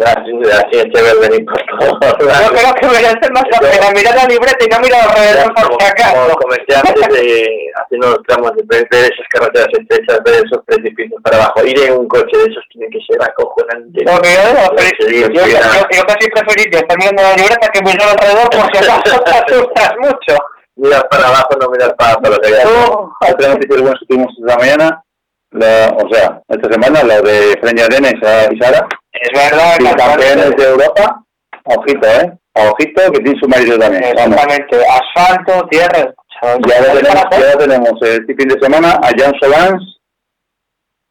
Así 0.00 0.78
es 0.78 0.84
chévere 0.90 1.18
venir 1.20 1.44
por 1.44 1.60
todo. 1.78 1.98
Yo 2.18 2.50
creo 2.50 2.74
que 2.80 2.86
merece 2.86 3.30
más 3.30 3.44
la 3.52 3.58
pena 3.60 3.90
mirar 3.94 4.16
la 4.16 4.24
libreta 4.24 4.64
y 4.64 4.68
no 4.68 4.80
mirar 4.80 5.00
alrededor 5.10 5.52
por 5.54 5.76
si 5.78 5.86
acaso. 5.86 6.14
Como 6.22 6.34
comerciantes 6.36 7.08
de, 7.08 7.46
haciendo 7.76 8.08
los 8.08 8.22
tramos 8.26 8.52
de 8.56 8.62
ver, 8.66 8.88
ver 8.90 9.04
esas 9.12 9.26
carreteras 9.28 9.68
estrechas, 9.78 10.18
ver 10.24 10.34
esos 10.46 10.64
precipicios 10.64 11.20
para 11.22 11.36
abajo. 11.36 11.62
Ir 11.66 11.78
en 11.78 11.92
un 11.98 12.08
coche 12.08 12.36
de 12.38 12.44
esos 12.50 12.64
tiene 12.70 12.88
que 12.88 12.98
ser 13.06 13.22
acojonante. 13.22 14.00
Yo, 14.04 14.12
digo, 14.18 14.76
Sí, 14.78 14.92
pero- 14.98 15.10
sí, 15.10 15.20
yo, 15.20 15.28
yo, 15.28 15.46
yo- 15.46 15.88
yo 15.92 16.02
casi 16.04 16.30
preferiría 16.30 16.78
estar 16.80 16.96
mirando 16.98 17.22
la 17.22 17.36
libreta 17.36 17.68
que 17.68 17.82
mirar 17.82 18.08
alrededor 18.08 18.48
por 18.48 18.64
si 18.72 18.78
acaso 18.84 19.20
te 19.24 19.30
asustas 19.30 19.92
mucho. 20.00 20.36
Mirar 20.76 21.06
para 21.10 21.28
abajo, 21.28 21.50
no 21.60 21.68
mirar 21.68 21.94
para, 21.96 22.16
para 22.16 22.34
lo 22.36 22.40
que 22.40 22.48
hay. 22.48 22.64
Otra 22.64 23.48
noticia 23.48 23.76
buena 23.82 23.98
que 24.00 24.06
tuvimos 24.06 24.32
esta 24.40 24.56
mañana, 24.58 25.04
la, 25.52 25.94
o 25.96 26.08
sea, 26.12 26.40
esta 26.48 26.72
semana, 26.72 27.02
la 27.02 27.20
de 27.20 27.58
Freña 27.60 27.84
Arenas 27.84 28.14
y 28.14 28.58
Sara, 28.58 28.88
Es 29.12 29.30
verdad, 29.32 29.76
y 29.78 29.84
campeones 29.96 30.56
de. 30.56 30.64
Europa, 30.64 31.22
ojito, 31.64 32.06
¿eh? 32.08 32.32
Ojito, 32.54 33.12
que 33.12 33.20
tiene 33.20 33.40
su 33.40 33.48
mérito 33.48 33.78
también. 33.78 34.02
Vamos. 34.16 34.36
Exactamente. 34.36 34.76
Asfalto, 34.86 35.66
tierra. 35.68 36.14
Y 36.42 36.72
ahora 36.72 36.92
tenemos, 36.94 37.24
y 37.30 37.34
ahora 37.34 37.58
tenemos 37.58 37.92
este 38.02 38.34
fin 38.34 38.48
de 38.48 38.60
semana 38.60 38.92
a 39.02 39.10
Jan 39.16 39.32
Solans 39.40 39.98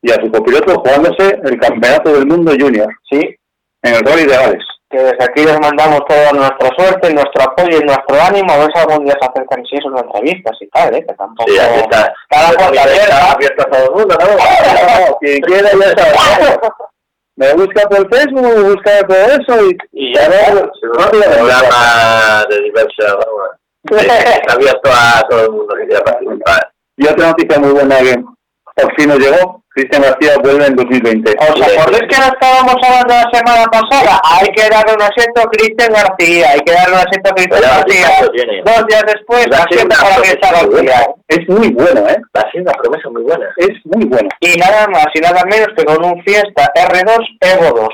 y 0.01 0.11
a 0.11 0.15
su 0.15 0.29
copiloto 0.29 0.79
jugándose 0.79 1.39
el 1.43 1.59
campeonato 1.59 2.13
del 2.13 2.25
mundo 2.25 2.51
junior, 2.59 2.89
Sí, 3.09 3.35
en 3.83 3.93
el 3.93 4.01
Rally 4.01 4.25
de 4.25 4.35
Gales. 4.35 4.63
Que 4.91 4.97
desde 4.97 5.23
aquí 5.23 5.43
les 5.45 5.59
mandamos 5.59 6.01
toda 6.07 6.31
nuestra 6.33 6.69
suerte, 6.77 7.13
nuestro 7.13 7.43
apoyo 7.43 7.77
y 7.79 7.85
nuestro 7.85 8.21
ánimo. 8.21 8.51
A 8.51 8.57
ver 8.57 8.67
si 8.73 8.79
algún 8.79 9.05
día 9.05 9.15
se 9.19 9.27
acercan 9.27 9.65
si 9.65 9.77
eso 9.77 9.89
en 9.89 9.97
entrevistas 9.97 10.57
y 10.61 10.67
tal, 10.69 10.93
¿eh? 10.95 11.05
Que 11.07 11.13
tampoco... 11.15 11.49
Sí, 11.49 11.57
aquí 11.59 11.79
está. 11.79 12.13
Cada 12.29 12.49
puerta 12.51 12.71
Está 12.71 12.83
abierta. 12.83 13.31
abierto 13.31 13.61
a 13.61 13.69
todo 13.71 13.83
el 13.85 13.91
mundo, 13.91 14.17
¿no? 14.19 15.17
Quien 15.19 15.41
quiera 15.41 15.69
ya 15.71 16.13
sabe. 16.13 16.59
Me 17.37 17.53
busca 17.53 17.87
por 17.89 18.13
Facebook, 18.13 18.75
busca 18.75 19.07
todo 19.07 19.17
eso 19.17 19.69
y, 19.69 19.77
Y 19.93 20.13
ya 20.13 20.27
ves, 20.29 20.49
es 20.49 20.55
un 20.83 21.09
programa 21.09 22.45
de 22.49 22.61
diversa, 22.61 23.17
está 23.89 24.53
abierto 24.53 24.89
a 24.91 25.27
todo 25.27 25.45
el 25.45 25.51
mundo 25.51 25.75
que 25.75 25.87
quiera 25.87 26.03
participar. 26.03 26.71
Y 26.97 27.07
otra 27.07 27.27
noticia 27.29 27.59
muy 27.59 27.71
buena 27.71 27.97
que 27.99 28.23
por 28.75 28.95
fin 28.95 29.09
nos 29.09 29.19
llegó, 29.19 29.61
Cristian 29.69 30.01
García 30.01 30.37
vuelve 30.43 30.65
en 30.67 30.75
2020. 30.75 31.31
¿Os 31.39 31.61
acordáis 31.61 32.03
que 32.09 32.17
no 32.19 32.25
estábamos 32.27 32.75
hablando 32.83 33.13
la 33.13 33.29
semana 33.31 33.65
pasada? 33.71 34.21
Hay 34.23 34.47
que 34.49 34.67
darle 34.69 34.93
un 34.93 35.01
asiento 35.01 35.41
a 35.41 35.49
Cristian 35.49 35.93
García, 35.93 36.49
hay 36.51 36.59
que 36.59 36.73
darle 36.73 36.93
un 36.95 36.99
asiento 37.07 37.29
a 37.29 37.33
Cristian 37.35 37.61
García. 37.61 38.07
Dos 38.65 38.85
días 38.87 39.03
después, 39.07 39.45
Ya 39.49 39.63
asiento 39.63 39.95
para 40.01 40.15
Cristian 40.17 40.53
García. 40.53 41.07
Es 41.29 41.47
muy 41.49 41.69
bueno, 41.71 42.01
¿eh? 42.09 42.17
Va 42.35 42.41
a 42.41 42.51
ser 42.51 42.61
una 42.61 42.73
promesa 42.73 43.09
muy 43.09 43.23
buena. 43.23 43.47
Es 43.57 43.69
muy 43.85 44.05
bueno. 44.05 44.29
Y 44.41 44.57
nada 44.57 44.87
más 44.87 45.07
y 45.13 45.19
nada 45.21 45.41
menos 45.45 45.69
que 45.77 45.85
con 45.85 46.03
un 46.03 46.21
Fiesta 46.23 46.71
R2 46.75 47.25
Evo 47.39 47.79
2. 47.79 47.89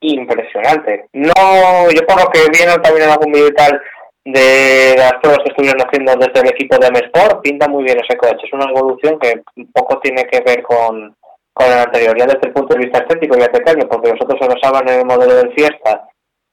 Impresionante. 0.00 1.06
No, 1.14 1.90
yo 1.90 2.06
por 2.06 2.20
lo 2.20 2.28
que 2.30 2.40
vi 2.52 2.62
en- 2.62 2.80
también 2.82 3.04
en 3.06 3.10
algún 3.10 3.32
vídeo 3.32 3.48
y 3.48 3.54
tal 3.54 3.80
de 4.26 4.96
las 4.98 5.14
pruebas 5.22 5.38
que 5.44 5.50
estuvieron 5.50 5.80
haciendo 5.80 6.12
desde 6.16 6.40
el 6.40 6.48
equipo 6.48 6.76
de 6.78 6.88
M-Sport, 6.88 7.42
pinta 7.42 7.68
muy 7.68 7.84
bien 7.84 7.98
ese 7.98 8.16
coche. 8.16 8.44
Es 8.44 8.52
una 8.52 8.68
evolución 8.70 9.18
que 9.18 9.42
poco 9.72 10.00
tiene 10.00 10.24
que 10.26 10.40
ver 10.40 10.62
con, 10.62 11.14
con 11.52 11.66
el 11.66 11.78
anterior, 11.78 12.18
ya 12.18 12.26
desde 12.26 12.48
el 12.48 12.52
punto 12.52 12.74
de 12.74 12.84
vista 12.84 12.98
estético 12.98 13.36
y 13.36 13.48
pequeño, 13.48 13.88
porque 13.88 14.12
nosotros 14.12 14.38
se 14.40 14.48
basaban 14.48 14.88
en 14.88 15.00
el 15.00 15.06
modelo 15.06 15.34
del 15.36 15.52
Fiesta 15.54 16.08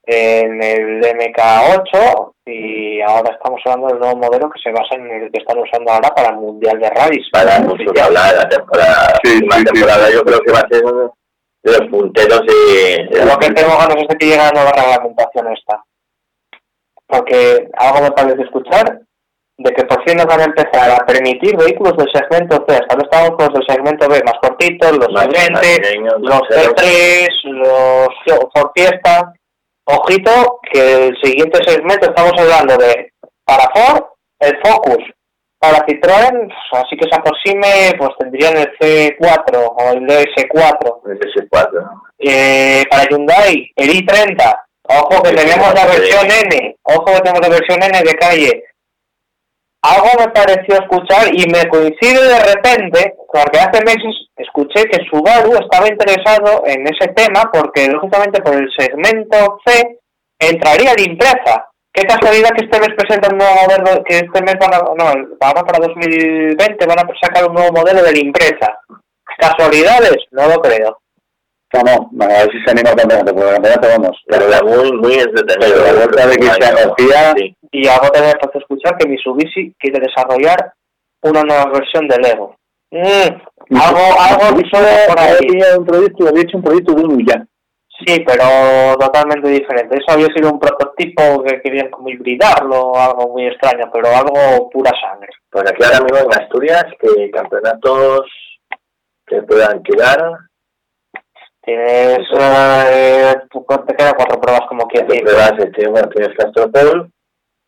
en 0.06 0.62
el 0.62 1.00
MK8 1.02 2.32
y 2.46 3.00
ahora 3.00 3.32
estamos 3.32 3.60
hablando 3.64 3.88
del 3.88 3.98
nuevo 3.98 4.16
modelo 4.16 4.50
que 4.50 4.60
se 4.62 4.70
basa 4.70 4.96
en 4.96 5.10
el 5.10 5.32
que 5.32 5.38
están 5.38 5.58
usando 5.58 5.92
ahora 5.92 6.10
para 6.10 6.28
el 6.28 6.36
Mundial 6.36 6.78
de 6.78 6.90
Rallys. 6.90 7.26
Para 7.32 7.60
mucho 7.60 7.90
que 7.92 8.00
hablar 8.00 8.32
de 8.32 8.38
la 8.38 8.48
temporada. 8.48 9.20
Sí, 9.24 9.38
sí, 9.38 9.48
sí. 9.50 9.64
temporada 9.64 10.10
yo 10.10 10.22
creo 10.22 10.40
que 10.40 10.52
va 10.52 10.60
a 10.60 10.68
ser 10.68 10.84
uno 10.84 11.14
de 11.62 11.72
los 11.72 11.88
punteros 11.88 12.40
de 12.40 13.24
Lo 13.24 13.38
que 13.38 13.50
tengo 13.52 13.78
ganas 13.78 13.96
es 13.96 14.08
de 14.08 14.16
que 14.18 14.26
llegue 14.26 14.36
la 14.36 14.50
nueva 14.50 14.72
reglamentación 14.72 15.52
esta. 15.52 15.82
Porque 17.06 17.68
algo 17.76 18.02
me 18.02 18.10
parece 18.12 18.42
escuchar 18.42 19.00
de 19.56 19.72
que 19.72 19.84
por 19.84 20.02
fin 20.04 20.16
nos 20.16 20.26
van 20.26 20.40
a 20.40 20.44
empezar 20.44 20.90
a 20.90 21.06
permitir 21.06 21.56
vehículos 21.56 21.96
del 21.96 22.08
segmento 22.12 22.64
C. 22.66 22.74
Hasta 22.74 22.94
ahora 22.94 23.04
estábamos 23.04 23.36
con 23.36 23.46
los 23.46 23.54
del 23.54 23.76
segmento 23.76 24.08
B 24.08 24.20
más 24.24 24.34
cortitos, 24.40 24.92
los 24.92 25.20
siguientes, 25.20 25.80
los 26.18 26.40
ceros. 26.50 26.74
C3, 26.74 27.28
los 27.44 28.08
Ford 28.54 28.70
Fiesta. 28.74 29.32
Ojito 29.86 30.60
que 30.72 31.08
el 31.08 31.16
siguiente 31.22 31.62
segmento 31.62 32.06
estamos 32.08 32.32
hablando 32.38 32.76
de 32.78 33.12
para 33.44 33.70
Ford 33.74 34.04
el 34.40 34.58
Focus, 34.62 35.04
para 35.58 35.86
Citroën, 35.86 36.52
así 36.72 36.96
que 36.96 37.08
se 37.08 37.16
aproxime, 37.18 37.92
pues 37.98 38.10
tendrían 38.18 38.56
el 38.56 38.70
C4 38.78 39.74
o 39.76 39.92
el 39.92 40.00
DS4. 40.06 41.00
El 41.06 41.20
S4. 41.20 42.02
Eh, 42.18 42.84
para 42.90 43.04
Hyundai, 43.04 43.70
el 43.76 43.90
i30. 43.90 44.60
Ojo 44.86 45.22
que 45.22 45.30
tenemos 45.32 45.74
la 45.74 45.86
versión 45.86 46.26
N. 46.30 46.76
Ojo 46.82 47.04
que 47.06 47.20
tenemos 47.20 47.40
la 47.40 47.48
versión 47.48 47.82
N 47.82 48.02
de 48.02 48.14
calle. 48.14 48.64
Algo 49.82 50.08
me 50.18 50.28
pareció 50.28 50.76
escuchar 50.76 51.28
y 51.32 51.44
me 51.50 51.68
coincide 51.68 52.22
de 52.22 52.40
repente, 52.54 53.16
porque 53.30 53.58
hace 53.58 53.84
meses 53.84 54.28
escuché 54.36 54.84
que 54.84 55.04
Subaru 55.10 55.52
estaba 55.58 55.88
interesado 55.88 56.64
en 56.66 56.86
ese 56.86 57.12
tema 57.12 57.50
porque 57.52 57.88
lógicamente 57.88 58.40
por 58.40 58.54
el 58.54 58.68
segmento 58.76 59.58
C 59.66 59.98
entraría 60.38 60.94
la 60.96 61.02
impresa. 61.02 61.68
Qué 61.92 62.02
casualidad 62.04 62.50
que 62.56 62.64
este 62.64 62.80
mes 62.80 62.96
presentan 62.96 63.34
un 63.34 63.38
nuevo 63.38 63.54
modelo, 63.62 64.04
que 64.04 64.16
este 64.16 64.42
mes 64.42 64.54
van 64.58 64.74
a, 64.74 64.78
no, 64.78 65.36
para 65.38 65.78
2020 65.78 66.86
van 66.86 66.98
a 66.98 67.08
sacar 67.20 67.46
un 67.46 67.54
nuevo 67.54 67.72
modelo 67.72 68.02
de 68.02 68.12
la 68.12 68.18
impresa. 68.18 68.78
¿Casualidades? 69.38 70.16
No 70.32 70.48
lo 70.48 70.60
creo. 70.60 70.98
No, 71.74 71.80
no, 72.12 72.24
a 72.24 72.28
ver 72.28 72.50
si 72.52 72.58
se 72.64 72.70
anima 72.70 72.94
campeonato, 72.94 73.34
porque 73.34 73.52
campeonato 73.52 73.88
vamos. 73.88 74.22
Pero 74.28 74.46
era 74.46 74.62
muy, 74.62 74.92
muy 74.92 75.14
entretenido. 75.14 75.58
Pero 75.60 75.84
la 75.84 75.92
vuelta 75.92 76.26
de 76.28 76.36
Cristian 76.36 76.74
García- 76.76 77.34
Sí. 77.36 77.56
Y 77.72 77.88
algo 77.88 78.08
también 78.10 78.36
hace 78.40 78.58
escuchar 78.58 78.96
que 78.96 79.08
Mitsubishi 79.08 79.74
quiere 79.78 79.98
desarrollar 80.00 80.72
una 81.22 81.42
nueva 81.42 81.64
versión 81.72 82.06
del 82.06 82.20
Lego. 82.22 82.56
Mm, 82.92 83.76
algo, 83.76 84.00
algo 84.20 84.60
solo 84.70 84.86
por 85.08 85.18
Había 85.18 85.34
ahí. 85.38 85.78
un 85.78 85.84
proyecto, 85.84 86.28
había 86.28 86.42
hecho 86.42 86.58
un 86.58 86.62
proyecto 86.62 86.92
de 86.94 87.02
un 87.04 87.26
ya. 87.26 87.44
Sí, 88.06 88.20
pero 88.26 88.44
totalmente 88.98 89.48
diferente. 89.48 89.96
Eso 89.96 90.12
había 90.12 90.26
sido 90.34 90.50
un 90.52 90.60
prototipo 90.60 91.42
que 91.44 91.60
querían 91.60 91.90
como 91.90 92.08
hibridarlo, 92.08 92.92
algo 92.96 93.32
muy 93.32 93.46
extraño, 93.46 93.90
pero 93.92 94.08
algo 94.08 94.68
pura 94.70 94.92
sangre. 95.00 95.30
Pues 95.50 95.64
aquí 95.70 95.82
ahora 95.84 96.00
mismo 96.00 96.18
en 96.18 96.40
Asturias, 96.40 96.84
que 97.00 97.30
campeonatos 97.30 98.22
que 99.26 99.42
puedan 99.42 99.82
quedar, 99.82 100.20
Tienes, 101.64 102.18
eh, 102.38 103.34
te 103.86 103.96
quedan 103.96 104.14
cuatro 104.14 104.40
pruebas 104.40 104.66
como 104.68 104.86
quieras. 104.86 105.20
pruebas, 105.22 105.52
este, 105.58 105.88
bueno, 105.88 106.08
tienes 106.08 106.36
Castropol, 106.36 107.10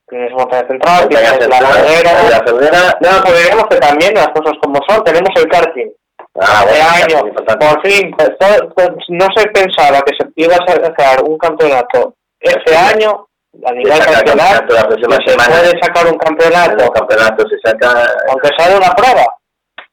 Tienes 0.08 0.30
montaña 0.32 0.68
central, 0.68 1.08
tienes 1.08 1.48
la 1.48 1.60
bandera. 1.60 2.12
la 2.30 2.44
Ferrera, 2.44 2.98
No, 3.00 3.08
pero 3.24 3.38
digamos 3.38 3.66
que 3.68 3.76
también 3.78 4.14
las 4.14 4.28
cosas 4.28 4.52
como 4.62 4.78
son, 4.88 5.02
tenemos 5.02 5.30
el 5.34 5.48
karting. 5.48 5.90
ah, 6.40 6.64
este 6.64 6.78
bueno, 6.78 7.04
año, 7.04 7.18
muy 7.20 7.28
importante. 7.30 7.66
por 7.66 7.86
fin, 7.86 8.14
pues, 8.16 8.30
pues, 8.74 8.90
no 9.08 9.26
se 9.34 9.48
pensaba 9.48 10.00
que 10.02 10.14
se 10.16 10.28
iba 10.36 10.54
a 10.54 10.84
sacar 10.84 11.24
un 11.24 11.36
campeonato 11.38 12.14
este 12.38 12.76
año 12.76 13.26
a 13.66 13.72
nivel 13.72 13.98
nacional, 13.98 14.58
campeonato 14.58 14.94
se 14.96 15.34
puede 15.34 15.80
sacar 15.82 16.06
un 16.06 16.18
campeonato, 16.18 16.76
los 16.76 16.90
campeonatos 16.90 17.50
se 17.50 17.68
saca, 17.68 18.06
aunque 18.28 18.50
sea 18.56 18.68
de 18.68 18.76
una 18.76 18.90
prueba, 18.94 19.26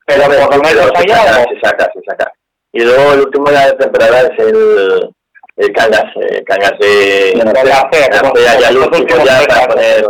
pero 0.05 0.23
por 0.25 0.57
lo 0.57 0.61
menos 0.61 0.91
hay 0.95 1.11
algo. 1.11 1.49
se 1.49 1.59
saca, 1.61 1.89
se 1.93 2.01
saca. 2.05 2.31
Y 2.73 2.83
luego 2.83 3.13
el 3.13 3.19
último 3.21 3.45
de 3.45 3.51
la 3.53 3.77
temporada 3.77 4.21
es 4.21 4.45
el, 4.45 5.09
el 5.57 5.71
Cangas, 5.73 6.05
eh, 6.21 6.43
Cangas 6.43 6.73
de, 6.79 7.33
Bueno, 7.35 7.51
de 7.53 7.61
bueno, 7.61 7.75
el. 9.79 10.07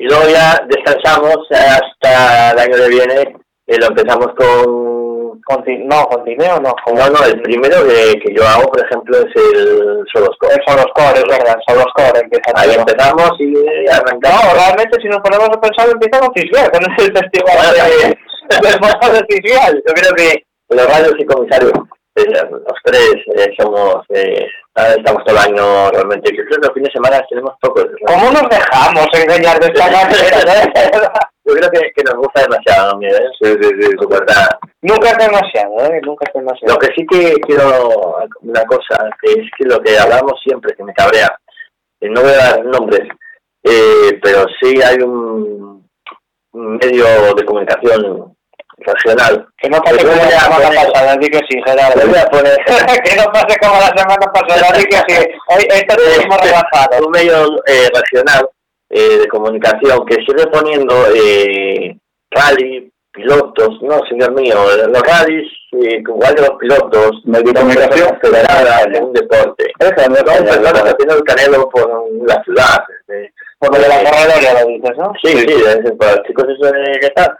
Y 0.00 0.04
luego 0.06 0.28
ya 0.28 0.64
descansamos 0.68 1.36
hasta 1.50 2.52
el 2.52 2.58
año 2.60 2.76
que 2.76 2.88
viene 2.88 3.36
y 3.66 3.76
lo 3.76 3.86
empezamos 3.88 4.28
con... 4.38 5.40
Conti- 5.42 5.84
no, 5.84 6.06
Contineo 6.06 6.60
no. 6.60 6.72
Con, 6.84 6.94
No, 6.94 7.08
no, 7.10 7.24
el 7.24 7.40
primero 7.42 7.84
que, 7.86 8.18
que 8.20 8.32
yo 8.34 8.46
hago, 8.46 8.70
por 8.70 8.84
ejemplo, 8.84 9.16
es 9.18 9.34
el 9.54 10.04
Solosco. 10.12 10.46
Son 10.66 10.76
los 10.76 10.86
core, 10.94 11.18
es 11.18 11.24
verdad, 11.24 11.56
son 11.66 11.78
los 11.78 11.86
core. 11.94 12.20
Empieza 12.22 12.52
Ahí 12.54 12.70
empezamos 12.74 13.30
y 13.40 13.54
arrancamos. 13.90 14.44
No, 14.44 14.54
realmente 14.54 15.00
si 15.02 15.08
nos 15.08 15.18
ponemos 15.20 15.48
a 15.48 15.60
pensar 15.60 15.88
empieza 15.90 16.20
con 16.20 16.32
Fiscal, 16.34 16.70
con 16.70 16.82
el 16.84 16.96
festival 16.96 17.74
de, 17.74 18.78
motor 18.80 19.12
de 19.18 19.26
Fiscal. 19.28 19.82
Yo 19.86 19.94
creo 19.94 20.14
que 20.14 20.44
los 20.70 20.86
radios 20.86 21.14
y 21.18 21.24
comisarios, 21.24 21.72
los 22.26 22.78
tres, 22.84 23.16
eh, 23.36 23.54
somos, 23.58 24.04
eh, 24.10 24.46
estamos 24.96 25.24
todo 25.24 25.36
el 25.36 25.52
año 25.52 25.90
realmente. 25.90 26.30
Yo 26.36 26.44
creo 26.44 26.60
que 26.60 26.66
los 26.66 26.74
fines 26.74 26.92
de 26.92 26.98
semana 26.98 27.26
tenemos 27.28 27.54
pocos. 27.60 27.84
¿no? 27.84 28.06
¿Cómo 28.06 28.30
nos 28.32 28.48
dejamos 28.48 29.06
engañar 29.14 29.58
de 29.60 29.66
esta 29.66 29.84
manera? 29.90 31.12
Yo 31.44 31.54
creo 31.54 31.70
que, 31.70 31.92
que 31.96 32.04
nos 32.04 32.14
gusta 32.16 32.42
demasiado, 32.42 32.92
¿no? 32.92 33.08
Sí, 33.40 33.56
sí, 33.62 33.68
sí, 33.80 33.90
su 33.98 34.08
verdad. 34.08 34.48
Nunca 34.82 35.10
es 35.10 35.18
demasiado, 35.18 35.84
¿eh? 35.86 36.00
Nunca 36.04 36.26
es 36.26 36.34
demasiado. 36.34 36.74
Lo 36.74 36.78
que 36.78 36.94
sí 36.94 37.06
que 37.06 37.34
quiero, 37.46 38.16
una 38.42 38.64
cosa, 38.64 39.08
que 39.22 39.32
es 39.32 39.50
que 39.56 39.64
lo 39.64 39.80
que 39.80 39.98
hablamos 39.98 40.34
siempre, 40.42 40.74
que 40.74 40.84
me 40.84 40.92
cabrea, 40.92 41.38
eh, 42.00 42.08
no 42.10 42.20
voy 42.20 42.32
a 42.32 42.36
dar 42.36 42.64
nombres, 42.66 43.08
eh, 43.64 44.18
pero 44.22 44.44
sí 44.60 44.80
hay 44.82 44.98
un 44.98 45.88
medio 46.52 47.34
de 47.34 47.44
comunicación 47.44 48.36
regional. 48.80 49.46
Que 49.58 49.68
no 49.68 49.80
pase 49.80 49.96
Pues 49.96 50.04
como 50.06 50.22
la 50.24 50.30
semana 50.40 50.66
poner- 50.66 50.92
pasada, 50.92 51.16
di 51.16 51.28
que 51.28 51.38
sí, 51.48 51.60
Gerardo. 51.66 52.06
voy 52.08 52.18
a 52.18 52.26
poner- 52.26 52.58
que 53.04 53.16
no 53.16 53.32
pase 53.32 53.56
como 53.60 53.74
la 53.80 53.92
semana 53.96 54.32
pasada, 54.32 54.78
di 54.78 54.84
que 54.84 54.96
sí. 55.08 55.28
Hoy 55.48 55.66
esto 55.68 55.96
te 55.96 56.22
hemos 56.22 56.40
rebasado. 56.40 57.06
un 57.06 57.10
medio 57.10 57.46
eh, 57.66 57.88
regional 57.94 58.48
eh, 58.90 59.18
de 59.20 59.28
comunicación 59.28 60.06
que 60.06 60.14
sigue 60.16 60.46
poniendo 60.52 60.94
eh, 61.14 61.96
rally, 62.30 62.90
pilotos, 63.12 63.82
no, 63.82 64.00
señor 64.08 64.32
mío, 64.32 64.54
los 64.86 65.02
rallies, 65.02 65.50
eh, 65.72 65.98
igual 65.98 66.34
de 66.34 66.42
los 66.42 66.56
pilotos, 66.58 67.10
de 67.24 67.38
son 67.40 67.52
comunicación 67.54 68.18
federadas 68.22 68.86
en 68.86 69.04
un 69.04 69.12
deporte. 69.12 69.64
Son 69.80 69.94
personas 70.14 70.82
haciendo 70.84 71.16
el 71.16 71.24
canelo 71.24 71.68
por 71.68 71.90
la 72.26 72.42
ciudad. 72.44 72.84
eh, 73.08 73.28
Por 73.58 73.74
lo 73.74 73.82
de 73.82 73.88
la 73.88 73.96
corredora 74.04 74.62
lo 74.62 74.68
dices, 74.68 74.96
¿no? 74.96 75.12
Sí, 75.22 75.32
sí, 75.36 75.46
es 75.66 75.92
para 75.98 76.12
los 76.16 76.22
chicos 76.26 76.44
eso 76.48 76.72
de 76.72 76.92
que 77.00 77.10
tal, 77.10 77.36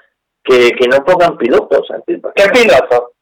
que, 0.49 0.71
que 0.71 0.89
no 0.89 1.05
pongan 1.05 1.37
pilotos. 1.37 1.87
¿Qué 2.07 2.49
piloto? 2.51 3.13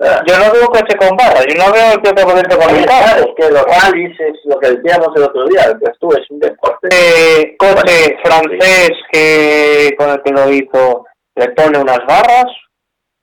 Ah, 0.00 0.20
Yo 0.26 0.36
no 0.38 0.52
veo 0.52 0.66
coche 0.66 0.96
con 0.98 1.16
barra, 1.16 1.40
yo 1.48 1.54
no 1.54 1.72
veo 1.72 1.92
el 1.92 2.02
que 2.02 2.12
te 2.12 2.24
ponerse 2.24 2.58
con 2.58 2.74
mi 2.74 2.82
Claro, 2.82 3.26
es 3.26 3.34
que 3.36 3.52
los 3.52 3.62
rallies 3.64 4.18
es 4.20 4.38
lo 4.44 4.58
que 4.58 4.72
decíamos 4.72 5.08
el 5.14 5.22
otro 5.22 5.44
día, 5.46 5.72
que 5.78 5.90
tú 6.00 6.08
es 6.12 6.28
un 6.30 6.40
deporte. 6.40 6.88
eh, 6.90 7.56
coche 7.56 8.16
francés 8.24 8.90
que 9.12 9.94
con 9.96 10.10
el 10.10 10.22
que 10.22 10.32
lo 10.32 10.50
hizo 10.50 11.06
le 11.36 11.48
pone 11.50 11.78
unas 11.78 12.00
barras, 12.06 12.46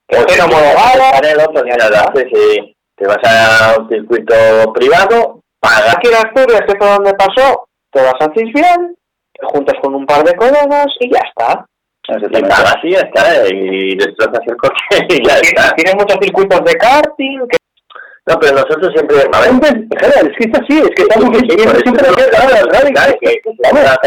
que 0.07 0.15
Pues 0.15 0.25
pues 0.25 0.37
ya 0.37 0.47
lo 1.89 1.97
haces 1.97 2.27
y 2.31 2.75
te 2.95 3.05
vas 3.07 3.17
a 3.23 3.75
un 3.79 3.89
circuito 3.89 4.35
privado, 4.73 5.41
pagas. 5.59 5.95
Aquí 5.97 6.07
en 6.07 6.15
Asturias, 6.15 6.61
que 6.67 6.77
fue 6.77 6.87
donde 6.87 7.13
pasó, 7.15 7.67
te 7.91 8.01
vas 8.01 8.15
a 8.19 8.31
Cisbian, 8.33 8.95
te 9.33 9.45
juntas 9.47 9.75
con 9.81 9.95
un 9.95 10.05
par 10.05 10.23
de 10.23 10.35
colegas 10.35 10.87
y 10.99 11.11
ya 11.13 11.19
está. 11.27 11.65
Pagas 12.07 12.77
y 12.83 12.91
ya 12.91 12.99
está, 12.99 13.47
y 13.47 13.95
destrozas 13.95 14.41
el 14.47 14.57
coche 14.57 15.05
y 15.09 15.27
ya 15.27 15.35
está. 15.35 15.73
Tienes 15.75 15.95
muchos 15.95 16.17
circuitos 16.21 16.63
de 16.65 16.73
karting, 16.75 17.47
que 17.47 17.57
No, 18.27 18.39
pero 18.39 18.53
nosotros 18.53 18.91
siempre... 18.93 19.17
A 19.31 19.41
ver, 19.41 20.31
es 20.31 20.37
que 20.37 20.49
es 20.49 20.59
así, 20.59 20.79
es 20.79 20.89
que 20.95 21.03
estamos 21.03 21.37
siguiendo 21.37 21.75
siempre 21.79 22.09
la 22.09 23.97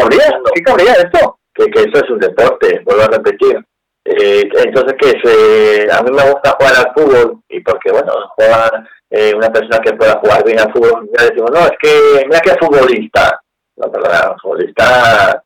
qué 0.53 0.61
cabría 0.63 0.93
esto. 0.93 1.39
que, 1.53 1.65
que 1.67 1.79
eso 1.79 2.03
es 2.03 2.09
un 2.09 2.19
deporte, 2.19 2.81
vuelvo 2.85 3.03
a 3.03 3.07
repetir. 3.07 3.59
Eh, 4.05 4.47
entonces, 4.63 4.93
que 4.99 5.13
se, 5.23 5.91
a 5.91 6.01
mí 6.03 6.11
me 6.11 6.31
gusta 6.31 6.55
jugar 6.59 6.73
al 6.75 6.93
fútbol 6.93 7.41
y 7.49 7.59
porque, 7.61 7.91
bueno, 7.91 8.13
juega 8.35 8.87
eh, 9.09 9.33
una 9.35 9.49
persona 9.49 9.79
que 9.79 9.93
pueda 9.93 10.19
jugar 10.19 10.43
bien 10.45 10.59
al 10.59 10.71
fútbol, 10.71 11.09
ya 11.17 11.25
decimos, 11.25 11.49
no, 11.51 11.61
es 11.61 11.71
que, 11.81 12.25
mira 12.25 12.39
que 12.41 12.51
es 12.51 12.57
futbolista. 12.59 13.41
No, 13.77 13.91
pero 13.91 14.05
el 14.05 14.39
futbolista... 14.41 15.41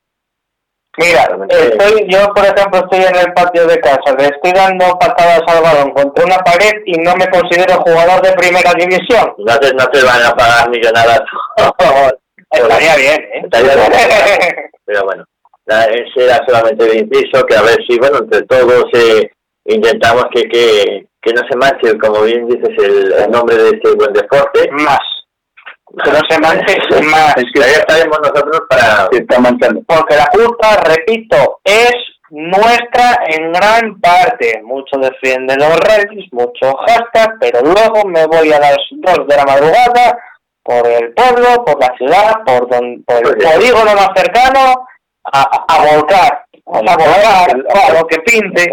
Mira, 0.98 1.30
estoy, 1.48 2.08
yo 2.10 2.34
por 2.34 2.44
ejemplo 2.44 2.80
estoy 2.80 3.06
en 3.06 3.16
el 3.16 3.34
patio 3.34 3.66
de 3.68 3.80
casa, 3.80 4.16
le 4.18 4.26
estoy 4.26 4.52
dando 4.52 4.98
patadas 5.00 5.42
al 5.48 5.64
balón 5.64 5.92
contra 5.92 6.26
una 6.26 6.38
pared 6.40 6.74
y 6.86 6.94
no 6.98 7.16
me 7.16 7.28
considero 7.30 7.82
jugador 7.82 8.22
de 8.22 8.34
primera 8.34 8.74
división. 8.74 9.34
No 9.38 9.58
te, 9.60 9.74
no 9.76 9.88
te 9.88 10.04
van 10.04 10.24
a 10.24 10.36
pagar 10.36 10.70
millonadas. 10.70 11.22
Estaría 12.52 12.96
bien, 12.96 13.22
¿eh? 13.22 13.42
Estaría 13.44 13.76
bien. 13.76 14.72
Pero 14.86 15.06
bueno, 15.06 15.24
ese 15.68 16.26
era 16.26 16.44
solamente 16.48 16.86
el 16.86 16.98
inciso, 16.98 17.46
que 17.46 17.56
a 17.56 17.62
ver 17.62 17.78
si, 17.88 17.98
bueno, 18.00 18.18
entre 18.18 18.42
todos 18.44 18.86
eh, 18.94 19.32
intentamos 19.66 20.26
que, 20.34 20.50
que, 20.50 21.06
que 21.22 21.34
no 21.34 21.42
se 21.48 21.56
manche, 21.56 21.98
como 22.00 22.24
bien 22.24 22.48
dices, 22.48 22.76
el, 22.78 23.14
el 23.14 23.32
nombre 23.32 23.56
de 23.56 23.70
este 23.70 23.94
buen 23.94 24.14
deporte. 24.14 24.70
más. 24.72 25.18
No 25.92 26.20
se 26.30 26.40
manche 26.40 27.02
más. 27.10 27.36
Es 27.38 27.46
que 27.54 27.64
ahí 27.64 27.72
estaremos 27.72 28.20
nosotros 28.22 28.62
para... 28.70 29.08
Se 29.12 29.18
está 29.20 29.40
manchando. 29.40 29.82
Porque 29.88 30.16
la 30.16 30.28
culpa, 30.28 30.76
repito, 30.84 31.60
es 31.64 31.94
nuestra 32.30 33.20
en 33.28 33.52
gran 33.52 34.00
parte. 34.00 34.62
Mucho 34.64 34.98
defienden 34.98 35.58
los 35.60 35.80
reyes, 35.80 36.32
mucho 36.32 36.74
hashtag, 36.88 37.38
pero 37.40 37.62
luego 37.62 38.08
me 38.08 38.26
voy 38.28 38.52
a 38.52 38.60
las 38.60 38.78
2 38.92 39.28
de 39.28 39.36
la 39.36 39.46
madrugada 39.46 40.18
por 40.64 40.86
el 40.88 41.14
pueblo, 41.14 41.66
por 41.66 41.80
la 41.80 41.96
ciudad, 41.98 42.34
por, 42.46 42.70
don, 42.70 43.04
por 43.04 43.18
el 43.18 43.36
Pues 43.38 43.54
polígono 43.54 43.96
más 43.96 44.10
cercano, 44.16 44.86
a, 45.24 45.66
a, 45.68 45.96
volcar. 45.96 46.46
A 46.68 46.96
volcar, 46.96 47.50
a 47.50 47.94
lo 47.94 48.06
que 48.08 48.18
pinte. 48.20 48.72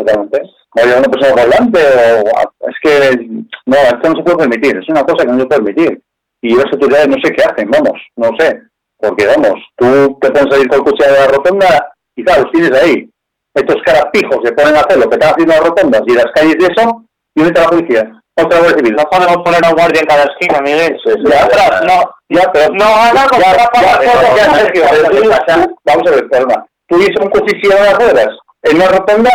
Oye, 0.79 0.99
una 0.99 1.09
persona 1.09 1.43
volante 1.43 1.81
o... 1.81 2.69
Es 2.69 2.77
que, 2.83 3.17
no, 3.64 3.77
esto 3.77 4.11
no 4.11 4.17
se 4.17 4.23
puede 4.23 4.37
permitir, 4.37 4.77
es 4.77 4.89
una 4.91 5.05
cosa 5.05 5.25
que 5.25 5.33
no 5.33 5.41
se 5.41 5.47
puede 5.47 5.62
permitir. 5.62 6.03
Y 6.47 6.55
las 6.55 6.66
autoridades 6.72 7.09
no 7.09 7.16
sé 7.22 7.32
qué 7.32 7.42
hacen, 7.42 7.68
vamos, 7.70 7.99
no 8.16 8.30
sé. 8.38 8.61
Porque, 8.99 9.26
vamos, 9.26 9.55
tú 9.76 10.16
te 10.20 10.30
pones 10.30 10.55
a 10.55 10.59
ir 10.61 10.68
con 10.68 10.78
el 10.78 10.84
coche 10.84 11.07
de 11.11 11.18
la 11.18 11.26
rotonda 11.26 11.92
y 12.16 12.24
claro, 12.24 12.42
los 12.42 12.53
tienes 12.53 12.72
ahí. 12.80 13.09
Estos 13.55 13.76
caras 13.84 14.07
pijos 14.12 14.38
se 14.44 14.53
ponen 14.53 14.76
a 14.76 14.80
hacer 14.80 14.99
lo 14.99 15.09
que 15.09 15.16
están 15.16 15.32
haciendo 15.32 15.55
las 15.55 15.64
rotondas 15.64 16.03
y 16.07 16.12
las 16.14 16.26
calles 16.34 16.57
de 16.59 16.66
eso, 16.72 17.03
y 17.34 17.42
¿dónde 17.42 17.49
está 17.49 17.62
la 17.62 17.68
policía? 17.70 18.12
Otra 18.38 18.61
vez 18.61 18.74
civil. 18.76 18.94
No 18.94 19.05
podemos 19.05 19.36
poner 19.38 19.64
a 19.64 19.68
un 19.70 19.74
guardia 19.76 20.01
en 20.03 20.07
cada 20.07 20.24
esquina, 20.24 20.61
Miguel. 20.61 20.97
Ya, 21.28 21.44
atrás, 21.44 21.82
no, 21.88 22.11
ya, 22.28 22.53
pero 22.53 22.68
No 22.74 22.84
ibas- 25.24 25.44
vamos 25.84 26.07
a 26.07 26.11
ver, 26.11 26.28
perdona. 26.28 26.66
Tú 26.86 26.99
dices 26.99 27.16
un 27.20 27.30
coche 27.30 27.59
sin 27.61 27.70
las 27.70 27.97
ruedas 27.99 28.28
en 28.62 28.76
una 28.76 28.88
rotonda, 28.88 29.30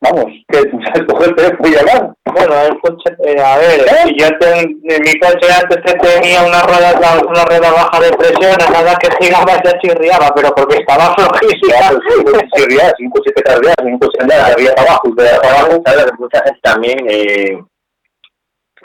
vamos, 0.00 0.26
que 0.48 0.58
sabes 0.58 1.06
coger 1.08 1.28
el 1.28 1.36
teléfono 1.36 1.68
y 1.68 1.72
llamar. 1.72 2.14
Bueno, 2.24 2.54
el 2.62 2.80
coche, 2.80 3.16
eh, 3.24 3.40
a 3.40 3.58
ver, 3.58 3.80
si 4.04 4.16
yo 4.18 4.26
en 4.54 4.80
mi 4.82 5.18
coche 5.18 5.48
antes 5.50 5.78
que 5.84 5.98
tenía 5.98 6.42
una 6.44 6.62
rueda, 6.62 7.20
una 7.26 7.44
rueda 7.44 7.70
baja 7.72 8.00
de 8.00 8.10
presión, 8.16 8.56
nada 8.72 8.96
que 8.96 9.08
giraba 9.24 9.60
ya 9.64 9.78
chirriaba, 9.80 10.32
pero 10.34 10.50
porque 10.54 10.76
estaba 10.76 11.14
flojísima. 11.16 11.90
pues, 11.90 12.00
si 12.06 12.18
un 12.18 12.24
coche 12.24 12.48
se 12.54 12.66
ría, 12.66 12.92
si 12.96 13.04
un 13.04 13.10
coche 13.10 13.30
te 13.34 13.42
cargas, 13.42 13.74
si 13.82 13.86
un 13.86 13.98
coche 13.98 14.18
anda 14.20 14.36
de 14.36 14.52
arriba 14.52 14.74
para 14.74 14.90
abajo, 14.90 15.14
de 15.16 15.30
abajo. 15.30 15.82
¿sabes? 15.84 16.12
Mucha 16.18 16.42
gente 16.44 16.60
también... 16.62 16.98
Eh, 17.08 17.58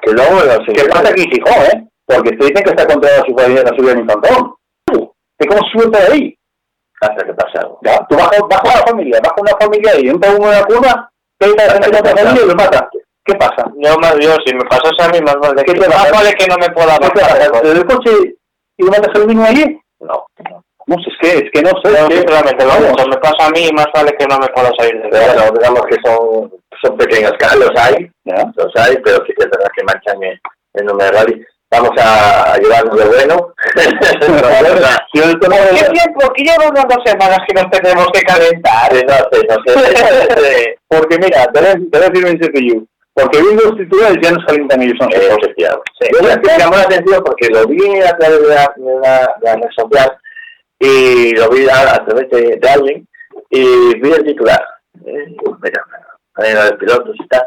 que 0.01 0.11
luego 0.11 0.41
los 0.41 0.59
¿Qué 0.67 0.83
pasa 0.89 1.09
aquí, 1.09 1.23
hijo, 1.31 1.49
eh? 1.49 1.87
Porque 2.05 2.31
te 2.31 2.45
dicen 2.45 2.63
que 2.63 2.69
está 2.71 2.83
la 2.83 3.23
subida, 3.25 3.63
la 3.63 3.77
subida 3.77 3.91
en 3.93 3.99
Infantón. 3.99 4.55
¿Qué 5.39 5.47
cómo 5.47 5.61
sube 5.71 5.89
por 5.89 6.11
ahí? 6.11 6.35
Hasta 7.05 7.25
que 7.25 7.33
pasa 7.33 7.59
algo. 7.59 7.79
Ya, 7.83 8.05
tú 8.07 8.15
bajas, 8.15 8.39
bajas 8.49 8.79
la 8.79 8.85
familia, 8.87 9.19
bajas 9.23 9.41
una 9.41 9.57
familia 9.59 9.91
y 9.99 10.09
entra 10.09 10.31
uno 10.31 10.51
en 10.51 10.59
la 10.59 11.09
te 11.39 11.47
dice 11.47 11.67
la 11.67 11.73
gente 11.73 11.87
otra 11.89 12.15
familia 12.15 12.43
y 12.43 12.47
lo 12.47 12.55
mata. 12.55 12.89
¿Qué 13.25 13.35
pasa? 13.35 13.71
Yo, 13.77 13.95
más, 13.99 14.15
yo, 14.19 14.35
si 14.45 14.53
me 14.53 14.65
pasase 14.65 15.01
a 15.01 15.09
mí, 15.09 15.21
más 15.21 15.35
vale 15.35 15.63
¿Qué 15.63 15.73
que, 15.73 15.79
te 15.79 15.87
más 15.89 16.11
vale 16.11 16.33
que 16.33 16.45
no 16.47 16.57
me 16.57 16.69
pueda. 16.69 16.97
¿Desde 17.63 17.79
el 17.79 17.85
coche 17.85 18.35
y 18.77 18.83
lo 18.83 18.91
matas 18.91 19.15
al 19.15 19.27
mismo 19.27 19.45
allí? 19.45 19.79
No. 19.99 20.25
No 20.85 20.97
sé, 20.97 21.09
es 21.09 21.17
que, 21.21 21.37
es 21.45 21.51
que 21.53 21.61
no 21.61 21.69
sé. 21.81 21.89
Que- 22.07 22.15
simplemente 22.17 22.65
lo 22.65 22.95
que 22.95 23.09
me 23.09 23.17
pasa 23.17 23.47
a 23.47 23.49
mí, 23.51 23.69
más 23.73 23.87
vale 23.93 24.11
que 24.17 24.27
no 24.27 24.37
me 24.39 24.47
pueda 24.47 24.71
salir 24.77 25.01
de 25.01 25.09
bueno, 25.09 25.51
digamos 25.57 25.81
que 25.85 25.95
son, 26.03 26.51
son 26.81 26.97
pequeños 26.97 27.31
casos, 27.39 27.59
los 27.59 27.71
hay, 27.81 28.11
los 28.25 28.75
hay, 28.75 28.97
pero 28.97 29.17
sí 29.25 29.33
que 29.37 29.45
es 29.45 29.49
verdad 29.49 29.71
que 29.75 29.83
manchan 29.85 30.19
número 30.85 31.11
de 31.11 31.11
rally. 31.11 31.45
Vamos 31.73 31.89
a, 31.97 32.55
llevarnos 32.59 32.95
de 32.95 33.05
bueno. 33.05 33.53
¿Qué 35.11 35.21
tiempo? 35.91 36.33
Que 36.33 36.43
llevamos 36.43 36.83
dos 36.87 37.03
semanas 37.03 37.39
que 37.47 37.53
nos 37.55 37.71
tenemos 37.71 38.07
que 38.13 38.21
calentar. 38.21 38.93
Sí, 38.93 39.01
no 39.07 39.13
sé, 39.31 39.47
no 39.47 40.41
sé. 40.41 40.75
Porque 40.87 41.17
mira, 41.17 41.45
te 41.47 41.59
voy 41.59 41.69
a- 41.69 42.09
decir 42.09 42.25
un 42.25 42.37
CPU. 42.37 42.87
Porque 43.15 43.41
viendo 43.41 43.63
los 43.63 43.77
titulares 43.77 44.17
ya 44.21 44.31
no 44.31 44.45
calientan 44.45 44.81
ellos 44.81 44.97
son 44.99 45.11
Eh, 45.13 45.17
efectivamente. 45.17 45.91
Yo 46.11 46.19
que 46.19 46.51
me 46.51 46.57
llamó 46.57 46.75
la 46.77 46.81
atención 46.83 47.23
porque 47.23 47.47
lo 47.49 47.65
vi 47.67 48.01
a 48.01 48.17
través 48.17 48.41
de 48.41 48.47
la, 48.47 48.73
de 48.75 48.99
la, 49.01 49.35
de 49.39 49.45
la 49.45 49.55
red 49.55 49.69
social 49.75 50.17
y 50.79 51.35
lo 51.35 51.49
vi 51.49 51.67
a, 51.69 51.93
a 51.95 52.05
través 52.05 52.29
de, 52.31 52.57
de 52.59 52.69
alguien 52.69 53.07
y 53.51 53.99
vi 53.99 54.11
el 54.11 54.23
titular. 54.23 54.63
Eh, 55.05 55.35
mira, 55.61 56.77
pilotos 56.79 57.15
y 57.19 57.27
tal. 57.27 57.45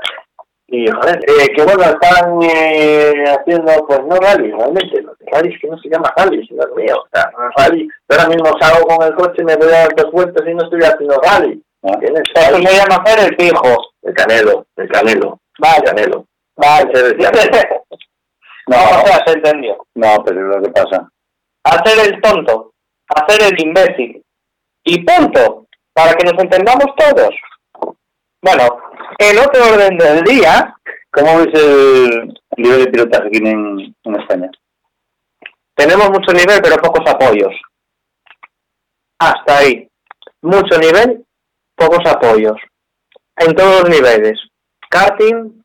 Y 0.69 0.91
joder, 0.91 1.21
eh, 1.29 1.47
que 1.55 1.63
bueno, 1.63 1.83
están 1.83 2.43
eh, 2.43 3.25
haciendo, 3.29 3.87
pues 3.87 4.01
no 4.05 4.17
rally, 4.17 4.51
realmente, 4.51 5.01
los 5.01 5.17
rallies 5.31 5.61
que 5.61 5.69
no 5.69 5.79
se 5.79 5.89
llama 5.89 6.13
rally, 6.17 6.45
sino 6.47 6.65
el 6.65 6.75
mío. 6.75 6.97
O 6.97 7.09
sea, 7.13 7.31
rally. 7.57 7.87
Yo 7.87 8.17
ahora 8.19 8.29
mismo 8.29 8.51
salgo 8.61 8.87
con 8.89 9.07
el 9.07 9.15
coche, 9.15 9.45
me 9.45 9.55
voy 9.55 9.69
a 9.69 9.71
dar 9.71 9.95
dos 9.95 10.11
vueltas 10.11 10.45
y 10.47 10.55
no 10.55 10.65
estoy 10.65 10.81
haciendo 10.83 11.21
rally. 11.23 11.63
Ah. 11.85 11.91
¿Entiendes? 11.95 12.23
Eso 12.35 12.57
se 12.57 12.77
llama 12.77 13.03
hacer 13.05 13.29
el 13.29 13.37
pijo. 13.37 13.93
El 14.03 14.15
canelo, 14.15 14.67
el 14.77 14.89
canelo, 14.89 15.41
Vale. 15.59 15.77
el 15.77 15.85
canelo. 15.85 16.27
Vale. 16.57 16.93
El 16.93 17.17
canelo. 17.17 17.85
No, 18.69 18.77
o 18.79 19.07
sea, 19.07 19.23
se 19.25 19.35
entendió. 19.35 19.77
No, 19.95 20.25
pero 20.25 20.41
es 20.41 20.57
lo 20.57 20.61
que 20.61 20.71
pasa. 20.73 21.09
Hacer 21.63 22.13
el 22.13 22.21
tonto. 22.21 22.73
Hacer 23.09 23.53
el 23.53 23.65
imbécil. 23.65 24.25
Y 24.83 25.05
punto. 25.05 25.67
Para 25.93 26.15
que 26.15 26.25
nos 26.25 26.43
entendamos 26.43 26.87
todos. 26.97 27.33
Bueno, 28.47 28.79
en 29.19 29.39
otro 29.39 29.75
orden 29.75 29.99
del 29.99 30.23
día, 30.23 30.77
¿Cómo 31.17 31.39
ves 31.39 31.49
el 31.55 32.39
nivel 32.59 32.85
de 32.85 32.91
pilotaje 32.91 33.29
aquí 33.29 33.39
en, 33.39 33.95
en 34.05 34.21
España? 34.21 34.51
tenemos 35.75 36.11
mucho 36.11 36.33
nivel, 36.33 36.61
pero 36.63 36.77
pocos 36.77 37.11
apoyos. 37.11 37.55
Hasta 39.19 39.59
ahí. 39.59 39.89
Mucho 40.43 40.79
nivel, 40.79 41.25
pocos 41.75 42.01
apoyos. 42.07 42.57
En 43.37 43.55
todos 43.55 43.81
los 43.81 43.91
niveles. 43.91 44.39
Karting, 44.91 45.63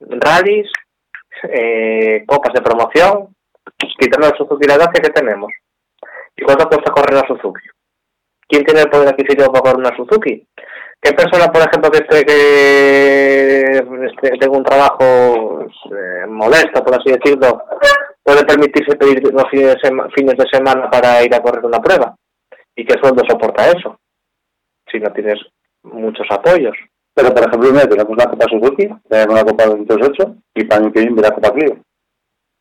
rallies, 0.00 0.70
eh, 1.42 2.24
copas 2.26 2.54
de 2.54 2.62
promoción, 2.62 3.34
quitando 3.98 4.28
el 4.28 4.36
Suzuki 4.36 4.66
la 4.66 4.78
Dacia 4.78 5.02
que 5.02 5.10
tenemos. 5.10 5.52
¿Y 6.36 6.42
cuánto 6.42 6.68
cuesta 6.68 6.92
correr 6.92 7.22
a 7.22 7.26
Suzuki? 7.26 7.68
¿Quién 8.48 8.64
tiene 8.64 8.82
el 8.82 8.90
poder 8.90 9.08
adquisitivo 9.08 9.52
para 9.52 9.62
correr 9.62 9.78
una 9.78 9.96
Suzuki? 9.96 10.46
¿Qué 11.00 11.12
persona, 11.12 11.46
por 11.52 11.62
ejemplo, 11.62 11.90
que, 11.90 11.98
esté, 11.98 12.24
que 12.24 13.70
este, 14.06 14.38
tenga 14.38 14.56
un 14.56 14.64
trabajo 14.64 15.60
eh, 15.62 16.26
modesto, 16.28 16.82
por 16.82 16.94
así 16.94 17.12
decirlo, 17.12 17.62
puede 18.24 18.44
permitirse 18.44 18.96
pedir 18.96 19.22
los 19.32 19.44
fines 19.50 19.74
de, 19.74 19.80
sema- 19.80 20.08
fines 20.14 20.34
de 20.36 20.46
semana 20.50 20.90
para 20.90 21.22
ir 21.22 21.32
a 21.34 21.40
correr 21.40 21.64
una 21.64 21.80
prueba? 21.80 22.16
¿Y 22.74 22.84
qué 22.84 22.94
sueldo 23.00 23.22
soporta 23.28 23.68
eso? 23.70 23.98
Si 24.90 24.98
no 24.98 25.10
tienes 25.12 25.38
muchos 25.84 26.26
apoyos. 26.30 26.76
Pero, 27.14 27.32
por 27.32 27.46
ejemplo, 27.46 27.70
mira, 27.72 27.88
tenemos 27.88 28.16
la 28.16 28.26
Copa 28.28 28.46
Suzuki, 28.50 28.88
tenemos 29.08 29.34
la 29.34 29.44
Copa 29.44 29.64
208 29.66 30.34
y 30.54 30.64
para 30.64 30.82
año 30.82 30.92
que 30.92 31.00
viene 31.00 31.22
la 31.22 31.30
Copa 31.30 31.52
Clio. 31.52 31.78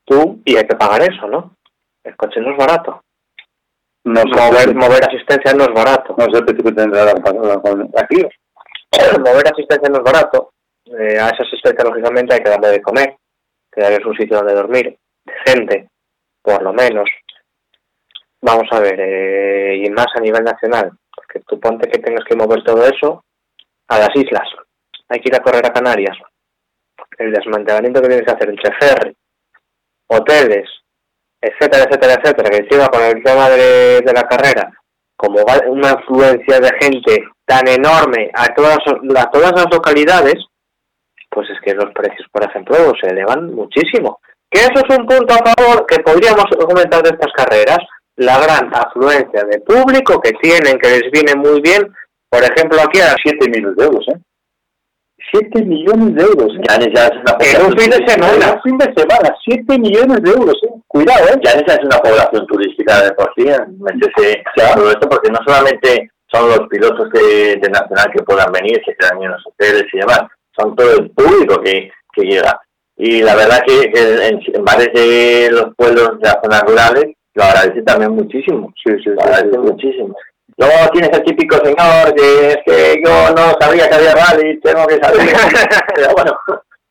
Tú 0.05 0.39
Y 0.45 0.55
hay 0.55 0.63
que 0.67 0.75
pagar 0.75 1.01
eso, 1.01 1.27
¿no? 1.27 1.55
El 2.03 2.15
coche 2.15 2.39
no 2.39 2.51
es 2.51 2.57
barato. 2.57 3.01
No 4.05 4.21
Mover, 4.23 4.75
mover 4.75 5.03
asistencia 5.03 5.53
no 5.53 5.63
es 5.63 5.73
barato. 5.73 6.15
no 6.15 6.25
sé 6.25 6.39
el 6.39 6.45
que 6.45 6.71
tendrá 6.71 7.05
la, 7.05 8.07
Clio. 8.07 8.29
mover 9.19 9.47
asistencia 9.47 9.89
no 9.89 9.97
es 9.97 10.03
barato. 10.03 10.51
Eh, 10.85 11.19
a 11.19 11.29
esa 11.29 11.41
asistencia, 11.41 11.83
lógicamente, 11.83 12.35
hay 12.35 12.41
que 12.41 12.49
darle 12.51 12.67
de 12.69 12.81
comer, 12.81 13.17
que 13.71 13.81
darles 13.81 14.05
un 14.05 14.15
sitio 14.15 14.37
donde 14.37 14.53
dormir, 14.53 14.95
decente, 15.25 15.89
por 16.43 16.61
lo 16.61 16.71
menos. 16.71 17.09
Vamos 18.41 18.67
a 18.69 18.79
ver, 18.79 18.99
eh, 18.99 19.81
y 19.83 19.89
más 19.89 20.07
a 20.15 20.21
nivel 20.21 20.43
nacional, 20.43 20.91
porque 21.15 21.39
tú 21.39 21.59
ponte 21.59 21.89
que 21.89 21.97
tengas 21.97 22.23
que 22.25 22.35
mover 22.35 22.63
todo 22.63 22.85
eso 22.85 23.25
a 23.87 23.97
las 23.97 24.15
islas. 24.15 24.47
Hay 25.09 25.19
que 25.19 25.29
ir 25.29 25.35
a 25.35 25.41
correr 25.41 25.65
a 25.65 25.73
Canarias. 25.73 26.15
El 27.17 27.33
desmantelamiento 27.33 28.01
que 28.01 28.07
tienes 28.07 28.25
que 28.25 28.33
hacer 28.33 28.49
entre 28.49 28.71
ferry, 28.79 29.17
hoteles, 30.07 30.69
etcétera, 31.47 31.85
etcétera, 31.85 32.13
etcétera, 32.13 32.49
que 32.49 32.57
encima 32.57 32.87
con 32.87 33.03
el 33.03 33.23
tema 33.23 33.49
de, 33.49 34.01
de 34.01 34.13
la 34.13 34.23
carrera, 34.23 34.71
como 35.15 35.45
va 35.45 35.61
una 35.67 35.91
influencia 35.91 36.59
de 36.59 36.71
gente 36.81 37.23
tan 37.45 37.67
enorme 37.67 38.31
a 38.33 38.53
todas, 38.53 38.79
a 38.87 39.31
todas 39.31 39.51
las 39.51 39.67
localidades, 39.71 40.35
pues 41.29 41.49
es 41.49 41.59
que 41.63 41.73
los 41.73 41.91
precios, 41.93 42.27
por 42.31 42.43
ejemplo, 42.43 42.75
se 43.01 43.09
elevan 43.09 43.53
muchísimo. 43.53 44.19
Que 44.49 44.61
eso 44.61 44.81
es 44.87 44.97
un 44.97 45.05
punto 45.05 45.33
a 45.33 45.53
favor 45.53 45.85
que 45.85 45.99
podríamos 45.99 46.45
comentar 46.65 47.03
de 47.03 47.09
estas 47.09 47.31
carreras, 47.33 47.79
la 48.17 48.39
gran 48.39 48.71
afluencia 48.73 49.43
de 49.43 49.59
público 49.59 50.21
que 50.21 50.31
tienen, 50.41 50.79
que 50.79 50.89
les 50.89 51.11
viene 51.11 51.35
muy 51.35 51.61
bien, 51.61 51.93
por 52.29 52.41
ejemplo, 52.41 52.79
aquí 52.81 52.99
a 52.99 53.15
7 53.21 53.49
millones 53.49 53.75
de 53.75 53.85
euros, 53.85 54.05
¿eh? 54.07 54.19
7 55.31 55.65
millones 55.65 56.15
de 56.15 56.23
euros. 56.23 56.53
¿eh? 56.55 56.61
Ya 56.69 56.79
ya 56.79 57.07
en 57.07 57.65
un 57.65 57.77
fin 57.77 57.89
de 57.89 58.07
semana. 58.07 58.53
Un 58.53 58.61
fin 58.61 58.77
de 58.77 58.93
semana, 58.95 59.35
7 59.43 59.79
millones 59.79 60.21
de 60.21 60.31
euros, 60.31 60.55
¿eh? 60.63 60.74
Cuidado, 60.95 61.27
¿eh? 61.27 61.39
Ya 61.43 61.51
esa 61.51 61.73
es 61.75 61.83
una 61.83 61.97
población 61.97 62.47
turística 62.47 63.01
de 63.01 63.11
por 63.15 63.29
sí, 63.35 63.43
meterse 63.79 64.41
todo 64.55 64.89
esto, 64.89 65.09
porque 65.09 65.29
no 65.29 65.39
solamente 65.45 66.09
son 66.31 66.47
los 66.47 66.69
pilotos 66.69 67.09
de, 67.11 67.57
de 67.57 67.69
Nacional 67.69 68.09
que 68.15 68.23
puedan 68.23 68.49
venir, 68.53 68.81
que 68.81 68.95
quedan 68.95 69.21
en 69.21 69.31
los 69.31 69.43
hoteles 69.45 69.83
y 69.91 69.97
demás, 69.97 70.21
son 70.57 70.73
todo 70.73 70.93
el 70.93 71.11
público 71.11 71.61
que, 71.61 71.91
que 72.13 72.21
llega. 72.21 72.61
Y 72.95 73.21
la 73.21 73.35
verdad 73.35 73.61
que 73.67 73.91
en, 73.93 74.39
en 74.41 74.63
bares 74.63 74.87
de 74.93 75.49
los 75.51 75.75
pueblos 75.75 76.17
de 76.21 76.29
las 76.29 76.37
zonas 76.41 76.63
rurales 76.65 77.13
lo 77.33 77.43
agradece 77.43 77.81
también 77.81 78.11
muchísimo. 78.11 78.73
Sí, 78.81 78.93
sí, 79.03 79.09
Lo 79.09 79.21
agradece 79.21 79.57
muchísimo. 79.57 80.15
Luego 80.55 80.75
tienes 80.93 81.09
el 81.11 81.25
típico 81.25 81.57
señor 81.57 82.15
que 82.15 82.47
es 82.51 82.57
que 82.65 83.01
yo 83.05 83.35
no 83.35 83.53
sabía 83.59 83.89
que 83.89 83.95
había 83.95 84.15
rally, 84.15 84.61
tengo 84.61 84.87
que 84.87 84.95
saber. 84.99 85.19
Pero 85.93 86.13
bueno, 86.15 86.39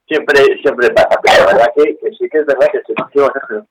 siempre 0.07 0.41
siempre 0.63 0.91
pasa. 0.91 1.19
Pero 1.23 1.45
la 1.45 1.53
verdad 1.53 1.73
que, 1.77 1.97
sí 2.19 2.29
que 2.31 2.39
es 2.39 2.47
verdad 2.47 2.69
que 2.73 2.79
estoy 2.79 2.95
contigo, 2.95 3.29
Sergio. 3.33 3.67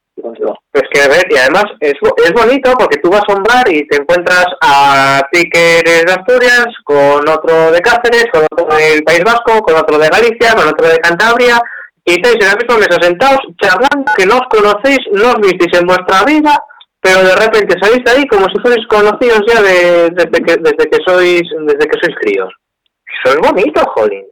Pues 0.72 0.84
que 0.94 1.08
ver, 1.10 1.26
y 1.30 1.38
además 1.38 1.66
es, 1.80 1.94
es 2.26 2.34
bonito 2.34 2.72
porque 2.78 2.98
tú 3.00 3.10
vas 3.10 3.24
a 3.28 3.34
un 3.34 3.44
bar 3.44 3.68
y 3.68 3.86
te 3.88 3.98
encuentras 3.98 4.46
a 4.62 5.22
ti 5.32 5.44
que 5.50 5.82
de 5.86 6.12
Asturias, 6.12 6.68
con 6.84 7.28
otro 7.28 7.72
de 7.72 7.80
Cáceres, 7.82 8.26
con 8.32 8.44
otro 8.52 8.76
del 8.78 9.04
País 9.04 9.24
Vasco, 9.26 9.62
con 9.62 9.76
otro 9.76 9.98
de 9.98 10.10
Galicia, 10.10 10.54
con 10.56 10.68
otro 10.68 10.88
de 10.88 10.98
Cantabria, 11.00 11.60
y 12.06 12.14
estáis 12.14 12.36
en 12.42 12.48
la 12.48 12.56
misma 12.56 12.78
mesa 12.78 12.98
sentados 13.02 13.40
charlando 13.62 14.12
que 14.16 14.26
no 14.26 14.36
os 14.38 14.48
conocéis, 14.50 15.00
no 15.12 15.30
os 15.32 15.40
visteis 15.42 15.80
en 15.80 15.88
vuestra 15.88 16.24
vida, 16.26 16.64
pero 17.02 17.24
de 17.24 17.36
repente 17.36 17.76
salís 17.82 18.04
de 18.06 18.12
ahí 18.12 18.28
como 18.28 18.46
si 18.50 18.60
fuerais 18.62 18.86
conocidos 18.88 19.42
ya 19.48 19.62
de- 19.62 20.10
desde, 20.12 20.32
que, 20.46 20.56
desde 20.62 20.90
que 20.90 20.98
sois 21.06 21.42
desde 21.66 21.88
que 21.88 22.00
sois 22.02 22.16
críos. 22.22 22.54
Eso 23.26 23.34
es 23.36 23.40
bonito, 23.52 23.82
jolín. 23.96 24.26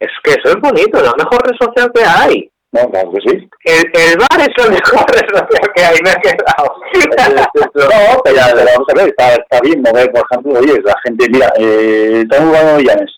Es 0.00 0.10
que 0.22 0.30
eso 0.32 0.48
es 0.50 0.56
bonito, 0.60 1.00
la 1.00 1.12
mejor 1.16 1.46
red 1.46 1.56
social 1.58 1.90
que 1.94 2.04
hay. 2.04 2.50
No, 2.72 2.90
claro 2.90 3.10
que 3.12 3.20
sí. 3.30 3.48
El, 3.64 3.84
el 3.94 4.18
bar 4.18 4.40
es 4.40 4.48
la 4.58 4.70
mejor 4.70 5.06
red 5.10 5.28
social 5.30 5.72
que 5.74 5.82
hay, 5.84 5.96
me 6.02 6.10
ha 6.10 6.16
quedado. 6.16 6.74
No, 7.74 8.22
pero 8.24 8.36
ya, 8.36 8.54
vamos 8.54 8.88
a 8.88 8.94
ver, 8.94 9.08
está, 9.08 9.34
está 9.34 9.60
bien 9.62 9.80
mover, 9.82 10.10
por 10.12 10.22
ejemplo, 10.30 10.58
oye, 10.60 10.80
la 10.84 10.94
gente, 11.04 11.26
mira, 11.30 11.52
eh, 11.58 12.22
estamos 12.22 12.48
jugando 12.48 12.76
de 12.78 12.84
Llanes. 12.84 13.10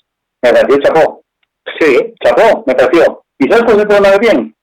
Me 0.42 0.52
pareció 0.52 0.78
chapó, 0.78 1.22
sí, 1.80 2.14
chapó, 2.24 2.62
me 2.66 2.74
pareció. 2.74 3.22
¿Y 3.38 3.50
sabes 3.50 3.64
por 3.64 3.88
qué 3.88 4.00
lo 4.00 4.18
bien? 4.18 4.54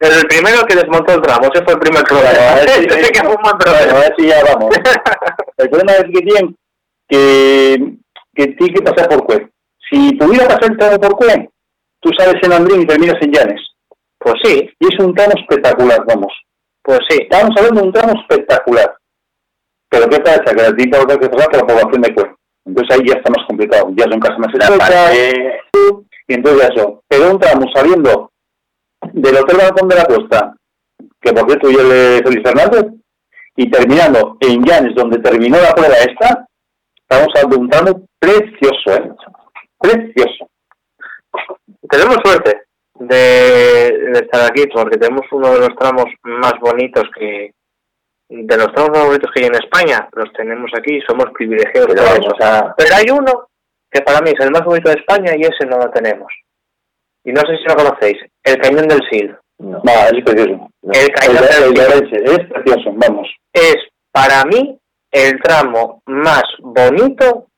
el 0.00 0.26
primero 0.26 0.64
que 0.66 0.76
desmontó 0.76 1.14
el 1.14 1.22
tramo, 1.22 1.48
ese 1.52 1.64
fue 1.64 1.74
el 1.74 1.80
primer 1.80 2.04
problema. 2.04 2.50
A 2.50 2.54
ver 2.56 2.68
si- 2.68 2.84
Ese 3.00 3.10
que 3.12 3.20
fue 3.20 3.34
un 3.34 3.42
buen 3.42 3.56
Bueno, 3.58 3.72
a 3.72 3.78
problema. 3.78 4.00
ver 4.00 4.14
si 4.18 4.26
ya 4.28 4.44
vamos. 4.44 4.74
El 5.56 5.70
problema 5.70 5.92
es 5.92 6.04
que 6.04 6.20
tienen 6.20 6.56
que, 7.08 7.94
que 8.34 8.46
tiene 8.58 8.74
que 8.74 8.82
pasar 8.82 9.08
por 9.08 9.24
Cue. 9.24 9.48
Si 9.94 10.12
pudiera 10.16 10.48
pasar 10.48 10.72
el 10.72 10.76
tramo 10.76 10.98
por 10.98 11.14
Cue, 11.14 11.48
tú 12.00 12.10
sales 12.18 12.42
en 12.42 12.52
Andrín 12.52 12.82
y 12.82 12.86
terminas 12.86 13.16
en 13.20 13.30
Llanes. 13.30 13.60
Pues 14.18 14.34
sí, 14.42 14.68
Y 14.80 14.86
es 14.92 14.98
un 14.98 15.14
tramo 15.14 15.34
espectacular, 15.38 16.04
vamos. 16.04 16.32
pues 16.82 16.98
sí. 17.08 17.18
Estamos 17.22 17.54
hablando 17.56 17.80
de 17.80 17.86
un 17.86 17.92
tramo 17.92 18.20
espectacular. 18.20 18.96
Pero 19.88 20.08
¿qué 20.08 20.18
pasa? 20.18 20.42
Que 20.42 20.62
la 20.62 20.74
tiene 20.74 20.90
que 20.90 21.28
por 21.28 21.40
la 21.40 21.60
población 21.60 22.02
de 22.02 22.14
Cue. 22.14 22.34
Entonces 22.66 22.96
ahí 22.96 23.06
ya 23.06 23.14
está 23.14 23.30
más 23.30 23.46
complicado. 23.46 23.90
Ya 23.94 24.04
son 24.10 24.18
casas 24.18 24.38
más 24.40 24.48
estrechas. 24.52 25.14
Y 26.26 26.34
entonces 26.34 26.70
eso. 26.74 27.02
Pero 27.06 27.30
un 27.30 27.38
tramo 27.38 27.66
saliendo 27.72 28.32
del 29.12 29.36
Hotel 29.36 29.58
Balcón 29.58 29.88
de 29.88 29.96
la 29.96 30.06
Costa, 30.06 30.56
que 31.20 31.32
por 31.32 31.46
cierto 31.46 31.70
yo 31.70 31.82
le 31.84 32.20
Félix 32.24 32.42
Fernández, 32.42 32.86
y 33.56 33.70
terminando 33.70 34.36
en 34.40 34.64
Llanes, 34.64 34.94
donde 34.96 35.18
terminó 35.18 35.60
la 35.60 35.72
prueba 35.72 35.94
esta, 35.94 36.46
estamos 36.96 37.28
hablando 37.36 37.56
de 37.56 37.62
un 37.62 37.70
tramo 37.70 38.06
precioso, 38.18 38.90
¿eh? 38.90 39.12
Precioso. 39.78 40.48
Tenemos 41.90 42.16
suerte 42.24 42.62
de, 42.94 43.16
de 44.12 44.18
estar 44.20 44.50
aquí 44.50 44.66
porque 44.72 44.96
tenemos 44.96 45.26
uno 45.32 45.52
de 45.52 45.60
los 45.60 45.76
tramos 45.78 46.06
más 46.22 46.54
bonitos 46.60 47.04
que 47.18 47.52
de 48.28 48.56
los 48.56 48.72
tramos 48.72 48.90
más 48.90 49.06
bonitos 49.06 49.30
que 49.34 49.40
hay 49.42 49.46
en 49.48 49.54
España 49.56 50.08
los 50.12 50.32
tenemos 50.32 50.70
aquí 50.76 51.00
somos 51.06 51.26
privilegiados 51.34 51.88
Pero, 51.92 52.06
por 52.08 52.18
eso. 52.18 52.28
o 52.34 52.36
sea, 52.40 52.74
pero 52.76 52.94
hay 52.94 53.04
uno 53.10 53.48
que 53.90 54.00
para 54.00 54.20
mí 54.22 54.30
es 54.30 54.44
el 54.44 54.50
más 54.50 54.64
bonito 54.64 54.88
de 54.88 54.96
España 54.96 55.32
y 55.36 55.42
ese 55.42 55.66
no 55.68 55.76
lo 55.78 55.90
tenemos 55.90 56.32
y 57.24 57.32
no 57.32 57.40
sé 57.42 57.56
si 57.58 57.64
lo 57.68 57.74
conocéis 57.76 58.16
el 58.44 58.56
cañón 58.58 58.88
del 58.88 59.02
Sil 59.10 59.36
no. 59.58 59.82
Va, 59.86 60.08
es 60.08 60.24
precioso. 60.24 60.68
el 60.82 61.00
El, 61.00 61.10
cañón 61.12 61.36
de- 61.42 61.48
del 61.48 61.92
el 61.92 62.00
de 62.00 62.08
Sil 62.08 62.24
es 62.40 62.48
precioso, 62.50 62.90
vamos. 62.94 63.28
es 63.52 63.76
para 64.12 64.44
mí 64.46 64.78
el 65.12 65.40
tramo 65.42 66.00
más 66.06 66.44
bonito 66.60 67.48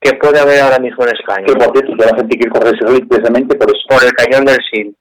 que 0.00 0.12
puede 0.14 0.38
haber 0.40 0.60
ahora 0.60 0.78
mismo 0.78 1.04
en 1.04 1.16
España 1.16 1.46
Que 1.46 1.54
por 1.54 1.72
cierto, 1.72 1.92
toda 1.96 2.10
la 2.10 2.16
gente 2.18 2.36
quiere 2.36 2.50
correr 2.52 2.74
ese 2.74 3.06
precisamente 3.06 3.56
por 3.56 3.68
eso. 3.70 3.82
por 3.88 4.04
el 4.04 4.12
cañón 4.12 4.44
del 4.44 4.58
Sil 4.70 4.94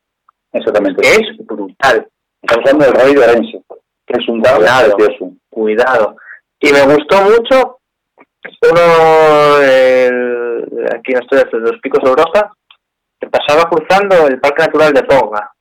Exactamente. 0.53 1.01
que 1.01 1.09
es 1.15 1.37
brutal 1.45 2.07
Estamos 2.41 2.65
hablando 2.71 2.85
del 2.85 2.93
rally 2.93 3.13
de 3.15 3.19
Orense, 3.23 3.61
que 4.05 4.13
es 4.21 4.29
un 4.29 4.41
Claro. 4.41 4.95
precioso. 4.95 5.31
cuidado. 5.49 6.15
Y 6.59 6.71
me 6.71 6.81
gustó 6.93 7.21
mucho 7.23 7.79
uno 8.61 9.61
el, 9.63 10.87
aquí 10.95 11.11
en 11.13 11.17
Asturias, 11.17 11.47
los 11.51 11.79
Picos 11.81 12.03
de 12.03 12.09
Europa, 12.09 12.51
que 13.19 13.27
pasaba 13.27 13.67
cruzando 13.69 14.27
el 14.27 14.39
Parque 14.39 14.63
Natural 14.63 14.93
de 14.93 15.03
Ponga. 15.03 15.51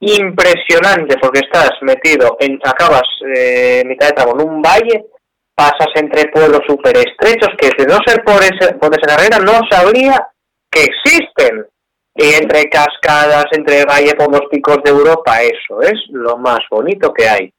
Impresionante, 0.00 1.16
porque 1.20 1.40
estás 1.44 1.70
metido, 1.82 2.36
en, 2.40 2.58
acabas 2.64 3.02
eh, 3.36 3.82
mitad 3.86 4.08
de 4.08 4.12
tramo 4.14 4.32
en 4.40 4.48
un 4.48 4.60
valle, 4.62 5.06
pasas 5.54 5.88
entre 5.94 6.28
pueblos 6.30 6.60
súper 6.66 6.96
estrechos 6.96 7.50
que 7.58 7.70
de 7.76 7.86
no 7.86 7.98
ser 8.06 8.22
por, 8.24 8.42
ese, 8.42 8.74
por 8.74 8.92
esa 8.96 9.16
carrera 9.16 9.38
no 9.38 9.60
sabría 9.70 10.28
que 10.70 10.84
existen. 10.84 11.66
Y 12.14 12.34
entre 12.34 12.68
cascadas, 12.68 13.46
entre 13.52 13.86
valle 13.86 14.14
por 14.14 14.30
los 14.30 14.42
picos 14.50 14.78
de 14.84 14.90
Europa, 14.90 15.40
eso 15.40 15.80
es 15.80 15.94
lo 16.10 16.36
más 16.36 16.60
bonito 16.70 17.12
que 17.12 17.26
hay. 17.26 17.52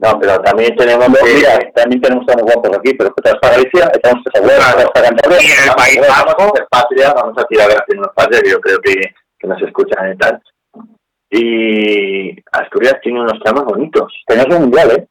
No, 0.00 0.18
pero 0.18 0.40
también 0.40 0.74
tenemos 0.76 1.08
mira, 1.08 1.58
también 1.74 2.00
tenemos 2.00 2.26
tramos 2.26 2.52
guapos 2.52 2.78
aquí, 2.78 2.94
pero 2.94 3.14
que 3.14 3.22
para 3.22 3.56
Galicia, 3.56 3.90
estamos 3.92 4.24
para 4.24 5.08
Cantabria. 5.08 5.42
Y 5.42 5.46
en 5.46 5.68
el 5.68 5.74
País 5.76 6.00
Vamos 6.00 6.12
a 6.12 6.24
Vasco, 6.24 6.52
patria, 6.70 7.12
vamos 7.12 7.38
a 7.38 7.44
tirar 7.44 7.70
a 7.70 7.84
unos 7.92 8.08
padres, 8.14 8.42
yo 8.50 8.60
creo 8.60 8.80
que, 8.80 8.94
que 9.38 9.46
nos 9.46 9.60
escuchan 9.62 10.12
y 10.12 10.16
tal. 10.16 10.42
Y 11.30 12.42
Asturias 12.50 12.96
tiene 13.02 13.20
unos 13.20 13.38
tramos 13.40 13.64
bonitos. 13.66 14.12
Teníamos 14.26 14.56
un 14.56 14.62
mundial, 14.62 14.90
¿eh? 14.90 15.06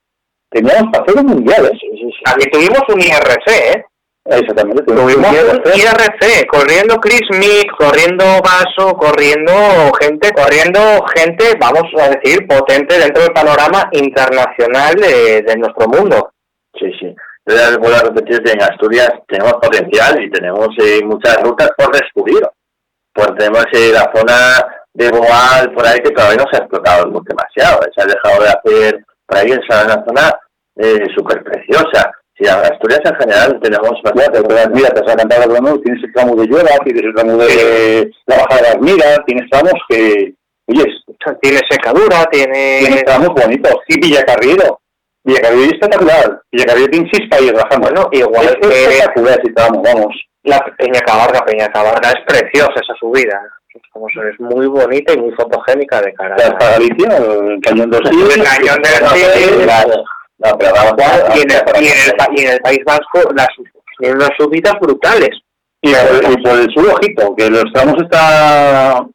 Teníamos 0.51 0.91
para 0.91 1.03
hacer 1.03 1.17
un 1.17 1.25
mundial, 1.27 1.65
¿eh? 1.65 1.79
aquí 2.25 2.49
tuvimos 2.49 2.81
un 2.89 2.99
IRC, 2.99 3.47
¿eh? 3.47 3.85
Exactamente. 4.25 4.83
Tuvimos 4.83 5.15
un 5.15 5.25
¿eh? 5.25 5.71
IRC, 5.75 6.47
corriendo 6.47 6.95
Chris 6.97 7.21
Mick, 7.31 7.71
corriendo 7.77 8.23
Vaso, 8.41 8.93
corriendo 8.97 9.53
gente, 9.99 10.31
corriendo 10.33 10.79
gente, 11.15 11.55
vamos 11.59 11.83
a 11.99 12.09
decir, 12.09 12.47
potente 12.47 12.97
dentro 12.97 13.23
del 13.23 13.33
panorama 13.33 13.89
internacional 13.91 14.95
de, 14.95 15.41
de 15.43 15.55
nuestro 15.57 15.87
mundo. 15.87 16.31
Sí, 16.79 16.91
sí. 16.99 17.15
ya 17.45 17.77
vuelvo 17.77 17.97
a 17.97 18.09
repetir 18.09 18.41
que 18.43 18.51
en 18.51 18.61
Asturias 18.61 19.11
tenemos 19.27 19.53
potencial 19.53 20.21
y 20.21 20.29
tenemos 20.29 20.69
eh, 20.79 21.01
muchas 21.03 21.41
rutas 21.41 21.69
por 21.77 21.91
descubrir. 21.91 22.41
Pues 23.13 23.29
tenemos 23.37 23.65
eh, 23.73 23.91
la 23.91 24.11
zona 24.13 24.35
de 24.93 25.09
Boal 25.09 25.73
por 25.73 25.85
ahí 25.85 25.99
que 25.99 26.11
todavía 26.11 26.43
no 26.43 26.49
se 26.51 26.57
ha 26.57 26.59
explotado 26.59 27.11
demasiado. 27.23 27.81
Se 27.95 28.01
ha 28.01 28.05
dejado 28.05 28.43
de 28.43 28.49
hacer 28.49 29.05
por 29.29 29.37
ahí, 29.37 29.51
es 29.51 29.59
una 29.69 30.03
zona 30.05 30.39
eh, 30.77 31.05
súper 31.15 31.43
preciosa. 31.43 32.11
Si 32.37 32.45
en 32.47 32.55
Asturias 32.55 33.01
en 33.03 33.15
general 33.15 33.59
tenemos 33.61 33.91
bastante... 34.01 34.41
Pero 34.41 34.69
mira, 34.73 34.89
te 34.89 34.99
has 35.01 35.15
cantado 35.15 35.43
hablando, 35.43 35.79
tienes 35.81 36.01
el 36.03 36.13
tramo 36.13 36.35
de 36.35 36.47
Llora, 36.47 36.77
tienes 36.85 37.03
el 37.03 37.13
tramo 37.13 37.37
de 37.37 38.11
la 38.27 38.35
Baja 38.37 38.55
de 38.55 38.61
las 38.61 38.79
Miras, 38.79 39.19
tienes 39.25 39.49
tramos 39.49 39.73
que, 39.89 40.33
oye, 40.67 40.85
Tiene 41.41 41.59
secadura, 41.69 42.25
tiene... 42.31 42.79
tienes 42.79 43.03
tramos 43.03 43.29
bonitos. 43.29 43.75
Y 43.89 43.99
Villacarriero. 43.99 44.79
Villacarriero 45.25 45.65
es 45.65 45.73
espectacular. 45.73 46.41
Villacarriero 46.51 46.91
tiene 46.91 47.09
seis 47.11 47.29
calles 47.29 47.53
bajando. 47.53 47.89
Bueno, 47.89 48.09
igual 48.13 48.45
es 48.45 48.55
que- 48.55 48.83
espectacular 48.83 49.39
ese 49.41 49.53
tramo, 49.53 49.81
vamos. 49.83 50.15
La 50.43 50.59
Peña 50.77 51.01
Cabarga, 51.01 51.41
Peña 51.45 51.67
Cabarga 51.67 52.09
es 52.09 52.23
preciosa 52.25 52.71
esa 52.75 52.93
subida. 52.97 53.37
Es, 53.81 53.89
como, 53.91 54.07
se- 54.09 54.29
es 54.29 54.39
muy 54.39 54.67
bonita 54.67 55.13
y 55.13 55.17
muy 55.17 55.31
fotogénica 55.33 56.01
de 56.01 56.13
cara. 56.13 56.35
Hasta 56.35 56.71
Galicia, 56.71 57.17
el 57.17 57.59
Cañón 57.61 57.89
dos 57.89 58.01
Ríos. 58.09 58.35
El 58.37 58.43
Cañón 58.43 58.81
de 58.81 58.89
los 59.01 59.13
Ríos. 59.13 59.63
Claro. 59.63 60.03
No, 60.39 60.57
pero 60.57 60.73
vamos 60.73 60.93
a- 61.01 61.37
Y 61.37 61.41
en, 61.41 61.51
el, 61.51 61.83
y, 61.83 61.87
en 61.87 62.09
el, 62.09 62.15
pa- 62.17 62.27
y 62.35 62.41
en 62.41 62.51
el 62.51 62.59
País 62.59 62.79
Vasco 62.85 63.33
las, 63.35 63.47
tiene 63.97 64.15
unas 64.15 64.29
subidas 64.37 64.73
brutales. 64.81 65.29
Y 65.81 65.93
por, 65.93 66.31
y 66.31 66.37
por 66.43 66.59
el 66.59 66.69
sur, 66.73 66.87
ojito, 66.89 67.35
que 67.37 67.49
los 67.49 67.63
tramos 67.73 67.95
está 68.01 69.05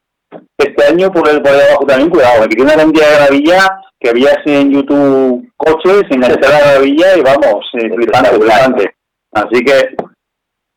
este 0.58 0.84
año 0.86 1.12
por 1.12 1.28
el 1.28 1.42
por 1.42 1.52
ahí 1.52 1.60
abajo 1.68 1.84
también, 1.86 2.08
cuidado, 2.10 2.42
que 2.48 2.56
tiene 2.56 2.72
una 2.74 2.82
cantidad 2.82 3.08
de 3.10 3.16
gravilla 3.16 3.80
que 4.00 4.12
veías 4.12 4.38
en 4.46 4.70
YouTube 4.72 5.46
coches 5.56 6.02
enganchar 6.10 6.50
la 6.50 6.72
gravilla 6.72 7.16
y 7.16 7.20
vamos, 7.22 7.66
eh, 7.74 7.90
flipante, 7.94 8.30
flipante. 8.30 8.94
Así 9.32 9.64
que, 9.64 9.94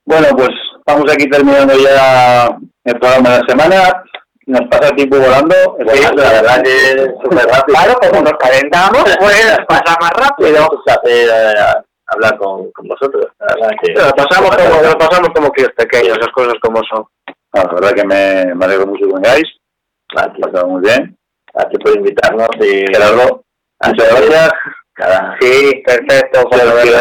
bueno, 0.06 0.28
pues 0.36 0.50
estamos 0.80 1.12
aquí 1.12 1.30
terminando 1.30 1.74
ya 1.78 2.58
el 2.88 3.00
programa 3.00 3.30
de 3.30 3.40
la 3.40 3.48
semana. 3.48 4.04
Nos 4.46 4.62
pasa 4.70 4.90
el 4.90 4.96
tiempo 4.96 5.18
volando. 5.18 5.56
Sí, 5.92 6.02
la 6.16 6.32
verdad 6.32 6.64
que 6.64 6.72
es 6.72 7.12
súper 7.22 7.46
rápido. 7.46 7.76
Claro, 7.76 7.94
como 8.00 8.22
nos 8.22 8.34
calentamos, 8.40 9.04
pues 9.20 9.58
pasa 9.68 9.98
más 10.00 10.12
rápido. 10.12 10.68
Pues 10.70 10.98
hacer, 10.98 11.30
eh, 11.30 11.84
hablar 12.08 12.38
con, 12.38 12.72
con 12.72 12.88
vosotros. 12.88 13.28
La 13.40 13.54
verdad 13.56 13.72
que... 13.82 13.94
Lo 13.94 14.10
pasamos 14.12 14.56
como, 14.56 14.82
lo 14.82 14.98
pasamos 14.98 15.30
como 15.36 15.52
críos 15.52 15.72
pequeños, 15.76 16.18
las 16.18 16.30
cosas 16.30 16.54
como 16.62 16.82
son. 16.90 17.06
Ah, 17.54 17.64
la 17.66 17.74
verdad 17.74 17.92
que 17.92 18.06
me, 18.06 18.56
me 18.56 18.66
alegro 18.66 18.88
mucho 18.88 19.06
que 19.06 19.14
vengáis. 19.16 19.44
Ti, 20.10 20.42
Pasado 20.42 20.68
muy 20.68 20.82
bien. 20.82 21.18
ti 21.70 21.78
por 21.84 21.96
invitarnos 21.98 22.50
y... 22.62 22.86
Gerardo, 22.94 23.44
muchas 23.84 24.10
gracias. 24.10 24.52
Cada... 24.98 25.38
Sí, 25.40 25.84
perfecto, 25.86 26.42
Sí, 26.52 26.58
la 26.58 26.74
pero- 26.74 26.82
que 26.84 26.92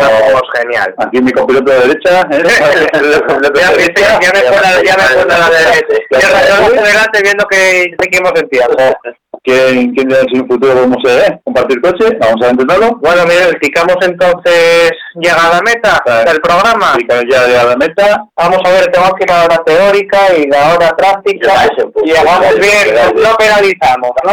pasamos 0.00 0.42
genial. 0.54 0.94
Aquí 0.98 1.22
mi 1.22 1.32
copiloto 1.32 1.72
de 1.72 1.78
derecha. 1.80 2.20
¿eh? 2.30 2.42
Ya, 3.58 3.70
viste, 3.72 4.02
ya 4.02 4.18
me 4.32 4.42
la, 4.42 4.82
ya 4.84 4.96
me 4.96 5.02
fue 5.04 5.24
la 5.26 5.50
derecha. 5.50 5.96
Ya 6.10 6.28
me 6.60 6.68
fue 6.68 6.78
adelante 6.78 7.22
viendo 7.22 7.46
que 7.46 7.86
seguimos 8.00 8.32
en 8.36 8.48
tiempo. 8.50 8.96
¿Quién, 9.44 9.94
quién 9.94 10.10
en 10.12 10.42
un 10.42 10.48
futuro 10.48 10.74
podemos 10.74 10.98
eh, 11.08 11.38
compartir 11.44 11.80
coche? 11.80 12.04
Vamos 12.20 12.44
a 12.44 12.50
intentarlo. 12.50 12.96
Bueno, 13.00 13.24
Miguel, 13.24 13.56
picamos 13.60 13.96
entonces 14.02 14.90
llegada 15.14 15.58
a 15.58 15.62
meta 15.62 16.02
del 16.26 16.40
programa. 16.40 16.92
Con 17.08 17.30
ya 17.30 17.46
de 17.46 17.54
la 17.54 17.76
meta. 17.76 18.24
Vamos 18.36 18.60
a 18.64 18.70
ver, 18.70 18.86
tengo 18.90 19.10
que 19.14 19.24
ir 19.24 19.32
a 19.32 19.38
la 19.38 19.44
hora 19.44 19.62
teórica 19.64 20.18
y 20.36 20.46
la 20.48 20.74
hora 20.74 20.90
práctica. 20.96 21.66
Y 22.04 22.12
vamos 22.12 22.40
ya, 22.42 22.52
bien, 22.60 22.94
no 23.14 23.34
penalizamos, 23.36 24.10
¿no? 24.24 24.32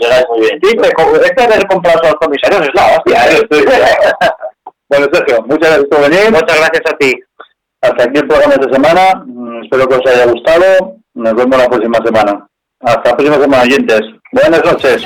Llegáis 0.00 0.24
muy 0.30 0.40
bien. 0.40 0.58
Sí, 0.62 0.76
este 1.24 1.46
de 1.58 1.66
comprar 1.66 1.98
a 2.02 2.08
los 2.08 2.14
comisarios 2.14 2.53
la 2.74 2.96
hostia. 2.96 3.20
Bueno, 4.88 5.06
Sergio, 5.12 5.42
muchas 5.46 5.70
gracias 5.70 5.86
por 5.90 6.00
venir. 6.10 6.30
Muchas 6.30 6.56
gracias 6.56 6.82
a 6.92 6.96
ti. 6.98 7.14
Hasta 7.80 8.04
aquí 8.04 8.18
el 8.18 8.28
programa 8.28 8.54
de 8.54 8.60
esta 8.66 8.74
semana. 8.74 9.22
Mm, 9.26 9.62
Espero 9.64 9.88
que 9.88 9.94
os 9.96 10.06
haya 10.06 10.26
gustado. 10.26 10.96
Nos 11.14 11.34
vemos 11.34 11.58
la 11.58 11.68
próxima 11.68 11.98
semana. 12.04 12.46
Hasta 12.80 13.10
la 13.10 13.16
próxima 13.16 13.40
semana, 13.40 13.62
oyentes. 13.62 14.00
Buenas 14.32 14.64
noches. 14.64 15.02